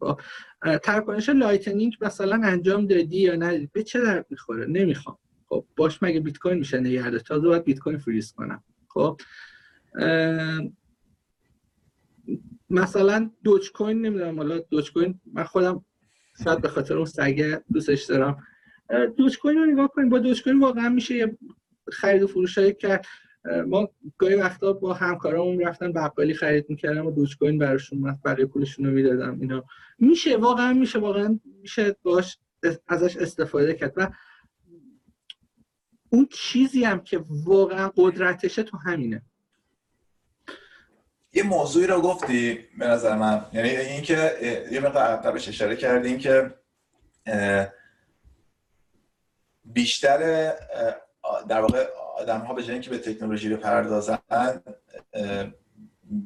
خب 0.00 0.20
تراکنش 0.82 1.28
Lightning 1.28 1.96
مثلا 2.00 2.40
انجام 2.44 2.86
دادی 2.86 3.20
یا 3.20 3.34
ندادی 3.34 3.70
به 3.72 3.82
چه 3.82 4.00
درد 4.00 4.26
می‌خوره؟ 4.30 4.66
نمی‌خوام. 4.66 5.18
خب 5.48 5.64
باش 5.76 6.02
مگه 6.02 6.20
بیت 6.20 6.38
کوین 6.38 6.58
میشه 6.58 6.80
نگرده 6.80 7.18
تازه 7.18 7.48
باید 7.48 7.64
بیت 7.64 7.78
کوین 7.78 7.98
فریز 7.98 8.32
کنم. 8.32 8.64
خب 8.88 9.20
مثلا 12.70 13.30
دوج 13.44 13.72
کوین 13.72 14.06
نمی‌دونم. 14.06 14.36
حالا 14.36 14.58
دوج 14.58 14.92
کوین 14.92 15.20
من 15.32 15.44
خودم 15.44 15.84
شاید 16.44 16.60
به 16.60 16.68
خاطر 16.68 16.96
اون 16.96 17.04
سگه 17.04 17.64
دوستش 17.72 18.04
دارم. 18.04 18.46
دوج 19.16 19.38
کوین 19.38 19.58
رو 19.58 19.66
نگاه 19.66 19.88
کنیم. 19.88 20.08
با 20.08 20.18
دوج 20.18 20.42
کوین 20.42 20.60
واقعا 20.60 20.88
میشه 20.88 21.14
یه 21.14 21.38
خرید 21.92 22.22
و 22.22 22.26
فروش 22.26 22.58
هایی 22.58 22.74
کرد. 22.74 23.06
ما 23.44 23.88
گاهی 24.18 24.34
وقتا 24.34 24.72
با 24.72 24.94
همکارامون 24.94 25.60
رفتن 25.60 25.92
بقالی 25.92 26.34
خرید 26.34 26.70
می‌کردم 26.70 27.06
و 27.06 27.10
دوج 27.10 27.36
کوین 27.36 27.58
براشون 27.58 28.18
بقیه 28.24 28.46
پولشون 28.46 28.86
رو 28.86 28.92
می‌دادم 28.92 29.40
اینا. 29.40 29.64
میشه 29.98 30.36
واقعا 30.36 30.72
میشه 30.72 30.98
واقعا 30.98 31.40
میشه 31.62 31.96
باش 32.02 32.38
ازش 32.88 33.16
استفاده 33.16 33.74
کرد 33.74 33.92
و 33.96 34.08
اون 36.10 36.28
چیزی 36.32 36.84
هم 36.84 37.00
که 37.00 37.24
واقعا 37.44 37.92
قدرتشه 37.96 38.62
تو 38.62 38.76
همینه. 38.76 39.22
یه 41.32 41.42
موضوعی 41.42 41.86
رو 41.86 42.00
گفتی 42.00 42.58
به 42.78 42.86
نظر 42.86 43.16
من 43.16 43.44
یعنی 43.52 43.68
اینکه 43.68 44.32
یه 44.72 44.80
مقدار 44.80 45.02
عقبش 45.02 45.48
اشاره 45.48 45.76
کردیم 45.76 46.18
که 46.18 46.54
بیشتر 49.64 50.18
در 51.48 51.60
واقع 51.60 51.86
آدم 52.20 52.40
ها 52.40 52.54
به 52.54 52.62
جای 52.62 52.72
اینکه 52.72 52.90
به 52.90 52.98
تکنولوژی 52.98 53.48
بپردازن 53.48 54.18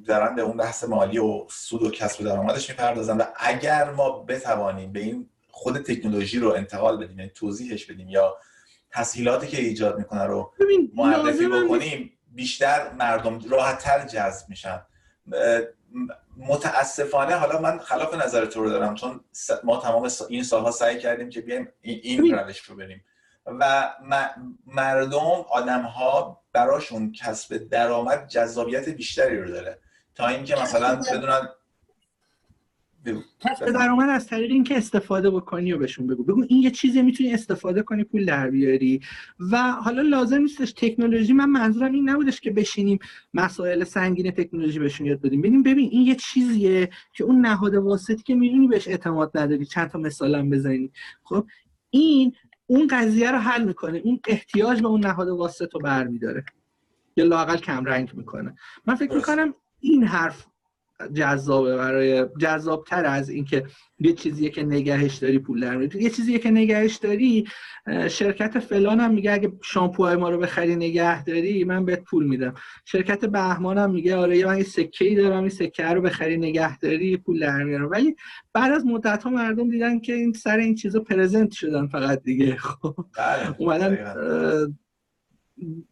دارن 0.07 0.35
به 0.35 0.43
اون 0.43 0.57
بحث 0.57 0.85
مالی 0.85 1.19
و 1.19 1.47
سود 1.51 1.83
و 1.83 1.91
کسب 1.91 2.25
درآمدش 2.25 2.71
می‌پردازن 2.71 3.17
و 3.17 3.25
اگر 3.37 3.91
ما 3.91 4.11
بتوانیم 4.11 4.93
به 4.93 5.01
این 5.01 5.29
خود 5.49 5.79
تکنولوژی 5.79 6.39
رو 6.39 6.49
انتقال 6.51 7.05
بدیم 7.05 7.19
یعنی 7.19 7.31
توضیحش 7.35 7.87
بدیم 7.87 8.09
یا 8.09 8.37
تسهیلاتی 8.91 9.47
که 9.47 9.59
ایجاد 9.59 9.99
می‌کنه 9.99 10.25
رو 10.25 10.53
معرفی 10.95 11.47
بکنیم 11.47 12.19
بیشتر 12.33 12.93
مردم 12.93 13.51
راحتتر 13.51 14.07
جذب 14.07 14.49
میشن. 14.49 14.83
متاسفانه 16.37 17.35
حالا 17.35 17.61
من 17.61 17.79
خلاف 17.79 18.15
نظر 18.15 18.47
تو 18.47 18.63
رو 18.63 18.71
دارم 18.71 18.95
چون 18.95 19.21
ما 19.65 19.81
تمام 19.81 20.09
این 20.29 20.43
سالها 20.43 20.71
سعی 20.71 20.99
کردیم 20.99 21.31
که 21.31 21.41
بیایم 21.41 21.69
این 21.81 22.35
روش 22.35 22.59
رو 22.59 22.77
بریم. 22.77 23.05
و 23.47 23.91
مردم 24.67 25.45
آدم 25.53 25.83
ها 25.83 26.41
براشون 26.53 27.13
کسب 27.13 27.57
درآمد 27.57 28.29
جذابیت 28.29 28.89
بیشتری 28.89 29.39
رو 29.39 29.49
داره. 29.49 29.79
تا 30.15 30.29
اینکه 30.29 30.55
مثلا 30.63 30.97
بدونن 30.97 31.49
کسب 33.41 33.71
درآمد 33.71 34.09
از 34.09 34.27
طریق 34.27 34.51
اینکه 34.51 34.77
استفاده 34.77 35.31
بکنی 35.31 35.73
و 35.73 35.79
بهشون 35.79 36.07
بگو. 36.07 36.25
بگو 36.25 36.45
این 36.49 36.63
یه 36.63 36.71
چیزی 36.71 37.03
می‌تونی 37.03 37.35
استفاده 37.35 37.83
کنی 37.83 38.05
پول 38.05 38.25
در 38.25 38.51
بیاری. 38.51 39.01
و 39.51 39.73
حالا 39.73 40.03
لازم 40.03 40.39
نیستش 40.39 40.73
تکنولوژی 40.73 41.33
من 41.33 41.49
منظورم 41.51 41.93
این 41.93 42.09
نبودش 42.09 42.41
که 42.41 42.51
بشینیم 42.51 42.99
مسائل 43.35 43.85
سنگین 43.85 44.31
تکنولوژی 44.31 44.79
بهشون 44.79 45.07
یاد 45.07 45.21
بدیم. 45.21 45.43
ببین 45.43 45.63
ببین 45.63 45.89
این 45.93 46.07
یه 46.07 46.15
چیزیه 46.15 46.91
که 47.13 47.25
اون 47.25 47.41
نهاد 47.41 47.75
واسطی 47.75 48.23
که 48.23 48.35
می‌دونی 48.35 48.69
بهش 48.69 48.89
اعتماد 48.89 49.39
نداری 49.39 49.65
چند 49.65 49.91
تا 49.91 49.99
مثالم 49.99 50.51
بزنی. 50.51 50.93
خب 51.25 51.47
این 51.91 52.33
اون 52.67 52.87
قضیه 52.91 53.31
رو 53.31 53.39
حل 53.39 53.65
می‌کنه. 53.65 53.99
اون 54.05 54.21
احتیاج 54.29 54.81
به 54.83 54.89
اون 54.89 55.07
نهاد 55.07 55.29
واسط 55.29 55.75
رو 55.75 55.81
برمیداره. 55.81 56.45
یا 57.17 57.25
لاقل 57.25 57.57
کم 57.57 57.85
رنگ 57.85 58.15
می‌کنه. 58.15 58.55
من 58.87 58.95
فکر 58.95 59.15
می‌کنم 59.15 59.55
این 59.81 60.05
حرف 60.05 60.47
جذابه 61.15 61.77
برای 61.77 62.27
جذابتر 62.39 63.05
از 63.07 63.31
اینکه 63.31 63.65
یه 63.99 64.13
چیزیه 64.13 64.51
که 64.51 64.63
نگهش 64.63 65.15
داری 65.15 65.39
پول 65.39 65.61
در 65.61 65.97
یه 65.97 66.11
چیزیه 66.11 66.39
که 66.39 66.51
نگهش 66.51 66.97
داری 66.97 67.45
شرکت 68.09 68.59
فلان 68.59 69.01
هم 69.01 69.15
میگه 69.15 69.33
اگه 69.33 69.53
شامپوهای 69.63 70.17
ما 70.17 70.31
رو 70.31 70.39
بخری 70.39 70.77
نگه 70.77 71.25
داری 71.25 71.65
من 71.65 71.85
بهت 71.85 72.03
پول 72.03 72.27
میدم. 72.27 72.55
شرکت 72.85 73.25
بهمان 73.25 73.79
هم 73.79 73.91
میگه 73.91 74.17
آره 74.17 74.47
من 74.47 74.59
یه 74.59 74.65
سکه 74.65 75.05
ای 75.05 75.15
دارم 75.15 75.41
این 75.41 75.49
سکه 75.49 75.87
رو 75.87 76.01
بخری 76.01 76.37
نگه 76.37 76.79
داری 76.79 77.17
پول 77.17 77.41
در 77.41 77.65
میارم. 77.65 77.91
ولی 77.91 78.17
بعد 78.53 78.73
از 78.73 78.87
مدت 78.87 79.23
ها 79.23 79.31
مردم 79.31 79.71
دیدن 79.71 80.01
که 80.01 80.15
این 80.15 80.33
سر 80.33 80.57
این 80.57 80.75
چیزا 80.75 81.01
پرزنت 81.01 81.53
شدن 81.53 81.87
فقط 81.87 82.23
دیگه. 82.23 82.57
خب 82.67 83.07
اومدن 83.59 84.15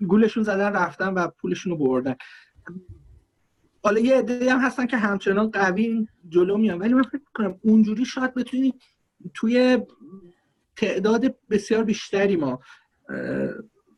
گولشون 0.06 0.42
زدن 0.42 0.72
رفتن 0.72 1.14
و 1.14 1.28
پولشون 1.28 1.72
رو 1.72 1.78
بردن. 1.78 2.14
حالا 3.84 4.00
یه 4.00 4.18
عده 4.18 4.52
هم 4.52 4.58
هستن 4.58 4.86
که 4.86 4.96
همچنان 4.96 5.50
قوی 5.50 6.08
جلو 6.28 6.56
میان. 6.58 6.78
ولی 6.78 6.94
من 6.94 7.02
فکر 7.02 7.20
کنم 7.34 7.60
اونجوری 7.62 8.04
شاید 8.04 8.34
بتونی 8.34 8.74
توی 9.34 9.78
تعداد 10.76 11.34
بسیار 11.50 11.84
بیشتری 11.84 12.36
ما 12.36 12.60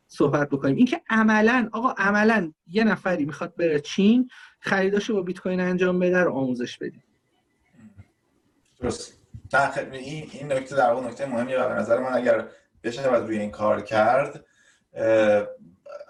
صحبت 0.09 0.49
بکنیم. 0.49 0.77
اینکه 0.77 1.01
عملا 1.11 1.69
آقا 1.73 1.91
عملا 1.99 2.53
یه 2.67 2.85
نفری 2.85 3.25
می‌خواد 3.25 3.57
بره 3.57 3.81
چین 3.81 4.29
خریداشو 4.61 5.15
با 5.15 5.23
بیت 5.23 5.39
کوین 5.39 5.61
انجام 5.61 5.99
بده 5.99 6.19
رو 6.19 6.33
آموزش 6.33 6.79
بدیم 6.79 7.03
درست. 8.81 9.21
این 9.93 10.29
این 10.33 10.53
نکته 10.53 10.77
در 10.77 10.91
واقع 10.91 11.09
نکته 11.09 11.27
مهمیه. 11.27 11.59
و 11.59 11.69
به 11.69 11.75
نظر 11.75 11.99
من 11.99 12.13
اگر 12.13 12.49
بشه 12.85 13.15
روی 13.15 13.39
این 13.39 13.51
کار 13.51 13.81
کرد 13.81 14.45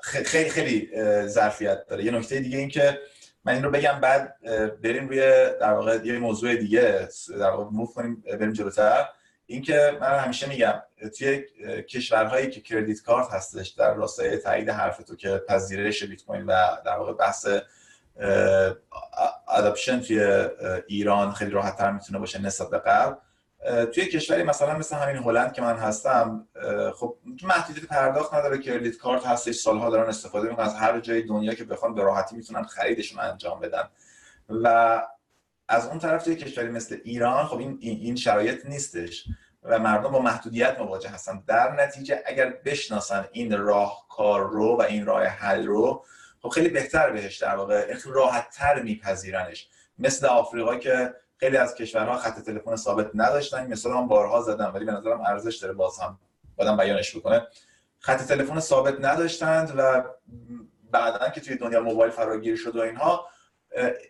خیلی 0.02 0.50
خیلی 0.50 0.90
ظرفیت 1.26 1.86
داره. 1.86 2.04
یه 2.04 2.10
نکته 2.10 2.40
دیگه 2.40 2.58
این 2.58 2.68
که 2.68 2.98
من 3.44 3.54
این 3.54 3.70
بگم 3.70 4.00
بعد 4.00 4.36
بریم 4.82 5.08
روی 5.08 5.20
در 5.60 5.72
واقع 5.72 6.00
یه 6.04 6.18
موضوع 6.18 6.54
دیگه 6.54 7.08
در 7.38 7.50
واقع 7.50 7.70
موو 7.70 7.86
کنیم 7.86 8.24
بریم 8.40 8.52
جلوتر. 8.52 9.08
اینکه 9.46 9.98
من 10.00 10.18
همیشه 10.18 10.48
میگم 10.48 10.82
توی 11.18 11.44
کشورهایی 11.82 12.50
که 12.50 12.60
کردیت 12.60 13.02
کارت 13.02 13.30
هستش 13.30 13.68
در 13.68 13.94
راستای 13.94 14.36
تایید 14.36 14.68
حرف 14.70 14.96
تو 14.96 15.16
که 15.16 15.42
پذیرش 15.48 16.04
بیت 16.04 16.24
کوین 16.24 16.46
و 16.46 16.52
در 16.84 16.96
واقع 16.96 17.12
بحث 17.12 17.46
اداپشن 19.48 20.00
توی 20.00 20.46
ایران 20.86 21.32
خیلی 21.32 21.50
راحت 21.50 21.76
تر 21.76 21.92
می‌تونه 21.92 22.18
باشه 22.18 22.42
نسبت 22.42 22.70
به 22.70 22.78
قبل 22.78 23.14
توی 23.64 24.06
کشوری 24.06 24.42
مثلا 24.42 24.78
مثل 24.78 24.96
همین 24.96 25.16
هلند 25.16 25.52
که 25.52 25.62
من 25.62 25.76
هستم 25.76 26.48
خب 26.94 27.16
محدودیت 27.42 27.84
پرداخت 27.84 28.34
نداره 28.34 28.58
کردیت 28.58 28.96
کارت 28.96 29.26
هستش 29.26 29.54
سالها 29.54 29.90
دارن 29.90 30.08
استفاده 30.08 30.48
می‌کنن 30.48 30.64
از 30.64 30.74
هر 30.74 31.00
جای 31.00 31.22
دنیا 31.22 31.54
که 31.54 31.64
بخوان 31.64 31.94
به 31.94 32.02
راحتی 32.02 32.36
می‌تونن 32.36 32.62
خریدشون 32.62 33.20
انجام 33.20 33.60
بدن. 33.60 33.88
و 34.48 35.02
از 35.68 35.86
اون 35.86 35.98
طرف 35.98 36.24
توی 36.24 36.36
کشوری 36.36 36.68
مثل 36.68 36.98
ایران 37.04 37.46
خب 37.46 37.58
این 37.58 37.78
این 37.80 38.16
شرایط 38.16 38.66
نیستش. 38.66 39.24
و 39.62 39.78
مردم 39.78 40.10
با 40.10 40.18
محدودیت 40.18 40.78
مواجه 40.78 41.08
هستن. 41.08 41.42
در 41.46 41.72
نتیجه 41.72 42.22
اگر 42.26 42.54
بشناسن 42.64 43.24
این 43.32 43.58
راهکار 43.58 44.50
رو 44.50 44.76
و 44.76 44.82
این 44.82 45.06
راه 45.06 45.24
حل 45.24 45.66
رو 45.66 46.04
خب 46.42 46.48
خیلی 46.48 46.68
بهتر 46.68 47.10
بهش 47.10 47.38
در 47.38 47.56
واقع 47.56 47.94
راحت 48.06 48.50
تر 48.50 48.82
میپذیرنش. 48.82 49.68
مثل 49.98 50.26
آفریقا 50.26 50.76
که 50.76 51.14
خیلی 51.36 51.56
از 51.56 51.74
کشورها 51.74 52.16
خط 52.16 52.40
تلفن 52.40 52.76
ثابت 52.76 53.10
نداشتن. 53.14 53.66
مثلا 53.66 53.98
هم 53.98 54.08
بارها 54.08 54.42
زدم 54.42 54.70
ولی 54.74 54.84
به 54.84 54.92
نظرم 54.92 55.20
ارزش 55.20 55.56
داره 55.56 55.74
باز 55.74 55.98
هم 55.98 56.18
بعدم 56.56 56.76
بیانش 56.76 57.16
بکنه. 57.16 57.46
خط 57.98 58.22
تلفن 58.22 58.60
ثابت 58.60 58.96
نداشتند 59.00 59.72
و 59.76 60.04
بعدا 60.90 61.28
که 61.28 61.40
توی 61.40 61.56
دنیا 61.56 61.80
موبایل 61.80 62.10
فراگیر 62.10 62.56
شد 62.56 62.76
و 62.76 62.80
اینها 62.80 63.26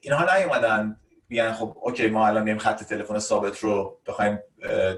اینها 0.00 0.36
نیومدن. 0.36 1.00
بیان 1.28 1.52
خب 1.52 1.76
اوکی 1.80 2.06
ما 2.06 2.26
الان 2.26 2.42
میایم 2.42 2.58
خط 2.58 2.82
تلفن 2.82 3.18
ثابت 3.18 3.58
رو 3.58 4.00
بخوایم 4.06 4.38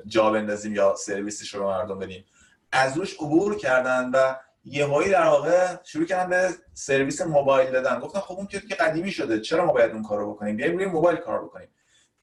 جا 0.07 0.31
بندازیم 0.31 0.75
یا 0.75 0.95
سرویسش 0.95 1.55
رو 1.55 1.67
مردم 1.67 1.99
بدیم. 1.99 2.25
از 2.73 2.97
روش 2.97 3.15
عبور 3.15 3.57
کردن 3.57 4.11
و 4.11 4.35
یهویی 4.65 5.11
در 5.11 5.27
واقع 5.27 5.77
شروع 5.85 6.07
کردن 6.07 6.31
به 6.31 6.51
سرویس 6.75 7.23
موبایل 7.23 7.71
دادن. 7.71 8.01
گفتن 8.01 8.21
خب 8.21 8.35
اون 8.35 8.47
که 8.47 8.59
قدیمی 8.59 9.11
شده 9.11 9.41
چرا 9.41 9.67
ما 9.67 9.73
باید 9.73 9.93
اون 9.93 10.03
کارو 10.03 10.35
بکنیم؟ 10.35 10.57
بیایم 10.57 10.77
روی 10.77 10.87
موبایل 10.87 11.17
کار 11.17 11.45
بکنیم. 11.45 11.69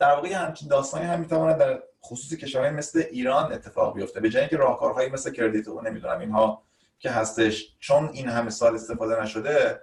در 0.04 0.16
واقع 0.16 0.34
همچین 0.34 0.68
داستانی 0.68 1.06
هم 1.06 1.20
می‌تواند 1.20 1.58
در 1.58 1.84
خصوص 2.06 2.34
کشورهای 2.34 2.72
مثل 2.72 3.04
ایران 3.12 3.54
اتفاق 3.54 3.95
بیفته 3.95 4.20
به 4.20 4.30
جای 4.30 4.41
اینکه 4.41 4.58
راهکارهایی 4.58 5.10
مثل 5.10 5.32
کردیت 5.32 5.68
و 5.68 5.82
نمی‌دونم 5.82 6.20
اینها 6.20 6.64
که 6.99 7.12
هستش 7.12 7.76
چون 7.80 8.10
این 8.14 8.28
همه 8.28 8.49
سال 8.49 8.76
استفاده 8.76 9.24
نشده 9.24 9.82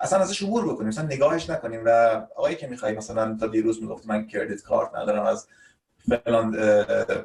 اصلا 0.00 0.18
ازش 0.18 0.42
عبور 0.42 0.72
بکنیم 0.72 0.88
مثلا 0.88 1.04
نگاهش 1.04 1.50
نکنیم. 1.50 1.82
و 1.84 1.88
آقایی 2.36 2.56
که 2.56 2.66
می‌خوای 2.66 2.92
مثلا 2.92 3.36
تا 3.40 3.46
دیروز 3.46 3.82
می‌گفت 3.82 4.06
من 4.06 4.26
کردیت 4.26 4.62
کارت 4.62 4.94
ندارم 4.94 5.22
از 5.22 5.46
فلان 6.08 6.56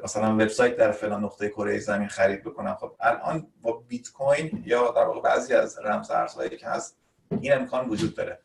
مثلا 0.04 0.34
وبسایت 0.34 0.76
در 0.76 0.92
فلان 0.92 1.24
نقطه 1.24 1.48
کره 1.48 1.78
زمین 1.78 2.08
خرید 2.08 2.44
بکنم. 2.44 2.74
خب 2.74 2.92
الان 3.00 3.46
با 3.62 3.72
بیت 3.88 4.12
کوین 4.12 4.62
یا 4.66 4.90
در 4.90 5.04
واقع 5.04 5.20
بعضی 5.20 5.54
از 5.54 5.78
رمز 5.78 6.10
ارزهایی 6.10 6.50
که 6.50 6.68
هست 6.68 6.96
این 7.30 7.52
امکان 7.52 7.88
وجود 7.88 8.14
داره. 8.14 8.38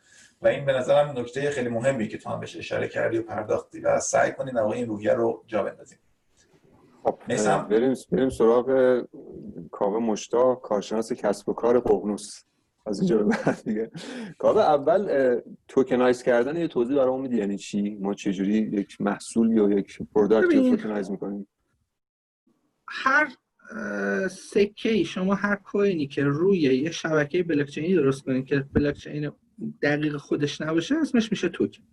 و 0.44 0.48
این 0.48 0.66
به 0.66 0.74
نظرم 0.74 1.20
نکته 1.20 1.50
خیلی 1.50 1.70
مهمی 1.70 2.08
که 2.08 2.18
تو 2.18 2.30
هم 2.30 2.40
بهش 2.40 2.58
اشاره 2.58 2.88
کردی 2.88 3.18
و 3.18 3.22
پرداختی 3.22 3.80
و 3.80 4.00
سعی 4.00 4.32
کنید 4.32 4.56
واقعا 4.56 4.74
این 4.74 4.88
روحیه 4.88 5.14
رو 5.14 5.44
جا 5.48 5.64
بندازیم 5.64 6.00
خب 7.04 7.20
بریم 7.70 7.94
بریم 8.12 8.30
سراغ 8.30 9.00
کاوه 9.72 10.00
مشتا 10.00 10.56
کارشناس 10.56 11.14
کسب 11.14 11.50
و 11.50 11.54
کار 11.54 11.80
ققنوس 11.80 12.44
از 12.86 13.00
اینجا 13.00 13.18
به 13.18 13.24
بعد 13.24 13.64
دیگه. 13.66 13.92
کاوه 14.38 14.62
اول 14.62 15.42
tokenize 15.68 16.24
کردن 16.24 16.56
یه 16.56 16.68
توضیح 16.68 16.98
برامون 16.98 17.22
میدی 17.22 17.38
یعنی 17.38 17.58
چی؟ 17.58 17.98
ما 18.02 18.14
چجوری 18.14 18.54
یک 18.54 19.02
محصول 19.02 19.52
یا 19.52 19.70
یک 19.70 20.00
product 20.16 20.56
رو 20.56 20.76
tokenize 20.76 21.12
می‌کنیم؟ 21.12 21.48
هر 22.88 23.28
سکه 24.30 24.90
ای 24.90 25.06
شما 25.06 25.36
هر 25.36 25.56
کوینی 25.56 26.08
که 26.08 26.24
روی 26.24 26.60
یه 26.60 26.92
شبکه 26.92 27.44
بلاکچینی 27.44 27.96
درست 27.96 28.24
کنید 28.24 28.46
که 28.46 28.66
بلاکچین 28.74 29.32
دقیق 29.82 30.18
خودش 30.18 30.62
نباشه 30.62 30.96
اسمش 30.96 31.32
میشه 31.32 31.50
توکن 31.50 31.84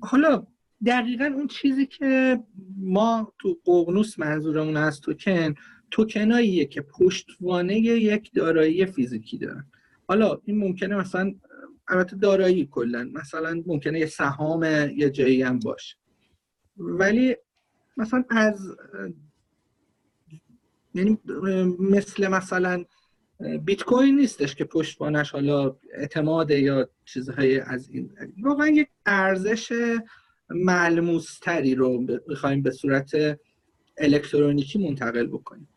حالا 0.00 0.46
دقیقا 0.86 1.24
اون 1.24 1.46
چیزی 1.46 1.86
که 1.86 2.40
ما 2.78 3.32
تو 3.38 3.58
ققنوس 3.66 4.18
منظورمون 4.18 4.76
از 4.76 5.00
توکن 5.00 5.54
توکن‌هاییه 5.90 6.64
که 6.64 6.80
پشتوانه 6.80 7.78
یک 7.78 8.32
دارایی 8.34 8.86
فیزیکی 8.86 9.38
دارن. 9.38 9.66
حالا 10.08 10.40
این 10.44 10.58
ممکنه 10.58 10.96
مثلا 10.96 11.34
البته 11.88 12.16
دارایی 12.16 12.66
کلا 12.66 13.10
مثلا 13.12 13.62
ممکنه 13.66 13.98
یه 13.98 14.06
سهام 14.06 14.62
یه 14.96 15.10
جایی 15.10 15.42
هم 15.42 15.58
باشه. 15.58 15.96
ولی 16.76 17.36
مثلا 17.96 18.24
از 18.30 18.76
یعنی 20.94 21.18
مثل 21.78 22.28
مثلا 22.28 22.84
بیت 23.64 23.82
کوین 23.82 24.16
نیستش 24.16 24.54
که 24.54 24.64
پشتوانش 24.64 25.30
حالا 25.30 25.76
اعتماد 25.94 26.50
یا 26.50 26.88
چیزهای 27.04 27.60
از 27.60 27.90
این. 27.90 28.10
واقعا 28.42 28.68
یک 28.68 28.88
ارزش 29.06 29.72
ملموستری 30.50 31.74
رو 31.74 32.06
بخوایم 32.06 32.62
به 32.62 32.70
صورت 32.70 33.38
الکترونیکی 33.98 34.88
منتقل 34.88 35.26
بکنیم. 35.26 35.68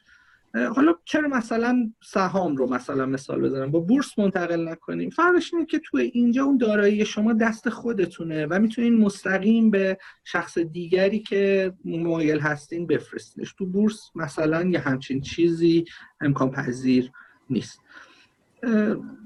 حالا 0.76 0.95
چرا 1.05 1.28
مثلا 1.28 1.91
سهام 2.03 2.55
رو 2.55 2.74
مثلا 2.74 3.05
مثال 3.05 3.41
بزنم؟ 3.41 3.72
با 3.72 3.80
بورس 3.80 4.20
منتقل 4.20 4.70
نکنیم. 4.70 5.09
فرقش 5.09 5.53
اینه 5.53 5.66
که 5.66 5.80
توی 5.80 6.01
اینجا 6.01 6.43
اون 6.43 6.57
دارایی 6.57 7.05
شما 7.05 7.34
دست 7.34 7.70
خودتونه 7.70 8.45
و 8.45 8.59
می‌تونین 8.59 8.97
مستقیم 8.97 9.72
به 9.72 9.97
شخص 10.24 10.57
دیگری 10.57 11.20
که 11.20 11.74
مایل 11.86 12.39
هستین 12.39 12.88
بفرستینش. 12.88 13.53
تو 13.53 13.66
بورس 13.66 14.11
مثلا 14.16 14.63
یه 14.63 14.80
همچین 14.80 15.22
چیزی 15.22 15.86
امکان 16.22 16.51
پذیر 16.51 17.11
نیست. 17.49 17.79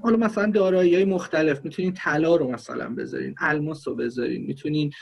حالا 0.02 0.16
مثلا 0.16 0.50
دارایی 0.50 0.94
های 0.94 1.04
مختلف 1.04 1.64
می‌تونین 1.64 1.92
طلا 1.92 2.36
رو 2.36 2.50
مثلا 2.50 2.94
بذارین 2.94 3.34
الماس 3.38 3.88
رو 3.88 3.94
بذارین 3.94 4.46
می‌تونین 4.46 4.92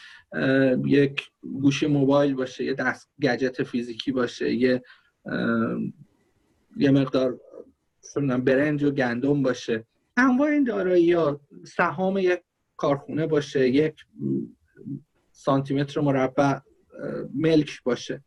یک 0.87 1.31
گوشی 1.43 1.87
موبایل 1.87 2.35
باشه 2.35 2.65
یه 2.65 2.75
دست 2.75 3.11
گجت 3.23 3.63
فیزیکی 3.63 4.13
باشه 4.13 4.55
یه 4.55 4.83
یه 6.77 6.91
مقدار 6.91 7.41
برنج 8.45 8.85
و 8.85 8.91
گندم 8.91 9.43
باشه. 9.43 9.85
انواع 10.17 10.49
این 10.49 10.65
دارایی 10.65 11.13
ها 11.13 11.41
سهام 11.65 12.19
یک 12.19 12.41
کارخونه 12.77 13.27
باشه 13.27 13.69
یک 13.69 13.95
سانتیمتر 15.33 16.01
مربع 16.01 16.59
ملک 17.35 17.83
باشه. 17.83 18.23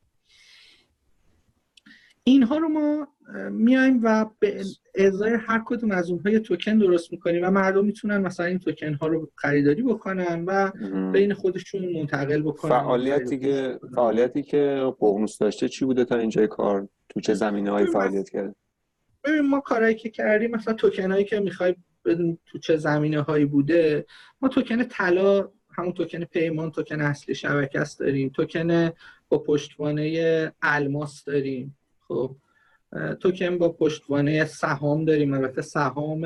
اینها 2.24 2.58
رو 2.58 2.70
ما 2.70 3.08
میایم 3.52 4.00
و 4.04 4.26
به 4.40 4.64
ازای 4.96 5.38
هر 5.40 5.62
کدوم 5.66 5.92
از 5.92 6.12
اونها 6.12 6.30
یه 6.30 6.40
توکن 6.40 6.78
درست 6.78 7.12
می‌کنیم 7.12 7.46
و 7.46 7.52
مردم 7.52 7.86
می‌تونن 7.86 8.18
مثلا 8.18 8.46
این 8.46 8.60
توکن 8.60 8.94
ها 8.94 9.08
رو 9.08 9.32
خریداری 9.36 9.84
بکنن 9.84 10.46
و 10.48 10.72
بین 11.12 11.34
خودشون 11.34 11.94
منتقل 11.94 12.42
بکنن. 12.42 12.72
فعالیتی 12.72 13.40
که 13.40 13.80
فعالیتی 13.96 14.44
که 14.44 14.94
ققنوس 15.00 15.38
داشته 15.38 15.70
چی 15.70 15.86
بوده 15.86 16.06
تا 16.06 16.18
اینجای 16.18 16.48
کار؟ 16.48 16.88
تو 17.10 17.20
چه 17.20 17.34
زمینه 17.34 17.72
های 17.72 17.86
فعالیت 17.86 18.30
کرد؟ 18.30 18.56
ببین 19.24 19.42
ما 19.42 19.60
کارهایی 19.60 19.96
که 19.96 20.10
کردیم 20.10 20.52
مثلا 20.52 20.74
توکن 20.74 21.12
هایی 21.12 21.26
که 21.26 21.40
می‌خوای 21.40 21.76
بدون 22.06 22.38
تو 22.46 22.60
چه 22.60 22.78
زمینه 22.78 23.22
هایی 23.22 23.46
بوده 23.46 24.06
ما 24.42 24.48
توکن 24.48 24.84
طلا 24.84 25.50
همون 25.78 25.94
توکن 25.94 26.24
پیمان 26.24 26.72
توکن 26.72 27.02
اصلی 27.02 27.36
شبکه 27.36 27.80
است 27.80 28.00
داریم. 28.00 28.30
توکن 28.30 28.92
با 29.30 29.38
پشتوانه 29.38 30.52
الماس 30.62 31.24
داریم. 31.24 31.78
خب 32.12 32.36
توکن 33.20 33.58
با 33.58 33.70
پشتوانه 33.70 34.46
سهام 34.46 35.06
داریم 35.06 35.34
البته 35.34 35.62
سهام 35.62 36.26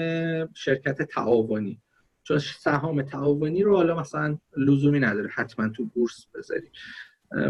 شرکت 0.53 1.01
تعاونی. 1.01 1.81
چون 2.23 2.39
سهام 2.39 3.01
تعاونی 3.01 3.63
رو 3.63 3.75
حالا 3.75 3.99
مثلا 3.99 4.37
لزومی 4.57 4.99
نداره 4.99 5.29
حتما 5.33 5.69
تو 5.69 5.85
بورس 5.85 6.25
بذاری. 6.35 6.69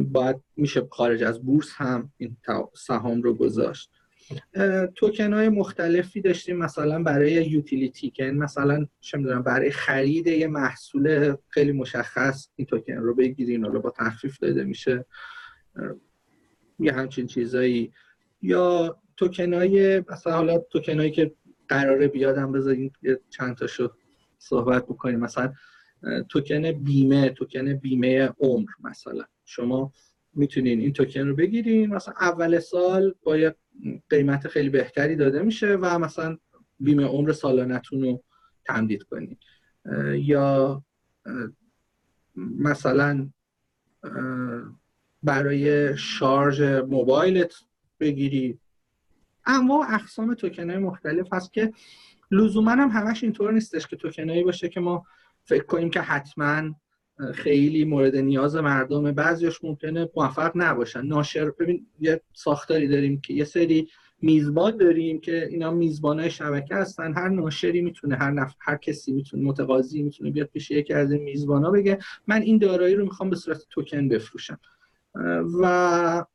باید 0.02 0.36
میشه 0.58 0.88
خارج 0.92 1.24
از 1.24 1.42
بورس 1.44 1.70
هم 1.74 2.12
این 2.18 2.38
سهام 2.74 3.22
رو 3.22 3.34
گذاشت. 3.34 3.92
توکن 4.96 5.34
های 5.34 5.50
مختلفی 5.50 6.22
داشتیم 6.22 6.58
مثلا 6.58 7.04
برای 7.04 7.32
یوتیلیتی 7.32 8.10
که 8.10 8.24
مثلا 8.24 8.88
چه 9.02 9.18
می‌دونم 9.18 9.42
برای 9.42 9.72
خرید 9.72 10.28
یه 10.28 10.48
محصول 10.48 11.36
خیلی 11.48 11.72
مشخص 11.72 12.50
این 12.56 12.66
توکن 12.66 12.94
رو 12.94 13.16
بگیرین 13.16 13.66
حالا 13.66 13.80
با 13.80 13.90
تخفیف 13.90 14.40
داده 14.40 14.64
میشه. 14.64 15.06
یه 16.80 16.92
همچین 16.94 17.28
چیزایی. 17.28 17.94
یا 18.46 18.98
توکن 19.18 19.54
های 19.54 20.04
مثلا 20.10 20.34
حالا 20.34 20.58
توکن 20.58 21.00
هایی 21.00 21.12
که 21.12 21.34
قراره 21.68 22.08
بیادم 22.08 22.52
بذارین 22.52 22.92
چند 23.30 23.56
تاشو 23.58 23.92
صحبت 24.38 24.84
بکنیم. 24.84 25.20
مثلا 25.20 25.54
توکن 26.30 26.72
بیمه 26.72 27.30
توکن 27.30 27.74
بیمه 27.74 28.30
عمر 28.40 28.70
مثلا. 28.84 29.24
شما 29.46 29.92
می‌تونین 30.34 30.80
این 30.80 30.94
توکن 30.94 31.28
رو 31.28 31.36
بگیرین. 31.36 31.94
مثلا 31.94 32.14
اول 32.20 32.60
سال 32.60 33.16
با 33.24 33.38
یه 33.38 33.56
قیمت 34.10 34.48
خیلی 34.48 34.70
بهتری 34.70 35.16
داده 35.16 35.42
میشه 35.42 35.76
و 35.82 36.00
مثلا 36.00 36.38
بیمه 36.80 37.06
عمر 37.06 37.32
سالانتون 37.32 38.02
رو 38.02 38.24
تمدید 38.66 39.04
کنین. 39.04 39.38
یا 40.14 40.84
مثلا 42.36 43.30
برای 45.24 45.98
شارژ 45.98 46.62
موبایلت 46.62 47.54
بگیری. 48.00 48.60
انواع 49.46 49.94
اقسام 49.94 50.34
توکن 50.34 50.70
های 50.70 50.80
مختلف 50.80 51.34
هست 51.34 51.54
که 51.54 51.74
لزوما 52.32 52.72
هم 52.72 52.90
همش 52.90 53.24
اینطور 53.24 53.52
نیستش 53.52 53.88
که 53.88 53.96
توکنایی 53.96 54.44
باشه 54.44 54.70
که 54.70 54.80
ما 54.80 55.06
فکر 55.44 55.64
کنیم 55.64 55.90
که 55.90 56.02
حتما 56.02 56.76
خیلی 57.34 57.86
مورد 57.86 58.16
نیاز 58.16 58.56
مردمه. 58.56 59.12
بعضیش 59.12 59.64
ممکنه 59.64 60.10
موفق 60.16 60.52
نباشن. 60.56 61.02
ناشر 61.02 61.52
ببین 61.52 61.88
یه 62.00 62.22
ساختاری 62.34 62.88
داریم 62.88 63.22
که 63.22 63.34
یه 63.34 63.44
سری 63.44 63.90
میزبان 64.22 64.78
داریم 64.78 65.20
که 65.20 65.48
اینا 65.48 65.72
میزبانای 65.72 66.30
شبکه 66.30 66.76
هستن. 66.76 67.14
هر 67.14 67.30
ناشری 67.30 67.82
می‌تونه 67.82 68.16
هر 68.16 68.32
نف... 68.32 68.56
هر 68.60 68.78
کسی 68.78 69.14
می‌تونه 69.14 69.44
متقاضی 69.44 70.04
می‌تونه 70.04 70.32
بیاد 70.32 70.48
پیش 70.48 70.72
یکی 70.72 70.94
از 70.94 71.12
این 71.12 71.24
میزبانا 71.24 71.72
بگه 71.72 72.00
من 72.28 72.42
این 72.42 72.58
دارایی 72.58 72.96
رو 72.96 73.04
می‌خوام 73.04 73.30
به 73.30 73.36
صورت 73.36 73.66
توکن 73.70 74.10
بفروشم. 74.10 74.60
و 75.62 76.26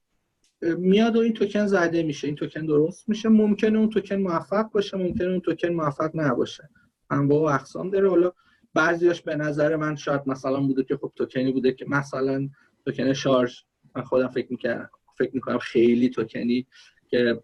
میاد 0.62 1.16
و 1.16 1.18
این 1.18 1.32
توکن 1.32 1.66
زده 1.66 2.02
میشه 2.02 2.26
این 2.26 2.36
توکن 2.36 2.66
درست 2.66 3.08
میشه. 3.08 3.28
ممکنه 3.28 3.78
اون 3.78 3.90
توکن 3.90 4.16
موفق 4.16 4.70
باشه 4.70 4.96
ممکنه 4.96 5.28
اون 5.28 5.40
توکن 5.40 5.68
موفق 5.68 6.10
نباشه. 6.14 6.70
انواع 7.10 7.40
و 7.40 7.54
اقسام 7.54 7.90
داره. 7.90 8.10
حالا 8.10 8.32
بعضیاش 8.74 9.22
به 9.22 9.36
نظر 9.36 9.76
من 9.76 9.96
شاید 9.96 10.20
مثلا 10.26 10.60
بوده 10.60 10.84
که 10.84 10.96
خب 10.96 11.12
توکنی 11.16 11.52
بوده 11.52 11.72
که 11.72 11.84
مثلا 11.88 12.48
توکن 12.84 13.12
شارژ 13.12 13.56
من 13.96 14.02
خودم 14.02 14.28
فکر 14.28 14.46
می‌کردم 14.50 14.90
فکر 15.18 15.30
می‌کنم 15.34 15.58
خیلی 15.58 16.08
توکنی 16.08 16.66
که 17.08 17.42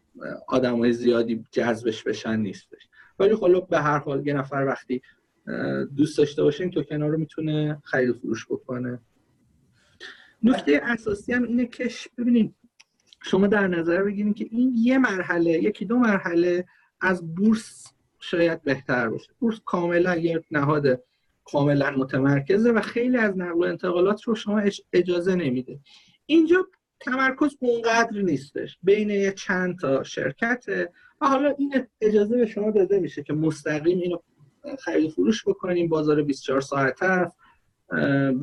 آدمای 0.49 0.93
زیادی 0.93 1.45
جذبش 1.51 2.03
بشن 2.03 2.37
نیستش. 2.37 2.89
ولی 3.19 3.35
خب 3.35 3.67
به 3.71 3.79
هر 3.79 3.99
حال 3.99 4.27
یه 4.27 4.35
نفر 4.35 4.65
وقتی 4.69 5.03
دوست 5.97 6.19
داشته 6.19 6.43
باشه 6.43 6.65
این 6.65 6.71
توکن 6.71 7.03
ها 7.03 7.09
رو 7.09 7.19
می‌تونه 7.19 7.83
خرید 7.85 8.09
و 8.09 8.15
فروش 8.15 8.47
بکنه. 8.51 9.01
نکته 10.43 10.81
اساسی 10.83 11.33
هم 11.33 11.43
اینه 11.43 11.67
که 11.67 11.91
ببینید 12.19 12.55
شما 13.27 13.47
در 13.47 13.67
نظر 13.67 14.03
بگیرید 14.03 14.37
که 14.37 14.47
این 14.51 14.75
یه 14.77 14.99
مرحله 14.99 15.51
یکی 15.51 15.85
دو 15.85 15.99
مرحله 15.99 16.65
از 17.01 17.35
بورس 17.35 17.93
شاید 18.21 18.63
بهتر 18.63 19.09
باشه. 19.09 19.33
بورس 19.41 19.61
کاملا 19.65 20.17
یه 20.17 20.45
نهاد 20.51 21.03
کاملا 21.45 21.91
متمرکزه 21.91 22.71
و 22.71 22.81
خیلی 22.81 23.17
از 23.17 23.39
نقل 23.39 23.59
و 23.59 23.63
انتقالات 23.63 24.23
رو 24.23 24.35
شما 24.35 24.63
اجازه 24.93 25.35
نمیده. 25.35 25.81
اینجا 26.27 26.67
تمرکز 27.01 27.57
اونقدر 27.61 28.21
نیستش. 28.23 28.79
بین 28.83 29.31
چند 29.31 29.79
تا 29.79 30.03
شرکته 30.03 30.93
و 31.21 31.27
حالا 31.27 31.55
این 31.59 31.87
اجازه 32.01 32.37
به 32.37 32.47
شما 32.47 32.71
داده 32.71 32.99
میشه 33.01 33.23
که 33.23 33.33
مستقیم 33.33 33.99
اینو 33.99 34.19
خرید 34.79 35.11
فروش 35.11 35.45
بکنیم. 35.49 35.89
بازار 35.89 36.23
24 36.23 36.61
ساعته 36.61 37.33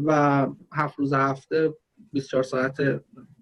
و 0.05 0.47
هفت 0.73 0.99
روز 0.99 1.13
هفته 1.13 1.73
24 2.13 2.43
ساعت 2.43 2.77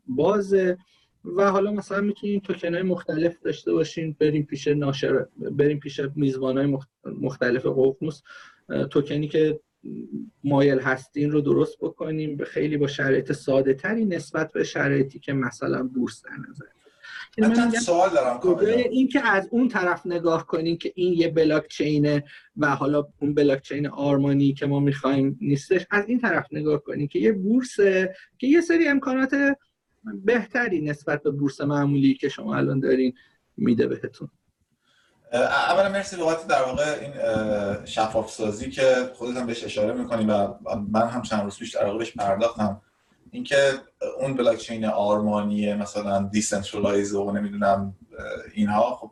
بازه. 0.07 0.77
و 1.25 1.51
حالا 1.51 1.71
مثلا 1.71 2.01
می‌تونیم 2.01 2.39
توکن 2.39 2.73
های 2.73 2.83
مختلف 2.83 3.39
داشته 3.39 3.73
باشیم 3.73 4.17
بریم 4.19 4.43
پیش 4.43 4.67
ناشر 4.67 5.25
بریم 5.51 5.79
پیش 5.79 6.01
میزبان 6.15 6.57
های 6.57 6.77
مختلف 7.05 7.65
ققنوس 7.65 8.21
توکنی 8.91 9.27
که 9.27 9.59
مایل 10.43 10.79
هستین 10.79 11.31
رو 11.31 11.41
درست 11.41 11.77
بکنیم 11.79 12.37
به 12.37 12.45
خیلی 12.45 12.77
با 12.77 12.87
شرایط 12.87 13.31
ساده 13.31 13.73
تری 13.73 14.05
نسبت 14.05 14.51
به 14.51 14.63
شرایطی 14.63 15.19
که 15.19 15.33
مثلا 15.33 15.83
بورس 15.83 16.23
در 16.25 16.31
نظر 16.49 16.65
سوال 17.79 18.09
دارم 18.09 18.39
این 18.91 19.07
که 19.07 19.27
از 19.27 19.47
اون 19.51 19.67
طرف 19.67 20.05
نگاه 20.05 20.47
کنیم 20.47 20.77
که 20.77 20.91
این 20.95 21.13
یه 21.13 21.27
بلاک 21.27 21.67
چینه 21.67 22.23
و 22.57 22.75
حالا 22.75 23.07
اون 23.21 23.33
بلاک 23.33 23.61
چین 23.61 23.87
آرمانی 23.87 24.53
که 24.53 24.65
ما 24.65 24.79
می‌خوایم 24.79 25.37
نیستش 25.41 25.85
از 25.91 26.05
این 26.07 26.19
طرف 26.19 26.47
نگاه 26.51 26.83
کنیم 26.83 27.07
که 27.07 27.19
یه 27.19 27.31
بورسه 27.31 28.15
که 28.37 28.47
یه 28.47 28.61
سری 28.61 28.87
امکانات 28.87 29.35
بهتری 30.03 30.81
نسبت 30.81 31.23
به 31.23 31.31
بورس 31.31 31.61
معمولی 31.61 32.13
که 32.13 32.29
شما 32.29 32.55
الان 32.55 32.79
دارین 32.79 33.13
میده 33.57 33.87
بهتون. 33.87 34.29
اولا 35.33 35.89
مرسی 35.89 36.15
بابت 36.15 36.47
در 36.47 36.63
واقع 36.63 36.99
این 37.01 37.13
شفاف 37.85 38.31
سازی 38.31 38.69
که 38.69 39.11
خودت 39.13 39.37
هم 39.37 39.45
بهش 39.45 39.63
اشاره 39.63 39.93
می‌کنی 39.93 40.25
و 40.25 40.47
من 40.91 41.07
هم 41.07 41.21
چند 41.21 41.43
روز 41.43 41.57
پیش 41.57 41.75
در 41.75 41.85
واقع 41.85 41.97
بهش 41.97 42.11
پرداختم. 42.11 42.81
اینکه 43.31 43.73
اون 44.19 44.33
بلاک 44.33 44.57
چین 44.57 44.85
آرمانی 44.85 45.73
مثلا 45.73 46.29
decentralize 46.31 47.13
و 47.13 47.31
نمی‌دونم 47.31 47.95
اینها 48.53 48.95
خب 48.95 49.11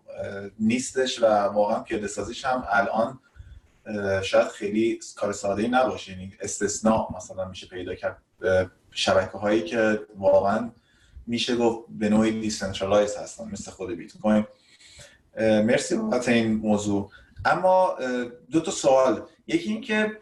نیستش 0.60 1.24
و 1.24 1.26
واقعا 1.28 1.80
پیاده 1.80 2.08
سازیش 2.08 2.46
هم 2.46 2.64
الان 2.70 3.20
شاید 4.24 4.48
خیلی 4.48 5.00
کار 5.16 5.32
ساده 5.32 5.62
ای 5.62 5.68
نباشه. 5.68 6.12
یعنی 6.12 6.34
استثناء 6.42 7.08
مثلا 7.16 7.48
میشه 7.48 7.68
پیدا 7.68 7.96
کرد 7.96 8.18
شبکه 8.92 9.38
هایی 9.38 9.62
که 9.62 10.00
واقعا 10.18 10.72
میشه 11.30 11.56
گفت 11.56 11.86
به 11.90 12.10
نوعی 12.10 12.42
decentralize 12.42 13.16
هستن 13.16 13.50
مثل 13.52 13.72
خود 13.72 13.92
بیت 13.92 14.18
کوین 14.18 14.46
مرسی 15.40 15.96
بابت 15.96 16.30
این 16.30 16.54
موضوع. 16.54 17.10
اما 17.46 17.96
دو 18.52 18.62
تا 18.62 18.72
سوال. 18.72 19.22
یکی 19.48 19.70
اینکه 19.70 20.18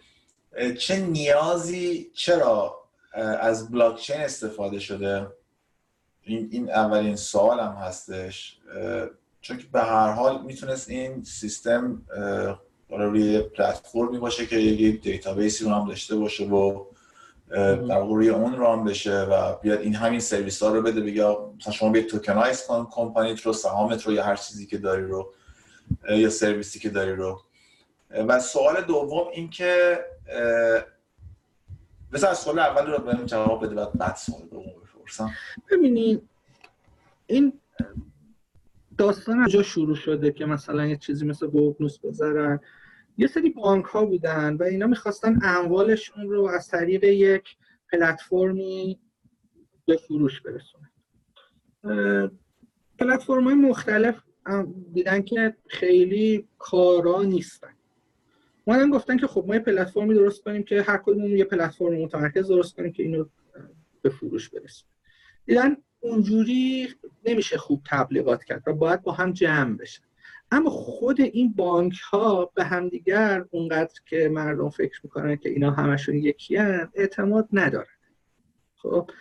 چه 0.79 0.99
نیازی 0.99 2.11
چرا 2.13 2.83
از 3.41 3.71
بلاکچین 3.71 4.15
استفاده 4.15 4.79
شده؟ 4.79 5.27
این, 6.23 6.49
این 6.51 6.69
اولین 6.69 7.15
سوال 7.15 7.59
هم 7.59 7.71
هستش 7.71 8.59
چون 9.41 9.57
که 9.57 9.65
به 9.71 9.81
هر 9.81 10.11
حال 10.11 10.45
می‌تونست 10.45 10.89
این 10.89 11.23
سیستم 11.23 12.01
روی 12.89 13.41
پلتفرمی 13.41 14.19
باشه 14.19 14.45
که 14.45 14.55
یک 14.55 15.01
database 15.01 15.58
ی 15.58 15.65
رو 15.65 15.71
هم 15.71 15.87
داشته 15.87 16.15
باشه 16.15 16.45
و 16.45 16.85
در 17.49 17.99
روی 17.99 18.29
اون 18.29 18.55
رام 18.55 18.83
بشه 18.83 19.21
و 19.21 19.55
بیاد 19.55 19.79
این 19.79 19.95
همین 19.95 20.19
سرویس 20.19 20.63
ها 20.63 20.73
رو 20.73 20.81
بده 20.81 21.01
بگه 21.01 21.35
مثلا 21.59 21.73
شما 21.73 21.89
بیاد 21.89 22.05
توکنایز 22.05 22.63
کن 22.67 22.87
کمپانیت 22.91 23.41
رو 23.41 23.53
سهامت 23.53 24.03
رو 24.07 24.13
یا 24.13 24.23
هر 24.23 24.35
چیزی 24.35 24.65
که 24.65 24.77
داری 24.77 25.03
رو 25.03 25.33
یا 26.09 26.29
سرویسی 26.29 26.79
که 26.79 26.89
داری 26.89 27.15
رو. 27.15 27.41
و 28.27 28.39
سوال 28.39 28.81
دوم 28.81 29.27
این 29.33 29.49
که 29.49 29.99
مثلا 32.11 32.33
سوال 32.33 32.59
اول 32.59 32.91
رو 32.91 32.97
بهم 32.99 33.25
جواب 33.25 33.65
بده 33.65 33.75
بعد 33.75 33.93
بعد 33.93 34.15
سوال 34.15 34.41
دوم 34.51 34.63
بپرسم. 34.63 35.31
ببینید 35.71 36.29
این 37.27 37.53
داستان 38.97 39.45
کجا 39.45 39.63
شروع 39.63 39.95
شده 39.95 40.31
که 40.31 40.45
مثلا 40.45 40.85
یه 40.85 40.97
چیزی 40.97 41.25
مثل 41.25 41.47
گوگنوس 41.47 41.99
بذارن. 41.99 42.59
یه 43.17 43.27
سری 43.27 43.49
بانک 43.49 43.85
ها 43.85 44.05
بودن 44.05 44.55
و 44.55 44.63
اینا 44.63 44.87
می‌خواستن 44.87 45.39
اموالشون 45.43 46.29
رو 46.29 46.47
از 46.47 46.67
طریق 46.67 47.03
یک 47.03 47.57
پلتفرمی 47.91 48.99
به 49.85 49.97
فروش 49.97 50.41
برسونن. 50.41 50.91
پلتفرم 52.99 53.43
های 53.43 53.53
مختلف 53.53 54.21
دیدن 54.93 55.21
که 55.21 55.55
خیلی 55.67 56.47
کارا 56.57 57.23
نیستن. 57.23 57.73
اومدن 58.65 58.89
گفتن 58.89 59.17
که 59.17 59.27
خب 59.27 59.45
ما 59.47 59.55
یه 59.55 59.59
پلتفرمی 59.59 60.13
درست 60.13 60.43
کنیم 60.43 60.63
که 60.63 60.81
هر 60.81 60.97
کدوم 60.97 61.35
یه 61.35 61.43
پلتفرم 61.43 61.93
متمرکز 61.93 62.47
درست 62.47 62.75
کنیم 62.75 62.91
که 62.91 63.03
اینو 63.03 63.25
به 64.01 64.09
فروش 64.09 64.49
برسیم 64.49 64.87
دیدن 65.45 65.77
اونجوری 65.99 66.87
نمیشه 67.25 67.57
خوب 67.57 67.81
تبلیغات 67.85 68.43
کرد 68.43 68.63
و 68.67 68.73
باید 68.73 69.01
با 69.01 69.11
هم 69.11 69.33
جمع 69.33 69.77
بشن. 69.77 70.06
اما 70.51 70.69
خود 70.69 71.21
این 71.21 71.53
بانک 71.53 71.99
ها 71.99 72.51
به 72.55 72.63
همدیگر 72.63 73.45
اونقدر 73.51 73.99
که 74.05 74.29
مردم 74.29 74.69
فکر 74.69 74.99
می‌کنن 75.03 75.35
که 75.35 75.49
اینا 75.49 75.71
همشون 75.71 76.15
یکی 76.15 76.57
اعتماد 76.57 77.47
ندارن. 77.53 77.87
خب؟ 78.75 79.11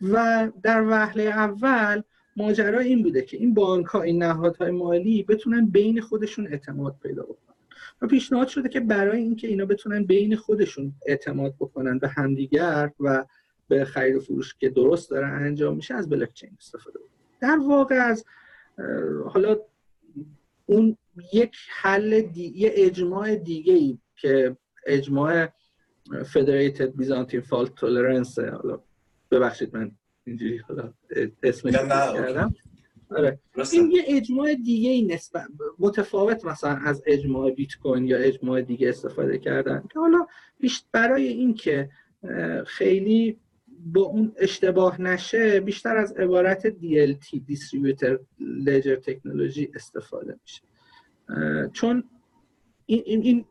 و 0.00 0.48
در 0.62 0.82
وهله 0.88 1.22
اول 1.22 2.02
ماجرا 2.36 2.78
این 2.78 3.02
بوده 3.02 3.22
که 3.22 3.36
این 3.36 3.54
بانک 3.54 3.86
ها 3.86 4.02
این 4.02 4.22
نهادهای 4.22 4.70
مالی 4.70 5.22
بتونن 5.22 5.66
بین 5.66 6.00
خودشون 6.00 6.46
اعتماد 6.46 6.96
پیدا 7.02 7.22
بکنن. 7.22 7.54
و 8.02 8.06
پیشنهاد 8.06 8.48
شده 8.48 8.68
که 8.68 8.80
برای 8.80 9.18
اینکه 9.18 9.48
اینا 9.48 9.66
بتونن 9.66 10.04
بین 10.04 10.36
خودشون 10.36 10.92
اعتماد 11.06 11.54
بکنن 11.60 11.98
به 11.98 12.08
همدیگر 12.08 12.90
و 13.00 13.24
به 13.68 13.84
خرید 13.84 14.16
و 14.16 14.20
فروش 14.20 14.54
که 14.54 14.68
درست 14.68 15.10
داره 15.10 15.26
انجام 15.26 15.76
میشه 15.76 15.94
از 15.94 16.08
بلاک 16.08 16.34
چین 16.34 16.50
استفاده 16.58 16.98
بکنن. 16.98 17.10
در 17.40 17.58
واقع 17.68 17.94
از 17.94 18.24
حالا 19.26 19.56
اون 20.66 20.96
یک 21.32 21.56
حل 21.68 22.20
دی... 22.20 22.52
یه 22.56 22.72
اجماع 22.74 23.34
دیگه 23.34 23.72
ای 23.72 23.98
که 24.16 24.56
اجماع 24.86 25.48
فدریتد 26.26 26.96
بیزانتین 26.96 27.40
فالت 27.40 27.74
تولرنس 27.74 28.38
حالا 28.38 28.80
ببخشید 29.30 29.76
من 29.76 29.92
اینجوری 30.26 30.58
حالا 30.58 30.92
اسمش 31.42 31.72
کردم. 31.72 32.54
آره. 33.10 33.38
این 33.72 33.90
یه 33.90 34.04
اجماع 34.06 34.54
دیگه 34.54 34.90
ای 34.90 35.02
نسبت 35.02 35.46
متفاوت 35.78 36.44
مثلا 36.44 36.76
از 36.84 37.02
اجماع 37.06 37.50
بیت 37.50 37.74
کوین 37.82 38.04
یا 38.04 38.18
اجماع 38.18 38.62
دیگه 38.62 38.88
استفاده 38.88 39.38
کردن. 39.38 39.84
که 39.92 39.98
حالا 39.98 40.26
بیشتر 40.60 40.86
برای 40.92 41.26
اینکه 41.26 41.90
خیلی 42.66 43.38
با 43.84 44.00
اون 44.00 44.32
اشتباه 44.36 45.00
نشه 45.00 45.60
بیشتر 45.60 45.96
از 45.96 46.12
عبارت 46.12 46.70
DLT 46.70 47.40
Distributor 47.50 48.18
Ledger 48.66 49.04
Technology 49.08 49.68
استفاده 49.74 50.38
میشه. 50.42 50.62
چون 51.72 52.04
این, 52.86 53.02
این, 53.06 53.22
این 53.22 53.44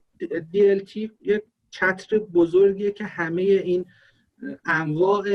DLT 0.54 0.96
یه 1.22 1.44
چتر 1.70 2.20
بزرگیه 2.20 2.92
که 2.92 3.04
همه 3.04 3.42
این 3.42 3.86
انواع 4.66 5.26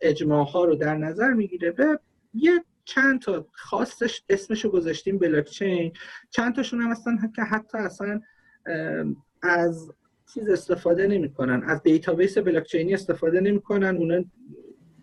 اجماع 0.00 0.46
ها 0.46 0.64
رو 0.64 0.74
در 0.74 0.96
نظر 0.96 1.32
می‌گیره. 1.32 1.70
به 1.70 2.00
یه 2.34 2.64
چند 2.84 3.20
تا 3.20 3.46
خاصش 3.52 4.22
اسمشو 4.28 4.70
گذاشتیم 4.70 5.18
بلاکچین. 5.18 5.92
چند 6.30 6.54
تاشون 6.54 6.80
هم 6.80 6.90
هستن 6.90 7.32
که 7.36 7.42
حتی 7.42 7.78
اصلا 7.78 8.20
از 9.42 9.92
چیز 10.34 10.48
استفاده 10.48 11.06
نمی‌کنن. 11.06 11.62
از 11.62 11.82
database 11.82 12.38
بلاکچینی 12.38 12.94
استفاده 12.94 13.40
نمی‌کنن. 13.40 13.96
اونا 13.96 14.24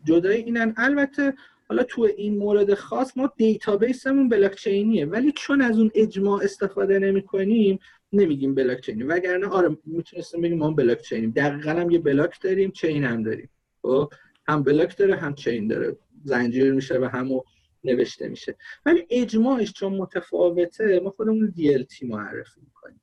جدای 0.04 0.38
اینن. 0.38 0.74
البته 0.78 1.34
حالا 1.70 1.84
تو 1.84 2.02
این 2.18 2.38
مورد 2.38 2.74
خاص 2.74 3.18
ما 3.18 3.34
database 3.38 4.05
مون 4.05 4.30
بلاکچینیه. 4.30 5.06
ولی 5.06 5.34
چون 5.36 5.62
از 5.62 5.80
اون 5.80 5.92
اجماع 5.96 6.44
استفاده 6.44 7.00
نمی‌کنیم 7.00 7.80
نمیگیم 8.14 8.56
بلاکچینی. 8.56 9.04
وگرنه 9.04 9.48
آره 9.48 9.78
می‌تونستیم 9.86 10.42
بگیم 10.42 10.58
ما 10.58 10.72
بلاکچینیم. 10.72 11.32
دقیقا 11.32 11.72
هم 11.72 11.92
یه 11.92 12.00
block 12.00 12.42
داریم 12.42 12.72
chain 12.72 13.04
هم 13.04 13.24
داریم. 13.24 13.50
خب 13.82 14.14
هم 14.48 14.64
block 14.64 14.98
داره 14.98 15.16
هم 15.16 15.36
chain 15.36 15.68
داره. 15.68 15.98
زنجیر 16.24 16.74
میشه 16.74 17.00
و 17.00 17.06
همو 17.06 17.44
نوشته 17.84 18.28
میشه. 18.28 18.56
ولی 18.86 19.06
اجماعش 19.10 19.74
چون 19.74 19.94
متفاوته 19.94 21.00
ما 21.00 21.10
خودمون 21.10 21.54
DLT 21.58 22.04
معرفی 22.04 22.62
می‌کنیم. 22.62 23.02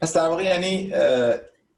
پس 0.00 0.16
در 0.16 0.28
واقع 0.28 0.44
یعنی 0.44 0.92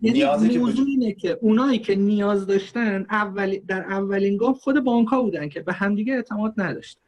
نیازی 0.01 0.49
که 0.49 0.59
موضوع 0.59 0.87
اینه 0.87 1.13
که 1.13 1.39
اونایی 1.41 1.79
که 1.79 1.95
نیاز 1.95 2.47
داشتن 2.47 3.07
اولی 3.11 3.59
در 3.59 3.81
اولین 3.83 4.37
گام 4.37 4.55
خود 4.55 4.85
بانک 4.85 5.09
ها 5.09 5.23
بودن 5.23 5.49
که 5.49 5.61
به 5.61 5.73
همدیگه 5.73 6.15
اعتماد 6.15 6.55
نداشتن. 6.57 7.01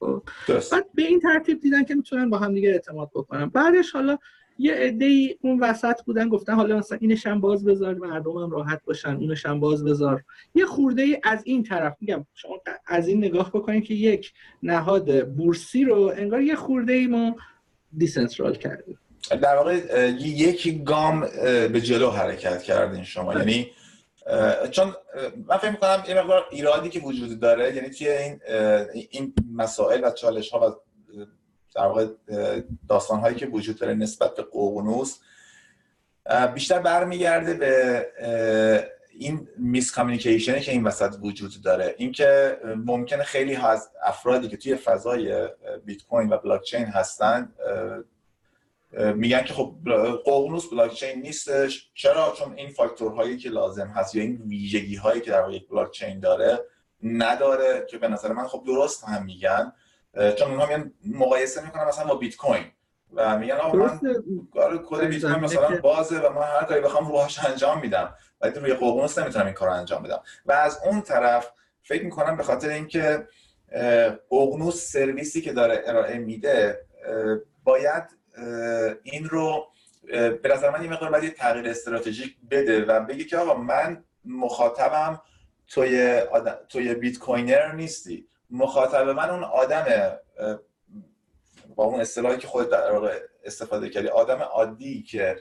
خب؟ 0.00 0.22
بعد 0.48 0.86
به 0.94 1.02
این 1.02 1.20
ترتیب 1.20 1.60
دیدن 1.60 1.84
که 1.84 1.94
می‌تونن 1.94 2.30
با 2.30 2.38
همدیگه 2.38 2.70
اعتماد 2.70 3.10
بکنن. 3.14 3.46
بعدش 3.46 3.90
حالا 3.90 4.18
یه 4.58 4.74
عده 4.74 5.36
اون 5.40 5.60
وسط 5.60 6.02
بودن 6.02 6.28
گفتن 6.28 6.54
حالا 6.54 6.78
مثلا 6.78 6.98
اینش 7.00 7.26
هم 7.26 7.40
باز 7.40 7.64
بذار 7.64 7.94
مردم 7.94 8.38
هم 8.38 8.50
راحت 8.50 8.84
باشن 8.84 9.16
اونش 9.16 9.46
هم 9.46 9.60
باز 9.60 9.84
بذار. 9.84 10.24
یه 10.54 10.66
خورده 10.66 11.02
ای 11.02 11.20
از 11.24 11.42
این 11.44 11.62
طرف 11.62 11.96
میگم 12.00 12.26
شما 12.34 12.60
از 12.86 13.08
این 13.08 13.18
نگاه 13.18 13.48
بکنید 13.48 13.84
که 13.84 13.94
یک 13.94 14.32
نهاد 14.62 15.28
بورسی 15.28 15.84
رو 15.84 16.12
انگار 16.16 16.42
یه 16.42 16.54
خورده 16.54 16.92
ای 16.92 17.06
ما 17.06 17.36
decentral 17.96 18.54
کردیم. 18.54 18.98
در 19.30 19.56
واقع 19.56 19.74
یک 20.20 20.84
گام 20.84 21.20
به 21.72 21.80
جلو 21.80 22.10
حرکت 22.10 22.62
کردین 22.62 23.04
شما. 23.04 23.34
یعنی 23.34 23.70
چون 24.70 24.94
من 25.46 25.56
فکر 25.56 25.70
می‌کنم 25.70 26.04
یه 26.08 26.14
مقدار 26.14 26.44
ایرادی 26.50 26.88
که 26.88 27.00
وجود 27.00 27.40
داره 27.40 27.74
یعنی 27.74 27.90
توی 27.90 28.08
این 28.08 28.40
این 29.10 29.34
مسائل 29.52 30.04
و 30.04 30.10
چالش 30.10 30.50
ها 30.50 30.70
و 30.70 30.74
در 31.74 31.86
واقع 31.86 32.06
داستان 32.88 33.20
هایی 33.20 33.36
که 33.36 33.46
وجود 33.46 33.78
داره 33.78 33.94
نسبت 33.94 34.34
به 34.34 34.42
ققنوس 34.42 35.18
بیشتر 36.54 36.78
برمیگرده 36.78 37.54
به 37.54 38.06
این 39.18 39.48
miscommunication 39.58 39.92
ی 39.92 40.60
که 40.60 40.72
این 40.72 40.84
وسط 40.84 41.14
وجود 41.22 41.62
داره. 41.64 41.94
اینکه 41.98 42.58
ممکنه 42.84 43.22
خیلی 43.22 43.54
ها 43.54 43.68
از 43.68 43.90
افرادی 44.02 44.48
که 44.48 44.56
توی 44.56 44.76
فضای 44.76 45.48
بیت 45.84 46.02
کوین 46.02 46.32
و 46.32 46.38
بلاک 46.38 46.62
چین 46.62 46.84
هستن 46.84 47.52
میگن 48.96 49.42
که 49.42 49.54
خب 49.54 49.74
ققنوس 50.26 50.70
بلاک 50.70 50.94
چین 50.94 51.22
نیستش. 51.22 51.90
چرا؟ 51.94 52.34
چون 52.38 52.54
این 52.54 52.68
فاکتورهایی 52.68 53.36
که 53.36 53.48
لازم 53.48 53.86
هست 53.86 54.14
یا 54.14 54.22
این 54.22 54.42
ویژگی 54.46 54.96
هایی 54.96 55.20
که 55.20 55.30
در 55.30 55.50
یک 55.50 55.68
بلاک 55.68 55.90
چین 55.90 56.20
داره 56.20 56.58
نداره 57.02 57.86
که 57.90 57.98
به 57.98 58.08
نظر 58.08 58.32
من 58.32 58.46
خب 58.46 58.62
درست 58.66 59.04
هم 59.04 59.24
میگن. 59.24 59.72
چون 60.38 60.50
اونها 60.50 60.66
میگن 60.66 60.92
مقایسه 61.06 61.64
می‌کنن 61.64 61.84
مثلا 61.84 62.04
با 62.04 62.14
بیت 62.14 62.36
کوین 62.36 62.64
و 63.12 63.38
میگن 63.38 63.56
آقا 63.56 63.78
من 63.78 64.00
کد 64.84 65.04
بیت 65.04 65.20
کوین 65.20 65.40
مثلا 65.40 65.80
بازه 65.80 66.18
و 66.18 66.32
من 66.32 66.42
هر 66.42 66.64
کاری 66.64 66.80
بخوام 66.80 67.08
روش 67.08 67.44
انجام 67.44 67.80
میدم. 67.80 68.14
ولی 68.40 68.60
روی 68.60 68.72
ققنوس 68.74 69.18
نمی‌تونم 69.18 69.44
این 69.44 69.54
کارو 69.54 69.72
انجام 69.72 70.02
بدم. 70.02 70.22
و 70.46 70.52
از 70.52 70.80
اون 70.84 71.00
طرف 71.00 71.52
فکر 71.82 72.04
می‌کنم 72.04 72.36
به 72.36 72.42
خاطر 72.42 72.68
اینکه 72.68 73.28
ققنوس 74.30 74.92
سرویسی 74.92 75.40
که 75.40 75.52
داره 75.52 75.82
ارائه 75.86 76.18
میده 76.18 76.86
باید 77.64 78.04
این 79.02 79.28
رو 79.28 79.66
به 80.12 80.50
نظر 80.52 80.70
من 80.70 80.84
یه 80.84 80.90
مقدار 80.90 81.10
باید 81.10 81.34
تغییر 81.34 81.68
استراتژیک 81.68 82.36
بده 82.50 82.84
و 82.84 83.00
بگه 83.00 83.24
که 83.24 83.36
آقا 83.36 83.54
من 83.54 84.04
مخاطبم 84.24 85.22
توی, 85.68 86.22
توی 86.68 86.94
بیت 86.94 87.18
کوینر 87.18 87.72
نیستی. 87.72 88.28
مخاطب 88.50 89.08
من 89.08 89.30
اون 89.30 89.44
آدم 89.44 90.16
با 91.76 91.84
اون 91.84 92.00
اصطلاحی 92.00 92.38
که 92.38 92.46
خود 92.46 92.70
در 92.70 92.92
واقع 92.92 93.20
استفاده 93.44 93.88
کردی 93.88 94.08
آدم 94.08 94.38
عادی 94.38 95.02
که 95.02 95.36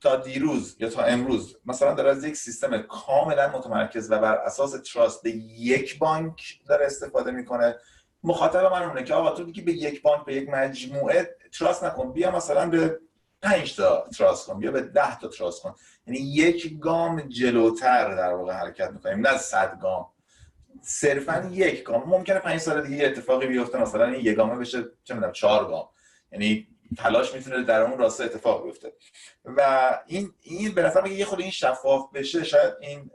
تا 0.00 0.16
دیروز 0.16 0.76
یا 0.78 0.88
تا 0.88 1.02
امروز 1.02 1.58
مثلا 1.66 1.94
داره 1.94 2.10
از 2.10 2.24
یک 2.24 2.36
سیستم 2.36 2.82
کاملا 2.82 3.48
متمرکز 3.48 4.10
و 4.10 4.18
بر 4.18 4.34
اساس 4.34 4.72
trust 4.92 5.26
یک 5.26 5.98
بانک 5.98 6.60
داره 6.68 6.86
استفاده 6.86 7.30
می‌کنه. 7.30 7.76
مخاطب 8.24 8.64
من 8.72 8.82
اونه 8.82 9.04
که 9.04 9.14
آقا 9.14 9.30
تو 9.30 9.44
دیگه 9.44 9.62
به 9.62 9.72
یک 9.72 10.02
بانک 10.02 10.24
به 10.24 10.34
یک 10.34 10.48
مجموعه 10.48 11.36
trust 11.58 11.84
نکن 11.84 12.12
بیا 12.12 12.30
مثلا 12.30 12.68
به 12.68 13.00
5 13.42 13.76
تا 13.76 14.08
trust 14.18 14.46
کن 14.46 14.58
بیا 14.58 14.70
به 14.70 14.80
10 14.80 15.18
تا 15.18 15.28
trust 15.28 15.62
کن. 15.62 15.74
یعنی 16.06 16.20
یک 16.20 16.78
گام 16.78 17.20
جلوتر 17.20 18.14
در 18.14 18.34
واقع 18.34 18.52
حرکت 18.52 18.90
می‌کنیم 18.90 19.26
نه 19.26 19.38
صد 19.38 19.78
گام. 19.80 20.06
صرفا 20.82 21.48
یک 21.52 21.82
گام. 21.82 22.02
ممکنه 22.06 22.38
5 22.38 22.60
سال 22.60 22.86
دیگه 22.86 23.06
اتفاقی 23.06 23.46
بیفته 23.46 23.78
مثلا 23.78 24.04
این 24.04 24.20
یک 24.20 24.36
گامه 24.36 24.56
بشه 24.56 24.84
چه 25.04 25.14
می‌دونم 25.14 25.32
4 25.32 25.68
گام. 25.68 25.88
یعنی 26.32 26.68
تلاش 26.96 27.34
می‌تونه 27.34 27.62
در 27.62 27.80
اون 27.82 27.98
راسته 27.98 28.24
اتفاق 28.24 28.64
بیفته. 28.64 28.92
و 29.44 29.90
این 30.06 30.32
این 30.40 30.74
به 30.74 30.82
نظر 30.82 31.06
یه 31.06 31.24
خود 31.24 31.40
این 31.40 31.50
شفاف 31.50 32.12
بشه 32.14 32.44
شاید 32.44 32.74
این 32.80 33.10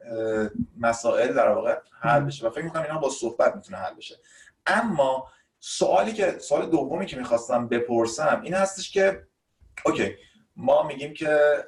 مسائل 0.77 1.33
در 1.33 1.49
واقع 1.49 1.77
حل 2.01 2.19
بشه. 2.19 2.47
و 2.47 2.49
فکر 2.49 2.63
می‌کنم 2.63 2.83
اینا 2.83 2.97
با 2.97 3.09
صحبت 3.09 3.55
می‌تونه 3.55 3.77
حل 3.77 3.93
بشه. 3.93 4.15
اما 4.65 5.27
سوالی 5.69 6.13
که 6.13 6.39
سوال 6.39 6.69
دومی 6.69 7.05
که 7.05 7.17
می‌خواستم 7.17 7.67
بپرسم 7.67 8.41
این 8.43 8.53
هستش 8.53 8.91
که 8.91 9.27
اوکی 9.85 10.15
ما 10.55 10.83
میگیم 10.83 11.13
که 11.13 11.63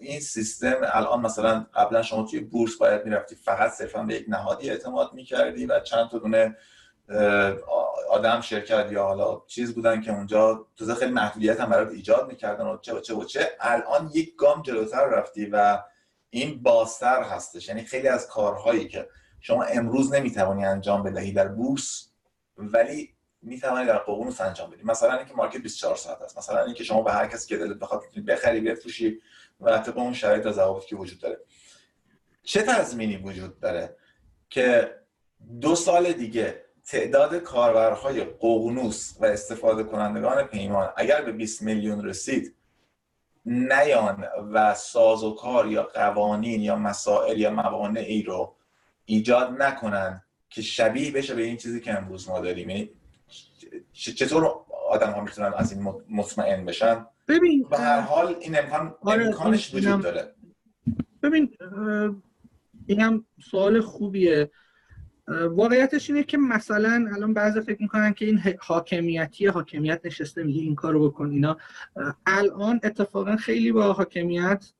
این 0.00 0.20
سیستم 0.20 0.76
الان 0.82 1.20
مثلا 1.20 1.66
قبلا 1.74 2.02
شما 2.02 2.22
توی 2.22 2.40
بورس 2.40 2.76
باید 2.76 3.04
می‌رفتی 3.04 3.34
فقط 3.34 3.70
صرفا 3.70 4.02
به 4.02 4.14
یک 4.14 4.24
نهادی 4.28 4.70
اعتماد 4.70 5.12
می‌کردی 5.12 5.66
و 5.66 5.80
چند 5.80 6.08
تا 6.10 6.18
دونه 6.18 6.56
آدم 8.10 8.40
شرکت 8.40 8.92
یا 8.92 9.02
حالا 9.04 9.42
چیز 9.46 9.74
بودن 9.74 10.00
که 10.00 10.12
اونجا 10.12 10.66
تو 10.76 10.94
خیلی 10.94 11.12
محدودیت 11.12 11.60
هم 11.60 11.70
برات 11.70 11.90
ایجاد 11.90 12.28
می‌کردن 12.28 12.66
و 12.66 12.78
چه 12.78 12.94
و 12.94 13.00
چه 13.00 13.14
و 13.14 13.24
چه. 13.24 13.50
الان 13.60 14.10
یک 14.14 14.36
گام 14.36 14.62
جلوتر 14.62 15.04
رفتی 15.04 15.46
و 15.46 15.78
این 16.30 16.62
بازتر 16.62 17.22
هستش. 17.22 17.68
یعنی 17.68 17.82
خیلی 17.82 18.08
از 18.08 18.26
کارهایی 18.28 18.88
که 18.88 19.08
شما 19.40 19.62
امروز 19.62 20.14
نمی‌توانی 20.14 20.64
انجام 20.64 21.02
بدهی 21.02 21.32
در 21.32 21.48
بورس 21.48 22.12
ولی 22.56 23.15
می‌توانی 23.46 23.86
در 23.86 23.98
ققنوس 23.98 24.40
انجام 24.40 24.70
بدی. 24.70 24.82
مثلا 24.84 25.16
اینکه 25.16 25.34
مارکت 25.34 25.62
24 25.62 25.96
ساعت 25.96 26.22
است. 26.22 26.38
مثلا 26.38 26.64
اینکه 26.64 26.84
شما 26.84 27.02
به 27.02 27.12
هر 27.12 27.26
کسی 27.26 27.48
که 27.48 27.56
دلت 27.56 27.78
بخواد 27.78 28.02
بخری 28.28 28.60
بفروشی 28.60 29.20
و 29.60 29.78
طبق 29.78 29.98
اون 29.98 30.12
شرایط 30.12 30.46
و 30.46 30.80
که 30.88 30.96
وجود 30.96 31.20
داره. 31.20 31.38
چه 32.42 32.62
تضمینی 32.62 33.16
وجود 33.16 33.60
داره 33.60 33.96
که 34.50 34.96
دو 35.60 35.74
سال 35.74 36.12
دیگه 36.12 36.64
تعداد 36.86 37.36
کاربرهای 37.36 38.24
ققنوس 38.24 39.14
و 39.20 39.24
استفاده 39.24 39.82
کنندگان 39.82 40.42
پیمان 40.42 40.92
اگر 40.96 41.22
به 41.22 41.32
20 41.32 41.62
میلیون 41.62 42.04
رسید 42.04 42.56
نیان 43.46 44.24
و 44.52 44.74
ساز 44.74 45.24
و 45.24 45.34
کار 45.34 45.66
یا 45.66 45.82
قوانین 45.82 46.62
یا 46.62 46.76
مسائل 46.76 47.38
یا 47.38 47.50
موانعی 47.50 48.22
رو 48.22 48.56
ایجاد 49.04 49.62
نکنن 49.62 50.22
که 50.50 50.62
شبیه 50.62 51.12
بشه 51.12 51.34
به 51.34 51.42
این 51.42 51.56
چیزی 51.56 51.80
که 51.80 51.94
امروز 51.94 52.28
ما 52.28 52.40
داریم. 52.40 52.70
یعنی 52.70 52.90
چطور 53.92 54.44
آدم 54.90 55.10
ها 55.12 55.20
می‌تونن 55.20 55.52
از 55.56 55.72
این 55.72 55.94
مطمئن 56.10 56.64
بشن؟ 56.64 57.06
ببین 57.28 57.66
به 57.70 57.78
هر 57.78 58.00
حال 58.00 58.36
این 58.40 58.58
امکان 58.58 58.94
آره، 59.00 59.26
امکانش 59.26 59.74
اینم- 59.74 59.88
وجود 59.98 60.02
داره. 60.02 60.34
ببین 61.22 61.56
اینم 62.86 63.24
سوال 63.50 63.80
خوبیه. 63.80 64.50
واقعیتش 65.50 66.10
اینه 66.10 66.22
که 66.22 66.38
مثلا 66.38 67.08
الان 67.14 67.34
بعضی 67.34 67.60
فکر 67.60 67.82
می‌کنن 67.82 68.12
که 68.12 68.24
این 68.26 68.40
حاکمیتی 68.60 69.46
حاکمیت 69.46 70.00
نشسته 70.04 70.42
میگه 70.42 70.62
این 70.62 70.74
کارو 70.74 71.08
بکن 71.10 71.30
اینا. 71.30 71.56
الان 72.26 72.80
اتفاقا 72.82 73.36
خیلی 73.36 73.72
با 73.72 73.92
حاکمیت 73.92 74.72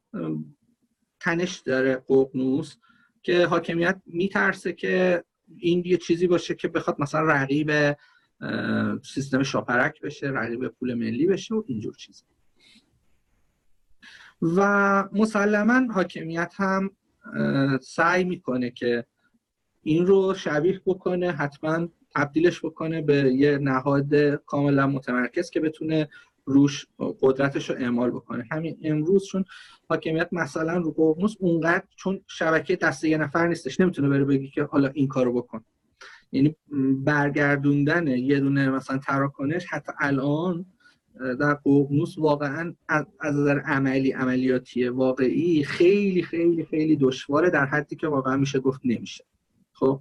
تنش 1.21 1.57
داره 1.59 1.97
ققنوس 2.09 2.77
که 3.23 3.47
حاکمیت 3.47 3.97
میترسه 4.07 4.73
که 4.73 5.25
این 5.59 5.83
یه 5.87 5.97
چیزی 5.97 6.27
باشه 6.27 6.55
که 6.55 6.69
بخواد 6.69 6.97
مثلا 7.01 7.21
رقیب 7.23 7.97
سیستم 9.03 9.43
شاپرک 9.43 10.01
بشه 10.01 10.27
رقیب 10.27 10.69
پول 10.69 10.95
ملی 10.95 11.27
بشه 11.27 11.55
و 11.55 11.63
اینجور 11.67 11.95
چیز 11.95 12.25
و 14.43 15.09
مسلما 15.13 15.93
حاکمیت 15.93 16.53
هم 16.57 16.91
سعی 17.83 18.25
می‌کنه 18.25 18.71
که 18.71 19.05
این 19.83 20.07
رو 20.07 20.35
شبیه 20.35 20.81
بکنه 20.87 21.33
حتما 21.33 21.89
تبدیلش 22.15 22.65
بکنه 22.65 23.03
به 23.03 23.15
یه 23.15 23.59
نهاد 23.59 24.15
کاملا 24.47 24.87
متمرکز 24.87 25.51
که 25.51 25.61
بتونه 25.61 26.09
روش 26.45 26.87
قدرتش 26.99 27.71
رو 27.71 27.77
اعمال 27.77 28.11
بکنه. 28.11 28.49
همین 28.51 28.79
امروز 28.83 29.27
چون 29.27 29.45
حاکمیت 29.89 30.29
مثلا 30.33 30.77
رو 30.77 30.93
ققنوس 30.93 31.35
اونقدر 31.39 31.85
چون 31.97 32.21
شبکه 32.27 32.77
دست 32.77 33.05
یه 33.05 33.19
نفر 33.19 33.47
نیستش 33.47 33.81
نمی‌تونه 33.81 34.09
بره 34.09 34.25
بگی 34.25 34.49
که 34.51 34.63
حالا 34.63 34.89
این 34.89 35.09
کارو 35.09 35.33
بکن. 35.33 35.65
یعنی 36.33 36.57
برگردوندن 37.05 38.07
یه 38.07 38.41
دونه 38.41 38.71
مثلا 38.71 38.99
تراکنش 38.99 39.67
حتی 39.67 39.93
الان 40.01 40.67
در 41.21 41.55
ققنوس 41.55 42.19
واقعا 42.19 42.75
از 43.21 43.35
نظر 43.35 43.59
عملی 43.59 44.13
عملیاتی 44.13 44.89
واقعی 44.89 45.65
خیلی 45.65 46.23
خیلی 46.23 46.65
خیلی 46.65 46.97
دشواره 46.97 47.51
در 47.51 47.67
حدی 47.67 47.97
که 47.97 48.09
واقعا 48.09 48.37
میشه 48.37 48.59
گفت 48.59 48.81
نمیشه. 48.85 49.25
خب 49.73 50.01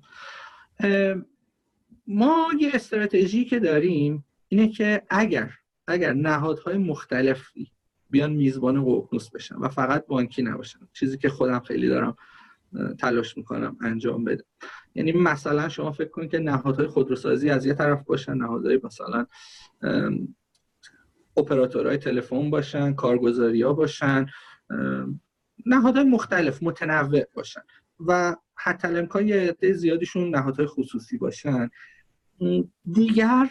ما 2.08 2.48
یه 2.60 2.72
استراتژی 2.74 3.46
که 3.46 3.60
داریم 3.60 4.26
اینه 4.48 4.68
که 4.70 5.02
اگر 5.10 5.52
اگر 5.88 6.14
نهادهای 6.14 6.78
مختلفی 6.78 7.72
بیان 8.10 8.34
میزبان 8.34 8.86
ققنوس 8.86 9.30
بشن 9.30 9.56
و 9.56 9.68
فقط 9.68 10.06
بانکی 10.08 10.44
نباشن 10.44 10.80
چیزی 10.94 11.18
که 11.18 11.30
خودم 11.30 11.60
خیلی 11.60 11.88
دارم 11.88 12.16
تلاش 13.00 13.38
می‌کنم 13.38 13.78
انجام 13.82 14.24
بدم. 14.24 14.46
یعنی 14.96 15.12
مثلا 15.12 15.70
شما 15.70 15.92
فکر 15.92 16.10
کنید 16.10 16.32
که 16.32 16.40
نهادهای 16.40 16.88
خودروسازی 16.88 17.50
از 17.50 17.66
یه 17.66 17.74
طرف 17.74 18.04
باشن 18.04 18.34
نهادهای 18.34 18.80
مثلا 18.84 19.26
اپراتورهای 21.38 21.98
تلفن 21.98 22.50
باشن 22.50 22.94
کارگزاری 22.94 23.62
ها 23.62 23.74
باشن 23.74 24.26
نهادهای 25.66 26.04
مختلف 26.04 26.64
متنوع 26.64 27.24
باشن 27.34 27.62
و 28.00 28.36
حتی 28.56 28.88
الامکان 28.88 29.28
یه 29.28 29.36
عده 29.36 29.74
زیادیشون 29.74 30.36
نهادهای 30.36 30.68
خصوصی 30.68 31.18
باشن. 31.18 31.70
دیگر 32.92 33.50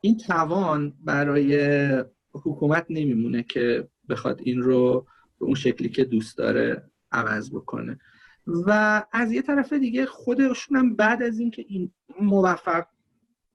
این 0.00 0.16
توان 0.16 0.94
برای 1.04 2.04
حکومت 2.32 2.86
نمیمونه 2.90 3.42
که 3.42 3.88
بخواد 4.08 4.40
این 4.44 4.62
رو 4.62 5.06
به 5.38 5.46
اون 5.46 5.54
شکلی 5.54 5.88
که 5.88 6.04
دوست 6.04 6.38
داره 6.38 6.90
عوض 7.12 7.50
بکنه. 7.50 7.98
و 8.46 9.02
از 9.12 9.32
یه 9.32 9.42
طرف 9.42 9.72
دیگه 9.72 10.06
خودشون 10.06 10.76
هم 10.76 10.96
بعد 10.96 11.22
از 11.22 11.38
اینکه 11.38 11.64
این 11.68 11.92
موفق 12.20 12.86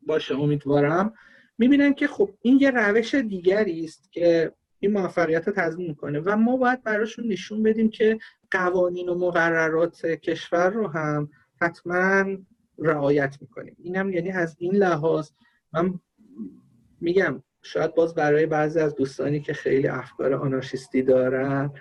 باشه 0.02 0.36
امیدوارم 0.36 1.14
می‌بینن 1.58 1.94
که 1.94 2.08
خب 2.08 2.30
این 2.42 2.58
یه 2.62 2.72
روش 2.72 3.16
دیگری 3.16 3.84
است 3.84 4.12
که 4.12 4.52
این 4.80 4.92
موفقیت 4.92 5.48
رو 5.48 5.54
تضمین 5.54 5.88
می‌کنه 5.88 6.20
و 6.20 6.38
ما 6.38 6.58
باید 6.58 6.84
براشون 6.84 7.28
نشون 7.28 7.64
بدیم 7.64 7.90
که 7.90 8.20
قوانین 8.52 9.10
و 9.10 9.16
مقررات 9.16 10.06
کشور 10.06 10.70
رو 10.70 10.88
هم 10.88 11.30
حتما 11.62 12.26
رعایت 12.80 13.38
می‌کنیم. 13.42 13.76
اینم 13.80 14.10
یعنی 14.10 14.32
از 14.32 14.56
این 14.60 14.76
لحاظ 14.76 15.30
من 15.74 16.00
میگم 17.02 17.44
شاید 17.62 17.96
باز 17.96 18.16
برای 18.16 18.46
بعضی 18.46 18.80
از 18.80 18.96
دوستانی 18.96 19.40
که 19.40 19.54
خیلی 19.54 19.88
افکار 19.88 20.34
آنارشیستی 20.34 21.02
دارن 21.02 21.74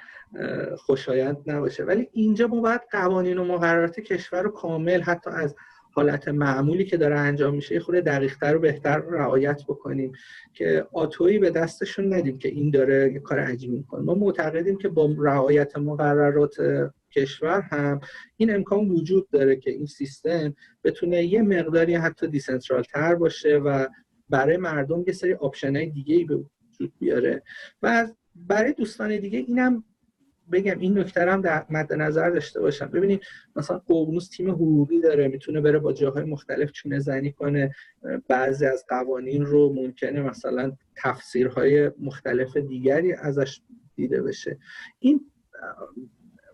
خوشایند 0.76 1.37
نباشه. 1.47 1.84
ولی 1.84 2.09
اینجا 2.12 2.47
ما 2.47 2.61
باید 2.61 2.80
قوانین 2.93 3.39
و 3.39 3.45
مقررات 3.45 4.01
کشور 4.01 4.43
رو 4.43 4.51
کامل 4.51 5.01
حتی 5.01 5.30
از 5.30 5.55
حالت 5.97 6.28
معمولی 6.28 6.84
که 6.84 6.97
داره 6.97 7.18
انجام 7.18 7.55
میشه 7.55 7.74
یه 7.74 7.80
خورده 7.80 8.01
دقیقتر 8.01 8.57
و 8.57 8.59
بهتر 8.59 8.99
رعایت 8.99 9.62
بکنیم 9.68 10.12
که 10.53 10.87
آتویی 10.93 11.39
به 11.39 11.51
دستشون 11.51 12.14
ندیم 12.14 12.39
که 12.39 12.49
این 12.49 12.70
داره 12.70 13.12
یه 13.12 13.20
کار 13.20 13.39
عجیبی 13.39 13.76
می‌کنه. 13.76 14.03
ما 14.03 14.14
معتقدیم 14.14 14.78
که 14.78 14.89
با 14.89 15.14
رعایت 15.18 15.78
مقررات 15.78 16.55
کشور 17.12 17.61
هم 17.61 18.01
این 18.37 18.55
امکان 18.55 18.89
وجود 18.89 19.28
داره 19.30 19.57
که 19.57 19.70
این 19.70 19.87
سیستم 19.87 20.55
بتونه 20.84 21.24
یه 21.24 21.43
مقداری 21.43 21.95
حتی 21.95 22.26
decentral 22.27 22.83
تر 22.82 23.14
باشه 23.14 23.57
و 23.57 23.87
برای 24.28 24.57
مردم 24.57 25.05
یه 25.07 25.12
سری 25.12 25.34
option 25.35 25.77
های 25.76 25.91
دیگه 25.91 26.16
ای 26.16 26.24
به 26.24 26.37
وجود 26.37 26.93
بیاره. 26.99 27.43
و 27.82 28.09
برای 28.34 28.72
دوستان 28.72 29.20
دیگه 29.20 29.39
اینم 29.39 29.84
بگم 30.53 30.79
این 30.79 30.99
نکته 30.99 31.21
هم 31.21 31.41
در 31.41 31.67
مد 31.71 31.93
نظر 31.93 32.31
داشته 32.31 32.61
باشم. 32.61 32.87
ببینید 32.87 33.23
مثلا 33.57 33.79
ققنوس 33.79 34.29
تیم 34.29 34.51
حقوقی 34.51 35.01
داره 35.01 35.29
می‌تونه 35.29 35.61
بره 35.61 35.79
با 35.79 35.93
جاهای 35.93 36.25
مختلف 36.25 36.73
چونه 36.73 36.99
زنی 36.99 37.33
کنه. 37.33 37.75
بعضی 38.29 38.67
از 38.67 38.85
قوانین 38.89 39.47
رو 39.47 39.73
ممکنه 39.73 40.23
مثلا 40.23 40.77
تفسیرهای 40.97 41.91
مختلف 41.99 42.57
دیگری 42.57 43.13
ازش 43.13 43.61
دیده 43.95 44.23
بشه. 44.23 44.59
این 44.99 45.21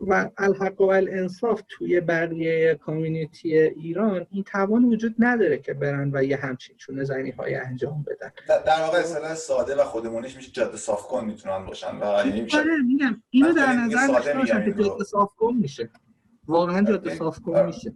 و 0.07 0.30
الحق 0.38 0.80
و 0.80 0.84
الانصاف 0.84 1.62
توی 1.68 2.00
بقیه 2.00 2.74
کامیونیتی 2.74 3.59
ایران 3.59 4.26
این 4.30 4.44
توان 4.44 4.84
وجود 4.84 5.14
نداره 5.18 5.59
که 5.59 5.74
برن 5.74 6.11
و 6.14 6.24
یه 6.24 6.36
همچین 6.36 6.76
چونه 6.76 7.05
زنی 7.05 7.30
های 7.30 7.55
انجام 7.55 8.05
بدن 8.09 8.32
در- 8.64 8.80
واقع 8.80 8.98
اصطلاح 8.98 9.34
ساده 9.34 9.74
و 9.74 9.84
خودمونیش 9.84 10.36
میشه 10.36 10.50
جاده 10.50 10.76
صاف 10.76 11.03
کن 11.03 11.24
می‌تونن 11.24 11.66
باشن 11.66 11.96
و 11.96 12.26
یعنی 12.26 12.48
آره 12.55 12.82
میگم 12.86 13.22
اینو 13.30 13.53
در 13.53 13.72
نظر 13.72 14.07
داشته 14.07 14.62
که. 14.62 14.82
جاده 14.82 15.05
صاف 15.05 15.34
کن 15.36 15.55
میشه 15.55 15.90
واقعا 16.46 16.82
جاده 16.82 17.11
آره. 17.11 17.18
صاف 17.18 17.40
کن 17.40 17.55
آره. 17.55 17.66
میشه 17.66 17.92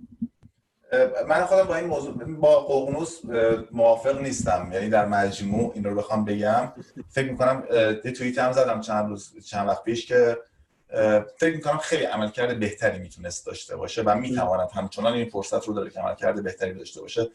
من 1.29 1.45
خودم 1.45 1.65
با 1.65 1.77
این 1.77 1.87
موضوع 1.87 2.25
با 2.25 2.61
ققنوس 2.61 3.21
موافق 3.73 4.21
نیستم 4.21 4.71
یعنی 4.73 4.89
در 4.89 5.07
مجموع 5.07 5.73
این 5.75 5.85
رو 5.85 5.95
بخوام 5.95 6.25
بگم 6.25 6.73
فکر 7.09 7.31
می‌کنم 7.31 7.65
یه 8.05 8.13
توییت 8.13 8.39
هم 8.39 8.53
زدم 8.53 8.81
چند 8.81 9.09
روز 9.09 9.45
چند 9.47 9.69
وقت 9.69 9.85
پیش 9.85 10.07
که 10.07 10.37
فکر 11.39 11.57
می‌کنم 11.57 11.79
خیلی 11.79 12.05
عملکرد 12.05 12.61
بهتری 12.61 12.99
می‌تونست 12.99 13.47
داشته 13.47 13.77
باشه 13.77 14.03
و 14.03 14.15
می‌تواند 14.15 14.69
همچنان 14.71 15.13
این 15.13 15.31
فرصت 15.31 15.65
رو 15.65 15.75
داره 15.75 15.91
که 15.91 16.01
عملکرد 16.01 16.45
بهتری 16.45 16.75
داشته 16.75 17.01
باشه. 17.01 17.31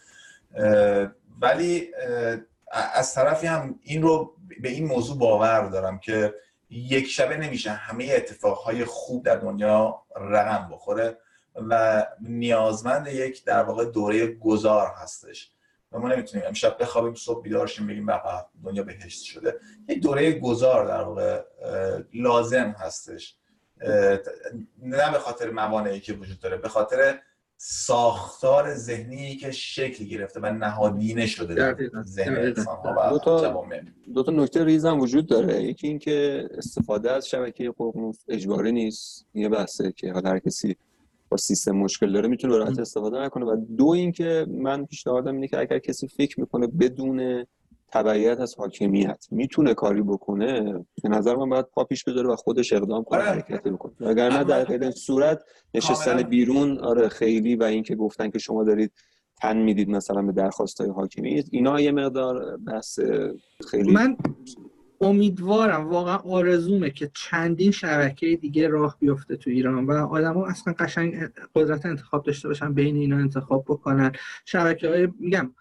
ولی 1.42 1.92
از 2.94 3.14
طرفی 3.14 3.48
هم 3.48 3.80
این 3.84 4.02
رو 4.02 4.36
به 4.62 4.70
این 4.70 4.86
موضوع 4.86 5.18
باور 5.18 5.70
دارم 5.70 6.00
که 6.00 6.34
یک 6.70 7.08
شبه 7.08 7.38
نمیشه 7.38 7.72
همه 7.72 8.14
اتفاقهای 8.16 8.86
خوب 8.86 9.26
در 9.26 9.36
دنیا 9.36 10.02
رقم 10.16 10.70
بخوره 10.72 11.18
و 11.56 12.06
نیازمند 12.22 13.08
یک 13.08 13.46
در 13.46 13.64
واقع 13.64 13.86
دوره 13.86 14.28
گذار 14.28 14.94
هستش. 14.98 15.52
و 15.92 16.00
ما 16.00 16.08
نمی‌تونیم 16.08 16.46
امشب 16.48 16.78
بخوابیم 16.82 17.14
صبح 17.14 17.44
بیدار 17.44 17.68
شیم 17.68 17.88
بگیم 17.88 18.06
به 18.06 18.14
دنیا 18.64 18.84
بهشت 18.84 19.24
شده. 19.24 19.60
یک 19.88 20.02
دوره 20.02 20.32
گذار 20.32 20.86
در 20.86 21.02
واقع 21.02 21.44
لازم 22.14 22.76
هستش. 22.80 23.36
نه 24.82 25.12
به 25.12 25.20
خاطر 25.20 25.52
موانعی 25.52 26.00
که 26.00 26.14
وجود 26.14 26.40
داره 26.40 26.58
به 26.58 26.70
خاطر 26.70 27.20
ساختار 27.58 28.74
ذهنی 28.74 29.36
که 29.36 29.52
شکل 29.52 30.06
گرفته 30.06 30.40
و 30.40 30.46
نهادینه 30.46 31.26
شده 31.26 31.54
در 31.54 31.78
ذهن. 32.04 32.36
انسان 32.36 33.10
دو 33.10 33.16
و 33.16 33.40
جوامع. 33.42 33.82
دو 34.14 34.24
تا 34.24 34.32
نکته 34.32 34.64
ریز 34.64 34.86
هم 34.86 35.00
وجود 35.00 35.28
داره. 35.28 35.64
یکی 35.64 35.88
اینکه 35.88 36.50
استفاده 36.58 37.12
از 37.12 37.28
شبکه 37.28 37.72
ققنوس 37.72 38.24
اجباری 38.28 38.72
نیست. 38.72 39.26
یه 39.34 39.50
بحثه 39.50 39.92
که 39.92 40.14
حالا 40.14 40.30
هر 40.30 40.40
کسی 40.40 40.76
با 41.30 41.38
سیستم 41.38 41.72
مشکل 41.72 42.14
داره 42.14 42.28
می‌تونه 42.30 42.58
راحت 42.58 42.80
استفاده 42.80 43.20
نکنه. 43.20 43.46
و 43.46 43.66
دو 43.78 43.88
اینکه 43.88 44.46
من 44.50 44.86
پیشنهادم 44.86 45.36
اینه 45.36 45.48
که 45.48 45.60
اگر 45.60 45.80
کسی 45.80 46.08
فکر 46.08 46.40
می‌کنه 46.40 46.68
بدون 46.68 47.46
تبعیت 47.92 48.40
از 48.40 48.56
حاکمیت 48.56 49.28
می‌تونه 49.32 49.74
کاری 49.74 50.02
بکنه 50.02 50.74
به 51.04 51.10
نظر 51.10 51.36
من 51.36 51.50
باید 51.50 51.66
پا 51.66 51.84
پیش 51.84 52.04
بذاره 52.04 52.30
و 52.30 52.36
خودش 52.36 52.74
اقدام 52.74 53.04
کنه 53.04 53.20
آره. 53.20 53.30
حرکتی 53.30 53.70
بکنه 53.70 53.94
وگرنه 54.00 54.44
در 54.44 54.64
غیر 54.64 54.92
صورت 54.92 55.44
نشستن. 55.74 56.24
بیرون 56.24 56.80
آره 56.80 57.10
خیلی 57.10 57.56
و 57.56 57.64
اینکه 57.64 57.96
گفتن 57.96 58.30
که 58.30 58.40
شما 58.40 58.64
دارید 58.64 58.92
تن 59.42 59.58
می‌دید 59.58 59.90
مثلا 59.90 60.22
به 60.22 60.32
درخواست 60.32 60.82
های 60.82 60.90
حاکمیت 60.90 61.46
اینا 61.52 61.82
یه 61.82 61.92
مقدار 61.92 62.58
بحث 62.58 63.00
خیلی 63.70 63.92
من 63.92 64.18
امیدوارم 65.02 65.90
واقعا 65.90 66.18
آرزومه 66.18 66.90
که 66.90 67.12
چندین 67.14 67.72
شبکه 67.72 68.36
دیگه 68.36 68.68
راه 68.68 68.98
بیفته 69.00 69.36
تو 69.36 69.50
ایران 69.50 69.86
و 69.86 69.92
آدما 69.92 70.48
اصلا 70.48 70.74
قشنگ 70.80 71.30
قدرت 71.56 71.86
انتخاب 71.86 72.24
داشته 72.24 72.48
باشن 72.48 72.74
بین 72.74 72.96
اینا 72.96 73.18
انتخاب 73.18 73.66
بکنن 73.68 74.12
شبکه 74.46 74.90
های 74.90 75.08
میگم 75.20 75.54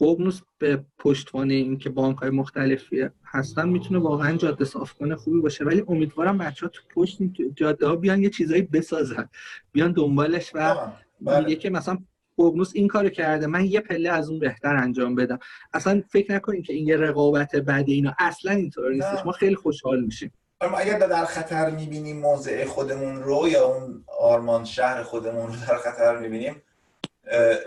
اه، 0.00 0.08
ققنوس 0.08 0.40
به 0.58 0.84
پشتوانه 0.98 1.54
این 1.54 1.78
که 1.78 1.90
بانک 1.90 2.18
های 2.18 2.30
مختلفی 2.30 3.08
هستن 3.24 3.68
می‌تونه 3.68 4.00
واقعا 4.00 4.36
جاده 4.36 4.64
صاف 4.64 4.92
کنه 4.92 5.16
خوبی 5.16 5.40
باشه. 5.40 5.64
ولی 5.64 5.84
امیدوارم 5.88 6.38
بچه 6.38 6.66
ها 6.66 6.72
تو 6.72 6.82
پشت 6.94 7.18
جاده 7.54 7.86
ها 7.86 7.96
بیان 7.96 8.22
یه 8.22 8.30
چیزایی 8.30 8.62
بسازن. 8.62 9.28
بیان 9.72 9.92
دنبالش 9.92 10.50
و 10.54 10.76
بله. 11.20 11.56
که 11.56 11.70
مثلا 11.70 11.98
ققنوس 12.38 12.70
این 12.74 12.88
کارو 12.88 13.08
کرده 13.08 13.46
من 13.46 13.64
یه 13.64 13.80
پله 13.80 14.10
از 14.10 14.30
اون 14.30 14.38
بهتر 14.38 14.76
انجام 14.76 15.14
بدم. 15.14 15.38
اصلا 15.72 16.02
فکر 16.08 16.34
نکنین 16.34 16.62
که 16.62 16.72
این 16.72 16.86
یه 16.86 16.96
رقابت 16.96 17.56
بعد 17.56 17.88
اینا. 17.88 18.14
اصلا 18.18 18.52
اینطور 18.52 18.92
نیستش. 18.92 19.26
ما 19.26 19.32
خیلی 19.32 19.54
خوشحال 19.54 20.04
میشیم. 20.04 20.32
اگر 20.60 20.98
در 20.98 21.24
خطر 21.24 21.70
می‌بینیم 21.70 22.20
موضع 22.20 22.64
خودمون 22.64 23.22
رو 23.22 23.48
یا 23.48 23.64
اون 23.64 24.04
آرمان 24.20 24.64
شهر 24.64 25.02
خودمون 25.02 25.46
رو 25.46 25.52
در 25.52 25.76
خطر 25.76 26.18
می‌بینیم 26.18 26.62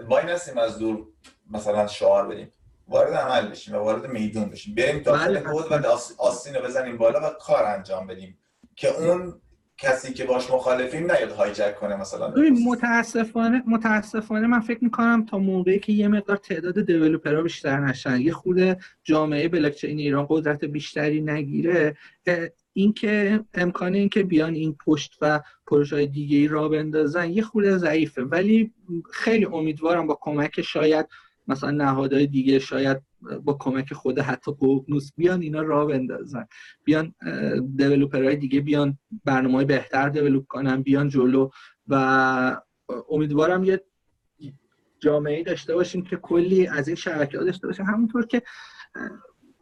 وای 0.09 0.25
نستیم 0.25 0.57
از 0.57 0.79
دور. 0.79 1.07
مثلا 1.51 1.87
شعار 1.87 2.27
بدیم. 2.27 2.51
وارد 2.87 3.13
عمل 3.13 3.47
بشیم 3.47 3.75
و 3.75 3.77
وارد 3.77 4.05
میدون 4.11 4.49
بشیم. 4.49 4.75
بریم 4.75 4.99
داخل 4.99 5.39
بود 5.39 5.71
و 5.71 5.87
آس- 5.87 6.15
آستین 6.19 6.55
رو 6.55 6.61
بزنیم 6.61 6.97
بالا 6.97 7.19
و 7.19 7.29
کار 7.39 7.63
انجام 7.65 8.07
بدیم. 8.07 8.37
که 8.75 8.87
اون 9.01 9.33
کسی 9.77 10.13
که 10.13 10.25
باش 10.25 10.51
مخالفیم 10.51 11.11
نیاد 11.11 11.31
هایجک 11.31 11.75
کنه 11.75 11.95
مثلا. 11.95 12.27
ببین 12.27 12.63
متاسفانه 12.67 13.63
متاسفانه 13.67 14.47
من 14.47 14.59
فکر 14.59 14.83
می‌کنم 14.83 15.25
تا 15.25 15.37
موقعی 15.37 15.79
که 15.79 15.93
یه 15.93 16.07
مقدار 16.07 16.37
تعداد 16.37 16.81
دیولپرها 16.85 17.41
بیشتر 17.41 17.79
نشن 17.79 18.21
یه 18.21 18.33
خود 18.33 18.77
جامعه 19.03 19.47
بلاکچین 19.47 19.99
ایران 19.99 20.25
قدرت 20.29 20.65
بیشتری 20.65 21.21
نگیره 21.21 21.97
اینکه 22.73 23.39
امکان 23.53 23.93
اینکه 23.93 24.23
بیان 24.23 24.53
این 24.53 24.75
پشت 24.85 25.17
و 25.21 25.41
پروژه 25.67 25.95
های 25.95 26.07
دیگه 26.07 26.37
ای 26.37 26.47
را 26.47 26.69
بندازن 26.69 27.29
یه 27.29 27.41
خورده 27.41 27.77
ضعیفه. 27.77 28.21
ولی 28.23 28.73
خیلی 29.13 29.45
امیدوارم 29.45 30.07
با 30.07 30.17
کمک 30.21 30.61
شاید 30.61 31.07
مثلا 31.47 31.71
نهادهای 31.71 32.27
دیگه 32.27 32.59
شاید 32.59 33.01
با 33.43 33.53
کمک 33.53 33.93
خود 33.93 34.19
حتی 34.19 34.51
ققنوس 34.51 35.11
بیان 35.17 35.41
اینا 35.41 35.61
را 35.61 35.85
بندازن. 35.85 36.47
بیان 36.83 37.15
دیولپرهای 37.75 38.35
دیگه 38.35 38.61
بیان 38.61 38.97
برنامه 39.25 39.53
های 39.53 39.65
بهتر 39.65 40.09
دیولپ 40.09 40.47
کنن 40.47 40.81
بیان 40.81 41.09
جلو 41.09 41.49
و 41.87 42.61
امیدوارم 43.09 43.63
یه 43.63 43.83
جامعه 44.99 45.43
داشته 45.43 45.75
باشیم 45.75 46.03
که 46.03 46.15
کلی 46.15 46.67
از 46.67 46.87
این 46.87 46.95
شبکه 46.95 47.37
ها 47.37 47.43
داشته 47.43 47.67
باشه 47.67 47.83
همونطور 47.83 48.25
که 48.25 48.41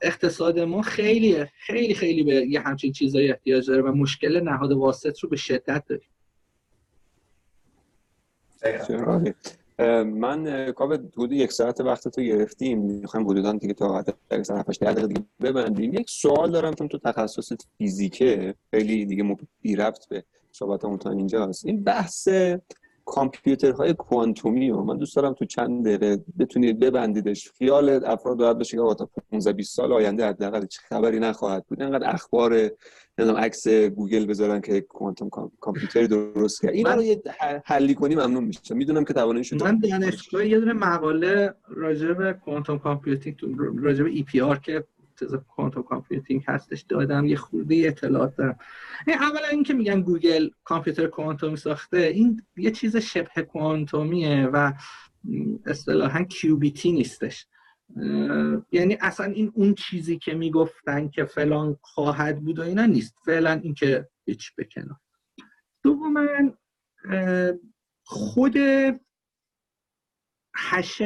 اقتصاد 0.01 0.59
ما 0.59 0.81
خیلی 0.81 1.45
خیلی 1.45 1.93
خیلی 1.93 2.23
به 2.23 2.33
یه 2.33 2.59
همچین 2.59 2.91
چیزایی 2.91 3.31
احتیاج 3.31 3.67
داره 3.67 3.81
و 3.81 3.91
مشکل 3.91 4.39
نهاد 4.39 4.71
واسط 4.71 5.19
رو 5.19 5.29
به 5.29 5.35
شدت 5.35 5.83
داریم. 5.85 6.09
من 10.03 10.71
کاوه 10.71 10.95
حدود 10.95 11.31
یک 11.31 11.51
ساعت 11.51 11.81
وقت 11.81 12.07
تو 12.07 12.21
گرفتیم. 12.21 12.79
می‌خوایم 12.79 13.29
حدودا 13.29 13.53
دیگه 13.53 13.73
تا 13.73 13.97
حد 13.97 14.15
7 14.31 14.83
دقیقه 14.83 15.07
دیگه 15.07 15.25
ببندیم. 15.41 15.93
یک 15.93 16.09
سوال 16.09 16.51
دارم 16.51 16.73
چون 16.73 16.87
تو 16.87 16.97
تخصص 16.97 17.51
فیزیکه 17.77 18.55
خیلی 18.71 19.05
دیگه 19.05 19.37
بی 19.61 19.75
ربط 19.75 20.07
به 20.07 20.23
صحبتمون 20.51 20.97
تا 20.97 21.11
اینجاست. 21.11 21.65
این 21.65 21.83
بحث 21.83 22.29
کامپیوترهای 23.09 23.93
کوانتومی 23.93 24.69
رو 24.69 24.83
من 24.83 24.97
دوست 24.97 25.15
دارم 25.15 25.33
تو 25.33 25.45
چند 25.45 25.85
دقیقه 25.85 26.23
بتونید 26.39 26.79
ببندیدش. 26.79 27.51
خیال 27.57 27.89
افراد 28.05 28.41
راحت 28.41 28.57
بشه 28.57 28.77
که 28.77 28.95
تا 28.97 29.09
15 29.31 29.53
20 29.53 29.75
سال 29.75 29.93
آینده 29.93 30.27
حداقل 30.27 30.65
چه 30.65 30.79
خبری 30.89 31.19
نخواهد 31.19 31.65
بود. 31.67 31.81
انقدر 31.81 32.09
اخبار 32.09 32.71
نمی‌دونم 33.17 33.39
عکس 33.39 33.67
گوگل 33.67 34.25
بذارن 34.25 34.61
که 34.61 34.81
کوانتوم 34.81 35.29
کام- 35.29 35.51
کامپیوتری 35.59 36.07
درست 36.07 36.61
کرد. 36.61 36.73
اینا 36.73 36.93
رو 36.93 37.03
یه 37.03 37.21
حلی 37.65 37.95
کنی 37.95 38.15
ممنون 38.15 38.43
میشه 38.43 38.75
می‌دونم 38.75 39.03
که 39.03 39.13
تواناییشو 39.13 39.55
من 39.55 39.79
دانشگاه 39.79 40.47
یه 40.47 40.59
دونه 40.59 40.73
مقاله 40.73 41.53
راجع 41.67 42.13
به 42.13 42.33
کوانتوم 42.33 42.79
کامپیوتینگ 42.79 43.37
راجع 43.77 44.03
به 44.03 44.09
ای 44.09 44.23
پی 44.23 44.41
آر 44.41 44.57
که 44.57 44.83
کوانتوم 45.23 45.83
کامپیوتینگ 45.83 46.43
هستش 46.47 46.81
دادم. 46.81 47.25
یه 47.25 47.35
خورده 47.35 47.83
اطلاعات 47.85 48.35
دارم. 48.35 48.59
این 49.07 49.17
اولا 49.17 49.47
اینکه 49.47 49.73
میگن 49.73 50.01
گوگل 50.01 50.49
کامپیوتر 50.63 51.07
کوانتومی 51.07 51.57
ساخته 51.57 51.97
این 51.97 52.41
یه 52.57 52.71
چیز 52.71 52.97
شبه 52.97 53.41
کوانتومیه 53.41 54.49
و 54.53 54.73
اصطلاحا 55.65 56.23
کیوبیتی 56.23 56.91
نیستش. 56.91 57.47
یعنی 58.71 58.97
اصلا 59.01 59.25
این 59.25 59.51
اون 59.55 59.75
چیزی 59.75 60.17
که 60.17 60.33
می‌گفتن 60.33 61.09
که 61.09 61.25
فلان 61.25 61.77
خواهد 61.81 62.41
بود 62.41 62.59
و 62.59 62.61
اینا 62.61 62.85
نیست. 62.85 63.15
فعلا 63.25 63.51
این 63.63 63.73
که 63.73 64.07
هیچ 64.25 64.51
بکنم 64.57 64.99
دوما 65.83 66.27
خود 68.03 68.55
هش 70.55 71.01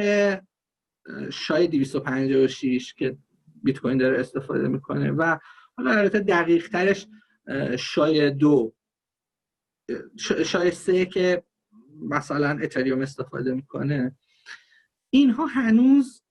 شای 1.30 1.66
256 1.68 2.94
که 2.94 3.16
بیت 3.64 3.78
کوین 3.78 3.98
داره 3.98 4.20
استفاده 4.20 4.68
می‌کنه. 4.68 5.10
و 5.10 5.38
حالا 5.76 5.90
البته 5.90 6.20
دقیق 6.20 6.68
ترش 6.68 7.06
شای 7.78 8.30
دو 8.30 8.74
شای 10.44 10.70
سه 10.70 11.06
که 11.06 11.42
مثلا 12.10 12.58
اتریوم 12.62 13.00
استفاده 13.00 13.54
می‌کنه. 13.54 14.16
اینها 15.10 15.46
هنوز 15.46 16.22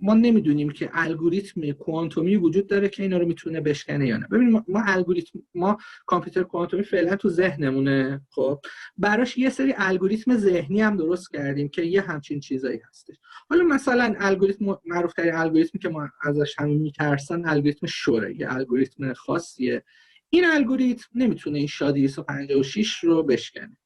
ما 0.00 0.14
نمی‌دونیم 0.14 0.70
که 0.70 0.90
الگوریتم 0.92 1.72
کوانتومی 1.72 2.36
وجود 2.36 2.66
داره 2.66 2.88
که 2.88 3.02
اینا 3.02 3.18
رو 3.18 3.26
می‌تونه 3.26 3.60
بشکنه 3.60 4.06
یا 4.06 4.16
نه. 4.16 4.26
ببینید 4.26 4.64
ما- 4.68 4.82
الگوریتم 4.86 5.38
ما 5.54 5.78
کامپیوتر 6.06 6.42
کوانتومی 6.42 6.82
فعلا 6.82 7.16
تو 7.16 7.28
ذهنمونه 7.28 8.20
خب؟ 8.30 8.60
براش 8.96 9.38
یه 9.38 9.50
سری 9.50 9.74
الگوریتم 9.76 10.36
ذهنی 10.36 10.80
هم 10.80 10.96
درست 10.96 11.30
کردیم 11.32 11.68
که 11.68 11.82
یه 11.82 12.00
همچین 12.00 12.40
چیزایی 12.40 12.80
هستش. 12.88 13.16
حالا 13.50 13.64
مثلا 13.64 14.14
الگوریتم 14.18 14.78
معروف 14.84 15.12
ترین 15.12 15.34
الگوریتمی 15.34 15.80
که 15.80 15.88
ما 15.88 16.08
ازش 16.22 16.54
همه 16.58 16.74
میترسن 16.74 17.48
الگوریتم 17.48 17.86
شوره 17.86 18.40
یه 18.40 18.52
الگوریتم 18.52 19.12
خاصیه. 19.12 19.84
این 20.30 20.44
الگوریتم 20.44 21.04
نمی‌تونه 21.14 21.58
این 21.58 21.66
شا 21.66 21.90
256 21.90 23.04
رو 23.04 23.22
بشکنه. 23.22 23.76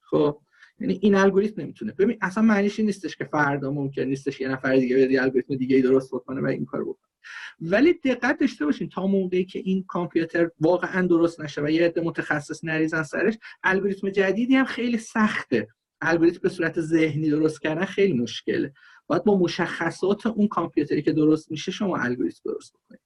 خب؟ 0.00 0.40
یعنی 0.80 0.98
این 1.02 1.14
الگوریتم 1.14 1.62
نمی‌تونه. 1.62 1.92
ببین 1.92 2.18
اصلا 2.20 2.42
معنیش 2.42 2.80
نیستش 2.80 3.16
که 3.16 3.24
فردا 3.24 3.70
ممکن 3.70 4.02
نیستش 4.02 4.40
یه 4.40 4.48
نفر 4.48 4.76
دیگه 4.76 5.12
یه 5.12 5.22
الگوریتم 5.22 5.56
دیگه 5.56 5.76
ای 5.76 5.82
درست 5.82 6.14
بکنه 6.14 6.40
و 6.40 6.46
این 6.46 6.64
کار 6.64 6.84
بکنه. 6.84 7.10
ولی 7.60 7.92
دقت 7.92 8.38
داشته 8.38 8.64
باشین 8.64 8.88
تا 8.88 9.06
موقعی 9.06 9.44
که 9.44 9.58
این 9.58 9.84
کامپیوتر 9.88 10.50
واقعا 10.60 11.06
درست 11.06 11.40
نشه 11.40 11.62
و 11.62 11.70
یه 11.70 11.86
عده 11.86 12.00
متخصص 12.00 12.64
نریزن 12.64 13.02
سرش 13.02 13.38
الگوریتم 13.62 14.10
جدیدی 14.10 14.54
هم 14.54 14.64
خیلی 14.64 14.98
سخته. 14.98 15.68
الگوریتم 16.00 16.40
به 16.42 16.48
صورت 16.48 16.80
ذهنی 16.80 17.30
درست 17.30 17.62
کردن 17.62 17.84
خیلی 17.84 18.12
مشکله. 18.12 18.72
باید 19.06 19.24
با 19.24 19.38
مشخصات 19.38 20.26
اون 20.26 20.48
کامپیوتری 20.48 21.02
که 21.02 21.12
درست 21.12 21.50
میشه 21.50 21.72
شما 21.72 21.96
الگوریتم 21.96 22.40
درست 22.44 22.74
بکنید. 22.74 23.00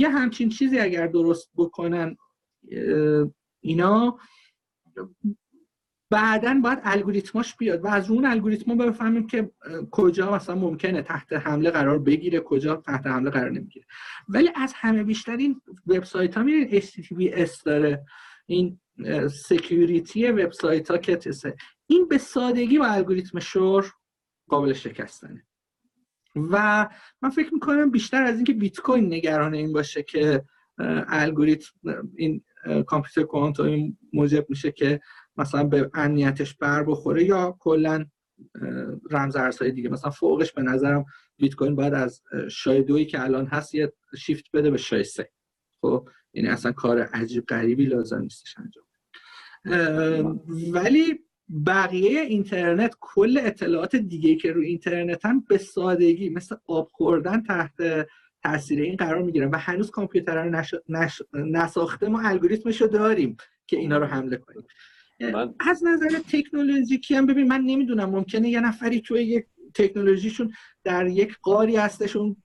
یه 0.00 0.08
همچین 0.08 0.48
چیزی 0.48 0.78
اگر 0.78 1.06
درست 1.06 1.50
بکنن 1.56 2.16
اینا 3.60 4.18
بعدا 6.10 6.60
باید 6.64 6.78
الگوریتماش 6.82 7.56
بیاد 7.56 7.84
و 7.84 7.86
از 7.86 8.10
اون 8.10 8.24
الگوریتما 8.24 8.74
بفهمیم 8.74 9.26
که 9.26 9.50
کجا 9.90 10.34
مثلا 10.34 10.54
ممکنه 10.54 11.02
تحت 11.02 11.32
حمله 11.32 11.70
قرار 11.70 11.98
بگیره 11.98 12.40
کجا 12.40 12.76
تحت 12.76 13.06
حمله 13.06 13.30
قرار 13.30 13.50
نمی‌گیره. 13.50 13.86
ولی 14.28 14.50
از 14.54 14.72
همه 14.76 15.04
بیشتر 15.04 15.36
این 15.36 15.60
وبسایت 15.86 16.34
ها 16.36 16.42
میرین 16.42 16.80
HTTPS 16.80 17.62
داره 17.62 18.04
این 18.46 18.80
سکیوریتی 19.28 20.30
وبسایت 20.30 20.90
ها 20.90 20.98
که 20.98 21.16
تسه 21.16 21.56
این 21.86 22.08
به 22.08 22.18
سادگی 22.18 22.78
با 22.78 22.86
الگوریتم 22.86 23.38
شور 23.38 23.92
قابل 24.48 24.72
شکستنه. 24.72 25.46
و 26.36 26.88
من 27.22 27.30
فکر 27.30 27.54
می‌کنم 27.54 27.90
بیشتر 27.90 28.22
از 28.22 28.36
اینکه 28.36 28.52
بیت 28.52 28.80
کوین 28.80 29.14
نگران 29.14 29.54
این 29.54 29.72
باشه 29.72 30.02
که 30.02 30.44
الگوریتم 31.08 31.72
این 32.16 32.44
کامپیوتر 32.86 33.22
کوانتومی 33.22 33.96
موجب 34.12 34.46
میشه 34.48 34.72
که 34.72 35.00
مثلا 35.36 35.64
به 35.64 35.90
امنیتش 35.94 36.54
بر 36.54 36.82
بخوره 36.82 37.24
یا 37.24 37.56
کلا 37.60 38.06
رمز 39.10 39.36
ارزهای 39.36 39.70
دیگه. 39.70 39.88
مثلا 39.88 40.10
فوقش 40.10 40.52
به 40.52 40.62
نظرم 40.62 41.04
بیت 41.36 41.54
کوین 41.54 41.74
باید 41.76 41.94
از 41.94 42.22
شای 42.50 42.82
دویی 42.82 43.06
که 43.06 43.22
الان 43.22 43.46
هست 43.46 43.74
یه 43.74 43.92
شیفت 44.18 44.44
بده 44.52 44.70
به 44.70 44.76
شای 44.76 45.04
سه. 45.04 45.30
خب 45.80 46.08
یعنی 46.32 46.48
اصلا 46.48 46.72
کار 46.72 46.98
عجیب 47.02 47.46
غریبی 47.46 47.86
لازم 47.86 48.20
نیستش 48.20 48.54
انجام 48.58 48.84
ولی 50.72 51.20
بقیه 51.66 52.20
اینترنت 52.20 52.96
کل 53.00 53.40
اطلاعات 53.42 53.96
دیگه 53.96 54.36
که 54.36 54.52
رو 54.52 54.60
اینترنت 54.60 55.26
هم 55.26 55.44
به 55.48 55.58
سادگی 55.58 56.28
مثل 56.28 56.56
آب 56.66 56.88
خوردن 56.92 57.42
تحت 57.42 58.06
تاثیر 58.44 58.82
این 58.82 58.96
قرار 58.96 59.22
می‌گیرن 59.22 59.50
و 59.50 59.58
هنوز 59.58 59.90
کامپیوتر 59.90 60.44
رو 60.44 60.50
نش... 60.50 60.74
نش... 60.88 61.22
نساخته 61.32 62.08
ما 62.08 62.20
الگوریتمش 62.20 62.80
رو 62.80 62.86
داریم 62.86 63.36
که 63.66 63.76
اینا 63.76 63.98
رو 63.98 64.04
حمله 64.04 64.36
کنیم. 64.36 64.66
من... 65.20 65.54
از 65.60 65.84
نظر 65.84 66.18
تکنولوژیکی 66.32 67.14
هم 67.14 67.26
ببین 67.26 67.48
من 67.48 67.60
نمی‌دونم 67.60 68.10
ممکنه 68.10 68.48
یه 68.48 68.60
نفری 68.60 69.00
توی 69.00 69.22
یک 69.22 69.46
تکنولوژیشون 69.74 70.52
در 70.84 71.06
یک 71.06 71.36
قاری 71.42 71.76
هستشون 71.76 72.36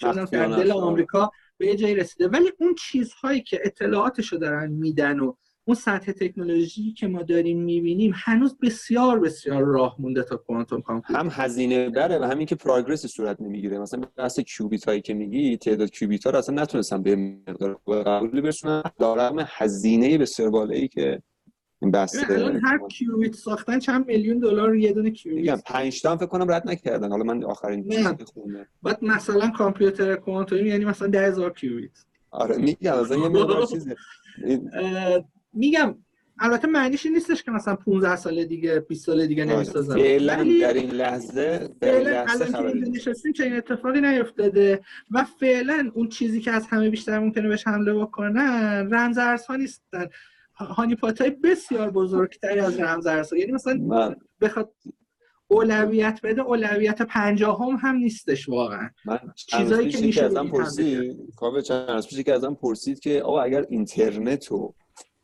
در 0.00 0.46
دل 0.46 0.70
آمریکا 0.70 1.30
به 1.58 1.66
یه 1.66 1.76
جایی 1.76 1.94
رسیده. 1.94 2.28
ولی 2.28 2.52
اون 2.58 2.74
چیزهایی 2.74 3.42
که 3.42 3.60
اطلاعاتشو 3.64 4.36
دارن 4.36 4.72
میدن 4.72 5.20
و 5.20 5.34
اون 5.64 5.74
سطح 5.74 6.12
تکنولوژی 6.12 6.92
که 6.92 7.08
ما 7.08 7.22
داریم 7.22 7.60
می‌بینیم 7.60 8.12
هنوز 8.14 8.56
بسیار 8.62 9.20
بسیار 9.20 9.62
راه 9.62 9.96
مونده 9.98 10.22
تا 10.22 10.36
کوانتوم 10.36 10.82
کامپیوتر. 10.82 11.20
هم 11.20 11.28
هزینه 11.32 11.90
داره 11.90 12.18
و 12.18 12.24
همین 12.24 12.46
که 12.46 12.54
پروگرس 12.54 13.06
صورت 13.06 13.40
نمی‌گیره 13.40 13.78
مثلا 13.78 14.02
بحث 14.16 14.40
کیوبیت 14.40 14.84
هایی 14.84 15.00
که 15.00 15.14
میگی 15.14 15.56
تعداد 15.56 15.90
کیوبیت 15.90 16.24
ها 16.24 16.30
رو 16.30 16.38
اصلا 16.38 16.62
نتونستم 16.62 17.02
به 17.02 17.16
مقدار 17.16 17.80
قبول 17.86 18.40
برسونن. 18.40 18.82
دارم 18.98 19.36
هزینه 19.48 20.18
بسیار 20.18 20.50
بالایی 20.50 20.88
که 20.88 21.22
این 21.82 21.90
بحث 21.90 22.30
الان 22.30 22.60
هر 22.64 22.78
کیوبیت 22.88 23.34
ساختن 23.34 23.78
چند 23.78 24.06
میلیون 24.06 24.38
دلار 24.38 24.76
یه 24.76 24.92
دونه 24.92 25.10
کیوبیت 25.10 25.40
میگم 25.40 25.62
5 25.66 26.02
تا 26.02 26.16
فکر 26.16 26.26
کنم 26.26 26.50
رد 26.50 26.68
نکردن. 26.68 27.10
حالا 27.10 27.24
من 27.24 27.44
آخرین 27.44 27.88
چیزی 27.88 28.24
خوندم. 28.24 28.66
بعد 28.82 29.04
مثلا 29.04 29.50
کامپیوتر 29.50 30.16
کوانتومی 30.16 30.68
یعنی 30.68 30.84
مثلا 30.84 31.08
10000 31.08 31.52
کیوبیت. 31.52 31.90
آره 32.30 32.56
میگم 32.56 33.00
مثلا 33.00 33.16
یه 33.16 33.28
مقدار 33.28 33.66
چیزه. 33.66 33.96
میگم 35.52 35.94
البته 36.42 36.68
معنیش 36.68 37.06
این 37.06 37.14
نیستش 37.14 37.42
که 37.42 37.50
مثلا 37.50 37.76
15 37.76 38.16
سال 38.16 38.44
دیگه 38.44 38.80
20 38.80 39.06
سال 39.06 39.26
دیگه 39.26 39.44
نمی‌سازن. 39.44 39.94
فعلا 39.94 40.36
در 40.36 40.74
این 40.74 40.90
لحظه 40.90 41.68
این 41.82 41.92
لحظه 41.92 42.44
خبری 42.44 42.80
نشستیم 42.80 43.32
چه 43.32 43.44
این 43.44 43.56
اتفاقی 43.56 44.00
نیفتاده 44.00 44.80
و 45.10 45.24
فعلا 45.40 45.90
اون 45.94 46.08
چیزی 46.08 46.40
که 46.40 46.50
از 46.50 46.66
همه 46.66 46.90
بیشتر 46.90 47.18
ممکنه 47.18 47.48
بهش 47.48 47.66
حمله 47.66 47.94
بکنن 47.94 48.94
رمز 48.94 49.18
ارزها 49.18 49.56
نیستن. 49.56 50.06
هانیپات 50.54 51.20
های 51.20 51.30
بسیار 51.30 51.90
بزرگتری 51.90 52.60
از 52.60 52.80
رمز 52.80 53.06
ارزها 53.06 53.38
یعنی 53.38 53.52
مثلا. 53.52 54.14
بخواد 54.40 54.72
اولویت 55.48 56.20
بده 56.22 56.42
اولویت 56.42 57.02
پنجاهم 57.02 57.76
هم 57.76 57.96
نیستش 57.96 58.48
واقعا. 58.48 58.90
چیزایی 59.34 59.88
که 59.88 60.06
میشه 60.06 60.24
ازم 60.24 60.48
پرسید 60.48 61.16
کاوه 61.36 61.62
چند 61.62 62.06
که 62.06 62.34
ازم 62.34 62.54
پرسید 62.54 63.00
که 63.00 63.22
آقا 63.22 63.42
اگر 63.42 63.66
اینترنت 63.68 64.46
رو 64.46 64.74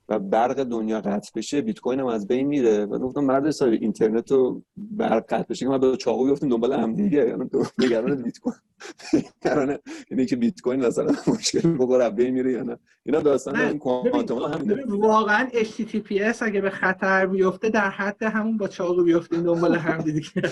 و 0.09 0.19
برق 0.19 0.63
دنیا 0.63 1.01
قطع 1.01 1.31
بشه 1.35 1.61
بیت 1.61 1.81
کوین 1.81 2.01
هم 2.01 2.07
از 2.07 2.27
بین 2.27 2.47
میره. 2.47 2.85
و 2.85 2.99
گفتم 2.99 3.21
مرد 3.21 3.47
حسابی 3.47 3.77
اینترنت 3.77 4.33
رو 4.33 4.63
برق 4.77 5.27
قطع 5.27 5.49
بشه. 5.49 5.65
که 5.65 5.69
ما 5.69 5.79
به 5.79 5.97
چاقو 5.97 6.27
بیفتیم 6.27 6.49
دنبال 6.49 6.73
هم 6.73 6.95
دیگه 6.95 7.29
یعنی 7.29 7.45
نگران 7.79 8.23
بیت 8.23 8.39
کوین. 8.39 8.57
نگران 9.45 9.79
اینه 10.11 10.27
که 10.27 10.37
بیت 10.37 10.61
کوین 10.61 10.87
مثلا 10.87 11.15
مشکل 11.27 11.77
بخوره 11.79 12.11
بین 12.11 12.31
میره 12.31 12.53
یا 12.53 12.63
نه. 12.63 12.79
اینا 13.07 13.21
داستان 13.21 13.57
این 13.57 13.79
کوانتوم 13.79 14.43
همینه. 14.43 14.85
واقعا 14.87 15.49
HTTPS 15.49 16.43
اگه 16.43 16.61
به 16.61 16.71
خطر 16.71 17.27
بیفته 17.27 17.69
در 17.69 17.91
حد 17.91 18.23
همون 18.23 18.57
با 18.57 18.69
چاقو 18.69 19.03
بیفتیم 19.03 19.43
دنبال 19.43 19.75
هم 19.75 19.99
دیگه 19.99 20.31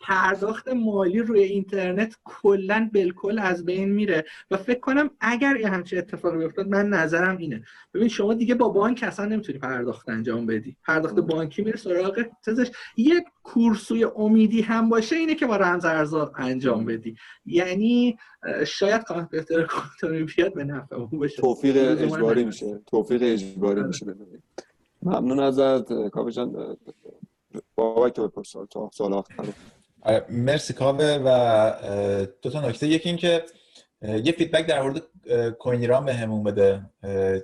پرداخت 0.00 0.68
مالی 0.68 1.18
روی 1.18 1.42
اینترنت 1.42 2.16
کلا 2.24 2.90
بالکل 2.94 3.38
از 3.38 3.64
بین 3.64 3.92
میره. 3.92 4.24
و 4.50 4.56
فکر 4.56 4.80
کنم 4.80 5.10
اگر 5.20 5.56
یه 5.56 5.68
همچین 5.68 5.98
اتفاقی 5.98 6.38
بیفتاد 6.38 6.68
من 6.68 6.88
نظرم 6.88 7.36
اینه. 7.36 7.64
ببین 7.94 8.03
شما 8.08 8.34
دیگه 8.34 8.54
با 8.54 8.68
بانک 8.68 9.02
اصلا 9.02 9.26
نمی‌تونی 9.26 9.58
پرداخت 9.58 10.08
انجام 10.08 10.46
بدی. 10.46 10.76
پرداخت 10.86 11.14
بانکی 11.14 11.62
میره 11.62 11.76
سراغ 11.76 12.24
تزش 12.42 12.70
یک 12.96 13.24
کورسوی 13.42 14.04
امیدی 14.04 14.60
هم 14.60 14.88
باشه 14.88 15.16
اینه 15.16 15.34
که 15.34 15.46
با 15.46 15.56
رمز 15.56 15.84
ارزا 15.84 16.32
انجام 16.38 16.84
بدی. 16.84 17.16
یعنی 17.46 18.18
شاید 18.66 19.02
کامپیوتر 19.02 19.62
کوانتومی 19.62 20.22
بیاد 20.22 20.54
به 20.54 20.64
نفع 20.64 20.96
باشه. 20.96 21.42
توفیق 21.42 21.76
اجباری 22.02 22.44
میشه. 22.44 22.80
توفیق 22.86 23.22
اجباری 23.22 23.82
میشه 23.82 24.06
ببینید 24.06 24.42
ممنون 25.02 25.40
ازت. 25.40 26.08
کاوه 26.08 26.30
جان 26.30 26.76
بابا 27.74 28.10
که 28.10 28.22
بپرس 28.22 28.54
تا 28.70 28.90
سوال 28.92 29.12
آخر 29.12 29.44
مرسی 30.30 30.72
کاوه 30.72 31.18
و 31.24 32.26
دو 32.42 32.50
تا 32.50 32.68
نکته. 32.68 32.86
یکی 32.86 33.08
این 33.08 33.18
که 33.18 33.44
یه 34.02 34.32
فیدبک 34.32 34.66
در 34.66 34.82
مورد 34.82 35.02
کوین 35.58 35.80
ایران 35.80 36.04
بهمون 36.04 36.42
بده 36.42 36.90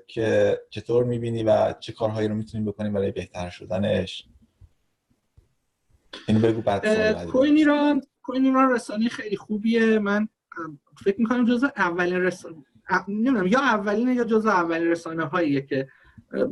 که 0.06 0.60
چطور 0.70 1.04
می‌بینی 1.04 1.42
و 1.42 1.74
چه 1.80 1.92
کارهایی 1.92 2.28
رو 2.28 2.34
می‌تونیم 2.34 2.66
بکنیم 2.66 2.92
برای 2.92 3.12
بهتر 3.12 3.50
شدنش؟ 3.50 4.28
اینو 6.28 6.40
بگو 6.40 6.60
بعد 6.62 7.24
کوین 7.24 7.56
ایران 7.56 8.02
کوین 8.22 8.44
ایران 8.44 8.72
رسانه 8.72 9.08
خیلی 9.08 9.36
خوبیه. 9.36 9.98
من 9.98 10.28
فکر 11.04 11.20
می‌کنم 11.20 11.44
جزء 11.44 11.68
اولین 11.76 12.20
رسانه 12.20 12.56
نمی‌دونم 13.08 13.46
یا 13.46 13.60
اولین 13.60 14.08
یا 14.08 14.24
جزء 14.24 14.50
اولین 14.50 14.90
رسانه 14.90 15.24
هاییه 15.24 15.60
که 15.60 15.88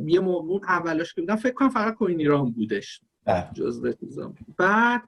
یه 0.05 0.19
موقع 0.19 0.71
اولاش 0.71 1.13
که 1.13 1.21
بودم 1.21 1.35
فکر 1.35 1.53
کنم 1.53 1.69
فقط 1.69 1.95
کوین 1.95 2.19
ایران 2.19 2.51
بودش. 2.51 3.01
چیزا 3.99 4.33
بعد 4.57 5.01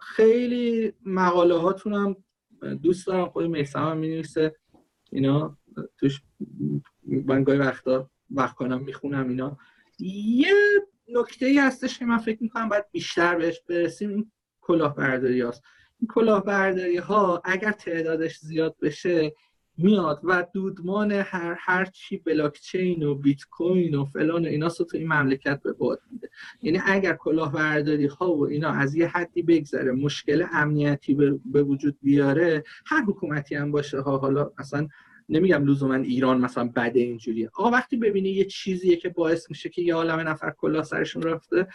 خیلی 0.00 0.92
مقاله 1.04 1.54
هاتون 1.54 1.94
هم 1.94 2.16
دوست 2.82 3.06
دارم 3.06 3.28
خود 3.28 3.44
میسم 3.44 3.78
هم 3.78 3.98
می‌نویسه. 3.98 4.56
اینا 5.12 5.58
توش 5.98 6.22
من 7.04 7.44
گاهی 7.44 7.58
وقتا 7.58 8.10
وقت 8.30 8.54
کنم 8.54 8.84
می‌خونم 8.84 9.28
اینا. 9.28 9.58
یه 9.98 10.54
نکته 11.08 11.46
ای 11.46 11.58
هستش 11.58 11.98
که 11.98 12.04
من 12.04 12.18
فکر 12.18 12.42
می‌کنم 12.42 12.68
باید 12.68 12.84
بیشتر 12.92 13.36
بهش 13.36 13.60
برسیم 13.68 14.10
این 14.10 14.32
کلاهبرداری 14.60 15.40
هاست. 15.40 15.62
این 16.00 16.08
کلاهبرداری 16.08 16.96
ها 16.96 17.42
اگر 17.44 17.72
تعدادش 17.72 18.38
زیاد 18.38 18.76
بشه 18.82 19.34
میاد 19.78 20.20
و 20.24 20.46
دودمان 20.54 21.12
هر 21.12 21.56
هر 21.58 21.84
چی 21.84 22.16
بلاکچین 22.16 23.02
و 23.02 23.14
بیت 23.14 23.40
کوین 23.50 23.94
و 23.94 24.04
فلان 24.04 24.44
و 24.44 24.48
اینا 24.48 24.68
تو 24.68 24.96
این 24.96 25.12
مملکت 25.12 25.62
به 25.62 25.72
باد 25.72 26.00
میده. 26.10 26.30
یعنی 26.62 26.80
اگر 26.86 27.14
کلاهبرداری 27.14 28.06
ها 28.06 28.34
و 28.34 28.46
اینا 28.46 28.70
از 28.70 28.94
یه 28.94 29.08
حدی 29.08 29.42
بگذره 29.42 29.92
مشکل 29.92 30.46
امنیتی 30.52 31.14
به 31.44 31.62
وجود 31.62 31.96
بیاره 32.02 32.64
هر 32.86 33.02
حکومتی 33.02 33.54
هم 33.54 33.72
باشه 33.72 34.00
ها 34.00 34.18
حالا 34.18 34.50
اصلا 34.58 34.88
نمیگم 35.28 35.66
لزوما 35.66 35.94
ایران 35.94 36.40
مثلا 36.40 36.72
بده 36.76 37.00
اینجوریه. 37.00 37.50
آقا 37.54 37.70
وقتی 37.70 37.96
ببینی 37.96 38.28
یه 38.28 38.44
چیزیه 38.44 38.96
که 38.96 39.08
باعث 39.08 39.50
میشه 39.50 39.68
که 39.68 39.82
یه 39.82 39.94
عالم 39.94 40.28
نفر 40.28 40.50
کلاه 40.50 40.84
سرشون 40.84 41.22
رفته 41.22 41.68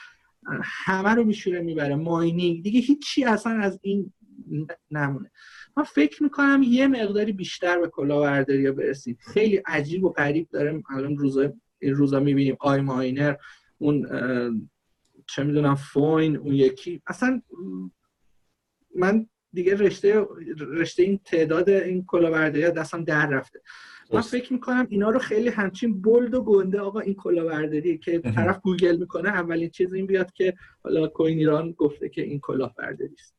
همه 0.64 1.10
رو 1.10 1.24
میشوره 1.24 1.62
می‌بره. 1.62 1.96
ماینینگ. 1.96 2.64
دیگه 2.64 2.80
هیچی 2.80 3.26
اصلا 3.26 3.54
از 3.54 3.80
این 3.82 4.14
نمونه 4.92 5.32
من 5.78 5.84
فکر 5.84 6.24
می‌کنم 6.24 6.62
یه 6.64 6.88
مقداری 6.88 7.32
بیشتر 7.32 7.80
به 7.80 7.88
کلاهبرداری 7.88 8.72
برسیم. 8.72 9.18
خیلی 9.20 9.58
عجیب 9.58 10.04
و 10.04 10.10
غریب 10.10 10.50
داره 10.50 10.84
الان 10.90 11.18
روزا 11.18 11.54
این 11.80 11.96
روزا 11.96 12.20
می‌بینیم 12.20 12.58
آی 12.60 12.82
ماینر 12.82 13.36
اون 13.78 14.08
چه 15.28 15.44
می‌دونم 15.44 15.76
فوین 15.76 16.38
اون 16.38 16.54
یکی. 16.54 17.02
اصلا 17.08 17.42
من 18.96 19.28
دیگه 19.54 19.76
رشته 19.76 20.28
رشته 20.58 21.04
این 21.04 21.20
تعداد 21.26 21.70
این 21.70 22.06
کلاهبرداری 22.06 22.72
دستم 22.72 23.04
در 23.04 23.28
رفته. 23.28 23.62
من 24.14 24.22
فکر 24.22 24.54
می‌کنم 24.54 24.88
اینا 24.90 25.10
رو 25.10 25.20
خیلی 25.20 25.50
همچین 25.50 26.02
بولد 26.02 26.34
و 26.34 26.44
گنده 26.44 26.80
آقا 26.80 27.00
این 27.00 27.14
کلاهبرداری 27.14 27.98
که 27.98 28.20
طرف 28.20 28.60
گوگل 28.60 28.98
می‌کنه 28.98 29.30
اولین 29.30 29.70
چیز 29.70 29.94
این 29.94 30.06
بیاد 30.06 30.32
که 30.32 30.54
حالا 30.84 31.08
کوین 31.08 31.38
ایران 31.38 31.72
گفته 31.72 32.10
که 32.10 32.22
این 32.22 32.40
کلاهبرداری 32.40 33.14
است. 33.20 33.33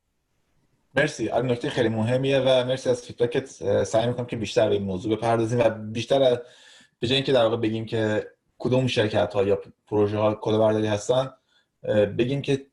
مرسی. 0.97 1.29
از 1.29 1.45
نکته 1.45 1.71
خیلی 1.71 1.89
مهمیه 1.89 2.41
و 2.41 2.65
مرسی 2.65 2.91
از 2.91 3.03
فیدبکت 3.03 3.47
سعی 3.85 4.07
می‌کنم 4.07 4.27
که 4.27 4.37
بیشتر 4.37 4.69
به 4.69 4.75
این 4.75 4.85
موضوع 4.85 5.17
بپردازیم 5.17 5.59
و 5.59 5.71
بیشتر 5.71 6.41
به 7.01 7.07
جای 7.07 7.17
اینکه 7.17 7.33
در 7.33 7.43
واقع 7.43 7.57
بگیم 7.57 7.87
که 7.87 8.27
کدوم 8.59 8.87
شرکت 8.87 9.35
ها 9.35 9.43
یا 9.43 9.63
پروژه 9.87 10.19
ها 10.19 10.35
کلاهبرداری 10.35 10.87
هستن 10.87 11.31
بگیم 12.19 12.43
که 12.43 12.67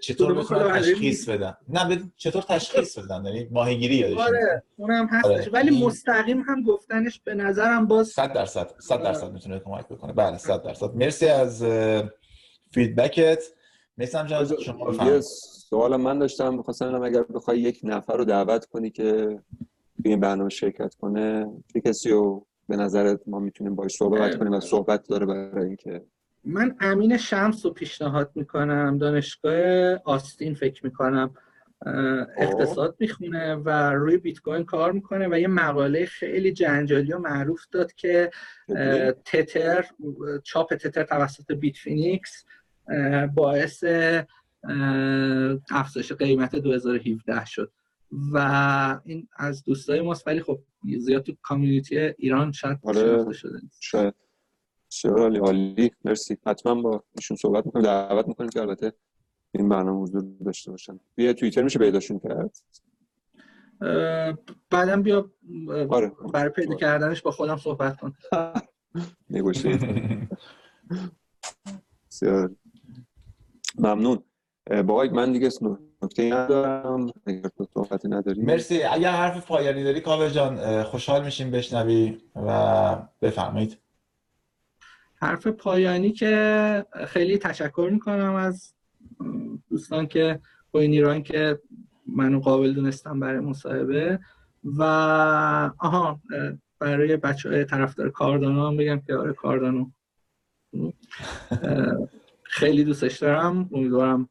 چطور 0.00 0.34
بتونن 0.34 0.80
تشخیص 0.80 1.28
بدن. 1.28 1.56
نه 1.68 2.12
چطور 2.16 2.42
تشخیص 2.42 2.98
بدن؟ 2.98 3.24
یعنی 3.24 3.48
ماهیگیری 3.50 3.94
یادش 3.94 4.16
آره 4.18 4.62
اونم 4.76 5.06
هستش. 5.10 5.30
آره. 5.30 5.50
ولی 5.52 5.84
مستقیم 5.84 6.40
هم 6.40 6.62
گفتنش 6.62 7.20
به 7.24 7.34
نظرم 7.34 7.86
باز 7.86 8.08
100 8.08 8.32
درصد 8.32 8.70
100 8.78 9.02
درصد 9.02 9.32
می‌تونه 9.32 9.58
کمک 9.58 9.88
بکنه. 9.88 10.12
بله 10.12 10.38
100 10.38 10.62
درصد. 10.62 10.94
مرسی 10.94 11.26
از 11.26 11.64
فیدبکت 12.70 13.42
میسم 13.96 14.26
جان 14.26 14.56
شما 14.64 14.84
بفرمایید. 14.84 15.24
سوال 15.72 15.96
من 15.96 16.18
داشتم 16.18 16.54
می‌خواستم 16.54 17.02
اگر 17.02 17.22
بخوای 17.22 17.60
یک 17.60 17.80
نفر 17.82 18.16
رو 18.16 18.24
دعوت 18.24 18.64
کنی 18.64 18.90
که 18.90 19.38
به 19.98 20.10
این 20.10 20.20
برنامه 20.20 20.50
شرکت 20.50 20.94
کنه 20.94 21.46
چه 21.72 21.80
کسی 21.80 22.10
رو 22.10 22.46
به 22.68 22.76
نظرت 22.76 23.20
ما 23.26 23.38
می‌تونیم 23.38 23.74
باش 23.74 23.92
صحبت 23.92 24.38
کنیم 24.38 24.52
و 24.52 24.60
صحبت 24.60 25.08
داره 25.08 25.26
برای 25.26 25.66
اینکه؟ 25.66 26.02
من 26.44 26.76
امین 26.80 27.16
شمس 27.16 27.66
رو 27.66 27.72
پیشنهاد 27.72 28.30
می‌کنم 28.34 28.98
دانشگاه 28.98 29.94
آستین 30.04 30.54
فکر 30.54 30.84
می‌کنم 30.84 31.34
اقتصاد 32.36 32.96
می‌خونه 32.98 33.54
و 33.54 33.70
روی 33.92 34.16
بیت 34.16 34.38
کوین 34.38 34.64
کار 34.64 34.92
می‌کنه 34.92 35.28
و 35.28 35.38
یه 35.38 35.48
مقاله 35.48 36.06
خیلی 36.06 36.52
جنجالی 36.52 37.12
و 37.12 37.18
معروف 37.18 37.60
داد 37.72 37.92
که 37.92 38.30
تتر 39.24 39.86
چاپ 40.42 40.74
تتر 40.74 41.02
توسط 41.02 41.52
بیت 41.52 41.76
فینیکس 41.76 42.44
باعث 43.34 43.84
افزایش 45.70 46.12
قیمت 46.12 46.56
2017 46.56 47.44
شد. 47.44 47.72
و 48.32 49.00
این 49.04 49.28
از 49.36 49.64
دوستای 49.64 50.00
ماست 50.00 50.26
ولی 50.26 50.42
خب 50.42 50.60
زیاد 50.98 51.22
تو 51.22 51.32
کامیونیتی 51.42 51.98
ایران 51.98 52.52
شاید 52.52 52.78
آره. 52.82 53.32
شده 53.32 53.60
شاید. 53.80 54.14
عالی 55.04 55.38
عالی. 55.38 55.90
مرسی. 56.04 56.36
حتما 56.46 56.74
با 56.82 57.04
ایشون 57.16 57.36
صحبت 57.36 57.66
می‌کنیم 57.66 57.84
دعوت 57.84 58.28
می‌کنیم 58.28 58.50
که 58.50 58.60
البته 58.60 58.92
این 59.54 59.68
برنامه 59.68 60.00
حضور 60.00 60.24
داشته 60.44 60.70
باشن. 60.70 61.00
بیا 61.14 61.32
توییتر 61.32 61.62
میشه 61.62 61.78
پیداشون 61.78 62.18
کرد؟ 62.18 62.56
بعدم 64.70 65.02
بیا 65.02 65.30
آره. 65.90 66.12
برای 66.34 66.50
پیدا 66.50 66.74
کردنش 66.74 67.22
با 67.22 67.30
خودم 67.30 67.56
صحبت 67.56 68.00
کن. 68.00 68.12
نگوشید. 69.30 69.80
ممنون. 73.78 74.24
با 74.86 75.04
من 75.12 75.32
دیگه 75.32 75.50
نکته 76.02 76.34
ندارم. 76.34 77.12
اگر 77.26 77.48
تو 77.58 77.66
صحبتی 77.74 78.08
نداری. 78.08 78.42
مرسی. 78.42 78.82
اگر 78.82 79.10
حرف 79.10 79.46
پایانی 79.46 79.84
داری 79.84 80.00
کاوه 80.00 80.30
جان 80.30 80.82
خوشحال 80.82 81.24
میشیم 81.24 81.50
بشنوی 81.50 82.18
و 82.36 82.96
بفرمایید. 83.22 83.78
حرف 85.14 85.46
پایانی 85.46 86.12
که 86.12 86.84
خیلی 87.06 87.38
تشکر 87.38 87.88
می‌کنم 87.92 88.34
از 88.34 88.74
دوستان 89.70 90.06
که 90.06 90.40
کوین 90.72 90.92
ایران 90.92 91.22
که 91.22 91.58
منو 92.06 92.40
قابل 92.40 92.72
دونستم 92.72 93.20
برای 93.20 93.40
مصاحبه. 93.40 94.18
و 94.64 94.82
آها 95.78 96.20
برای 96.78 97.16
بچه 97.16 97.48
های 97.48 97.64
طرفدار 97.64 98.10
کاردانو 98.10 98.66
هم 98.66 98.76
بگم 98.76 99.00
که 99.00 99.14
آره 99.14 99.32
کاردانو. 99.32 99.90
خیلی 102.42 102.84
دوستش 102.84 103.18
دارم. 103.18 103.68
امیدوارم 103.72 104.28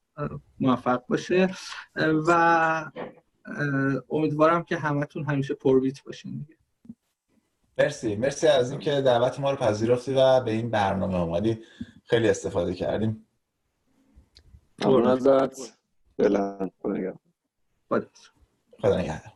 موفق 0.59 1.05
باشه. 1.05 1.49
و 2.27 2.91
امیدوارم 4.09 4.63
که 4.63 4.77
همتون 4.77 5.25
همیشه 5.25 5.53
پربیت 5.53 6.03
باشین 6.03 6.47
مرسی. 7.77 8.15
مرسی 8.15 8.47
از 8.47 8.71
اینکه 8.71 9.01
دعوت 9.01 9.39
ما 9.39 9.51
رو 9.51 9.57
پذیرفتی 9.57 10.13
و 10.13 10.39
به 10.39 10.51
این 10.51 10.69
برنامه 10.69 11.21
اومدی. 11.21 11.63
خیلی 12.03 12.29
استفاده 12.29 12.73
کردیم. 12.73 13.27
ممنون 14.85 15.07
ازت 15.07 15.77
فعلا 16.17 16.69
خدا 16.81 16.91
نگهدار. 16.93 17.19
خدا 18.81 18.97
نگهدار. 18.97 19.33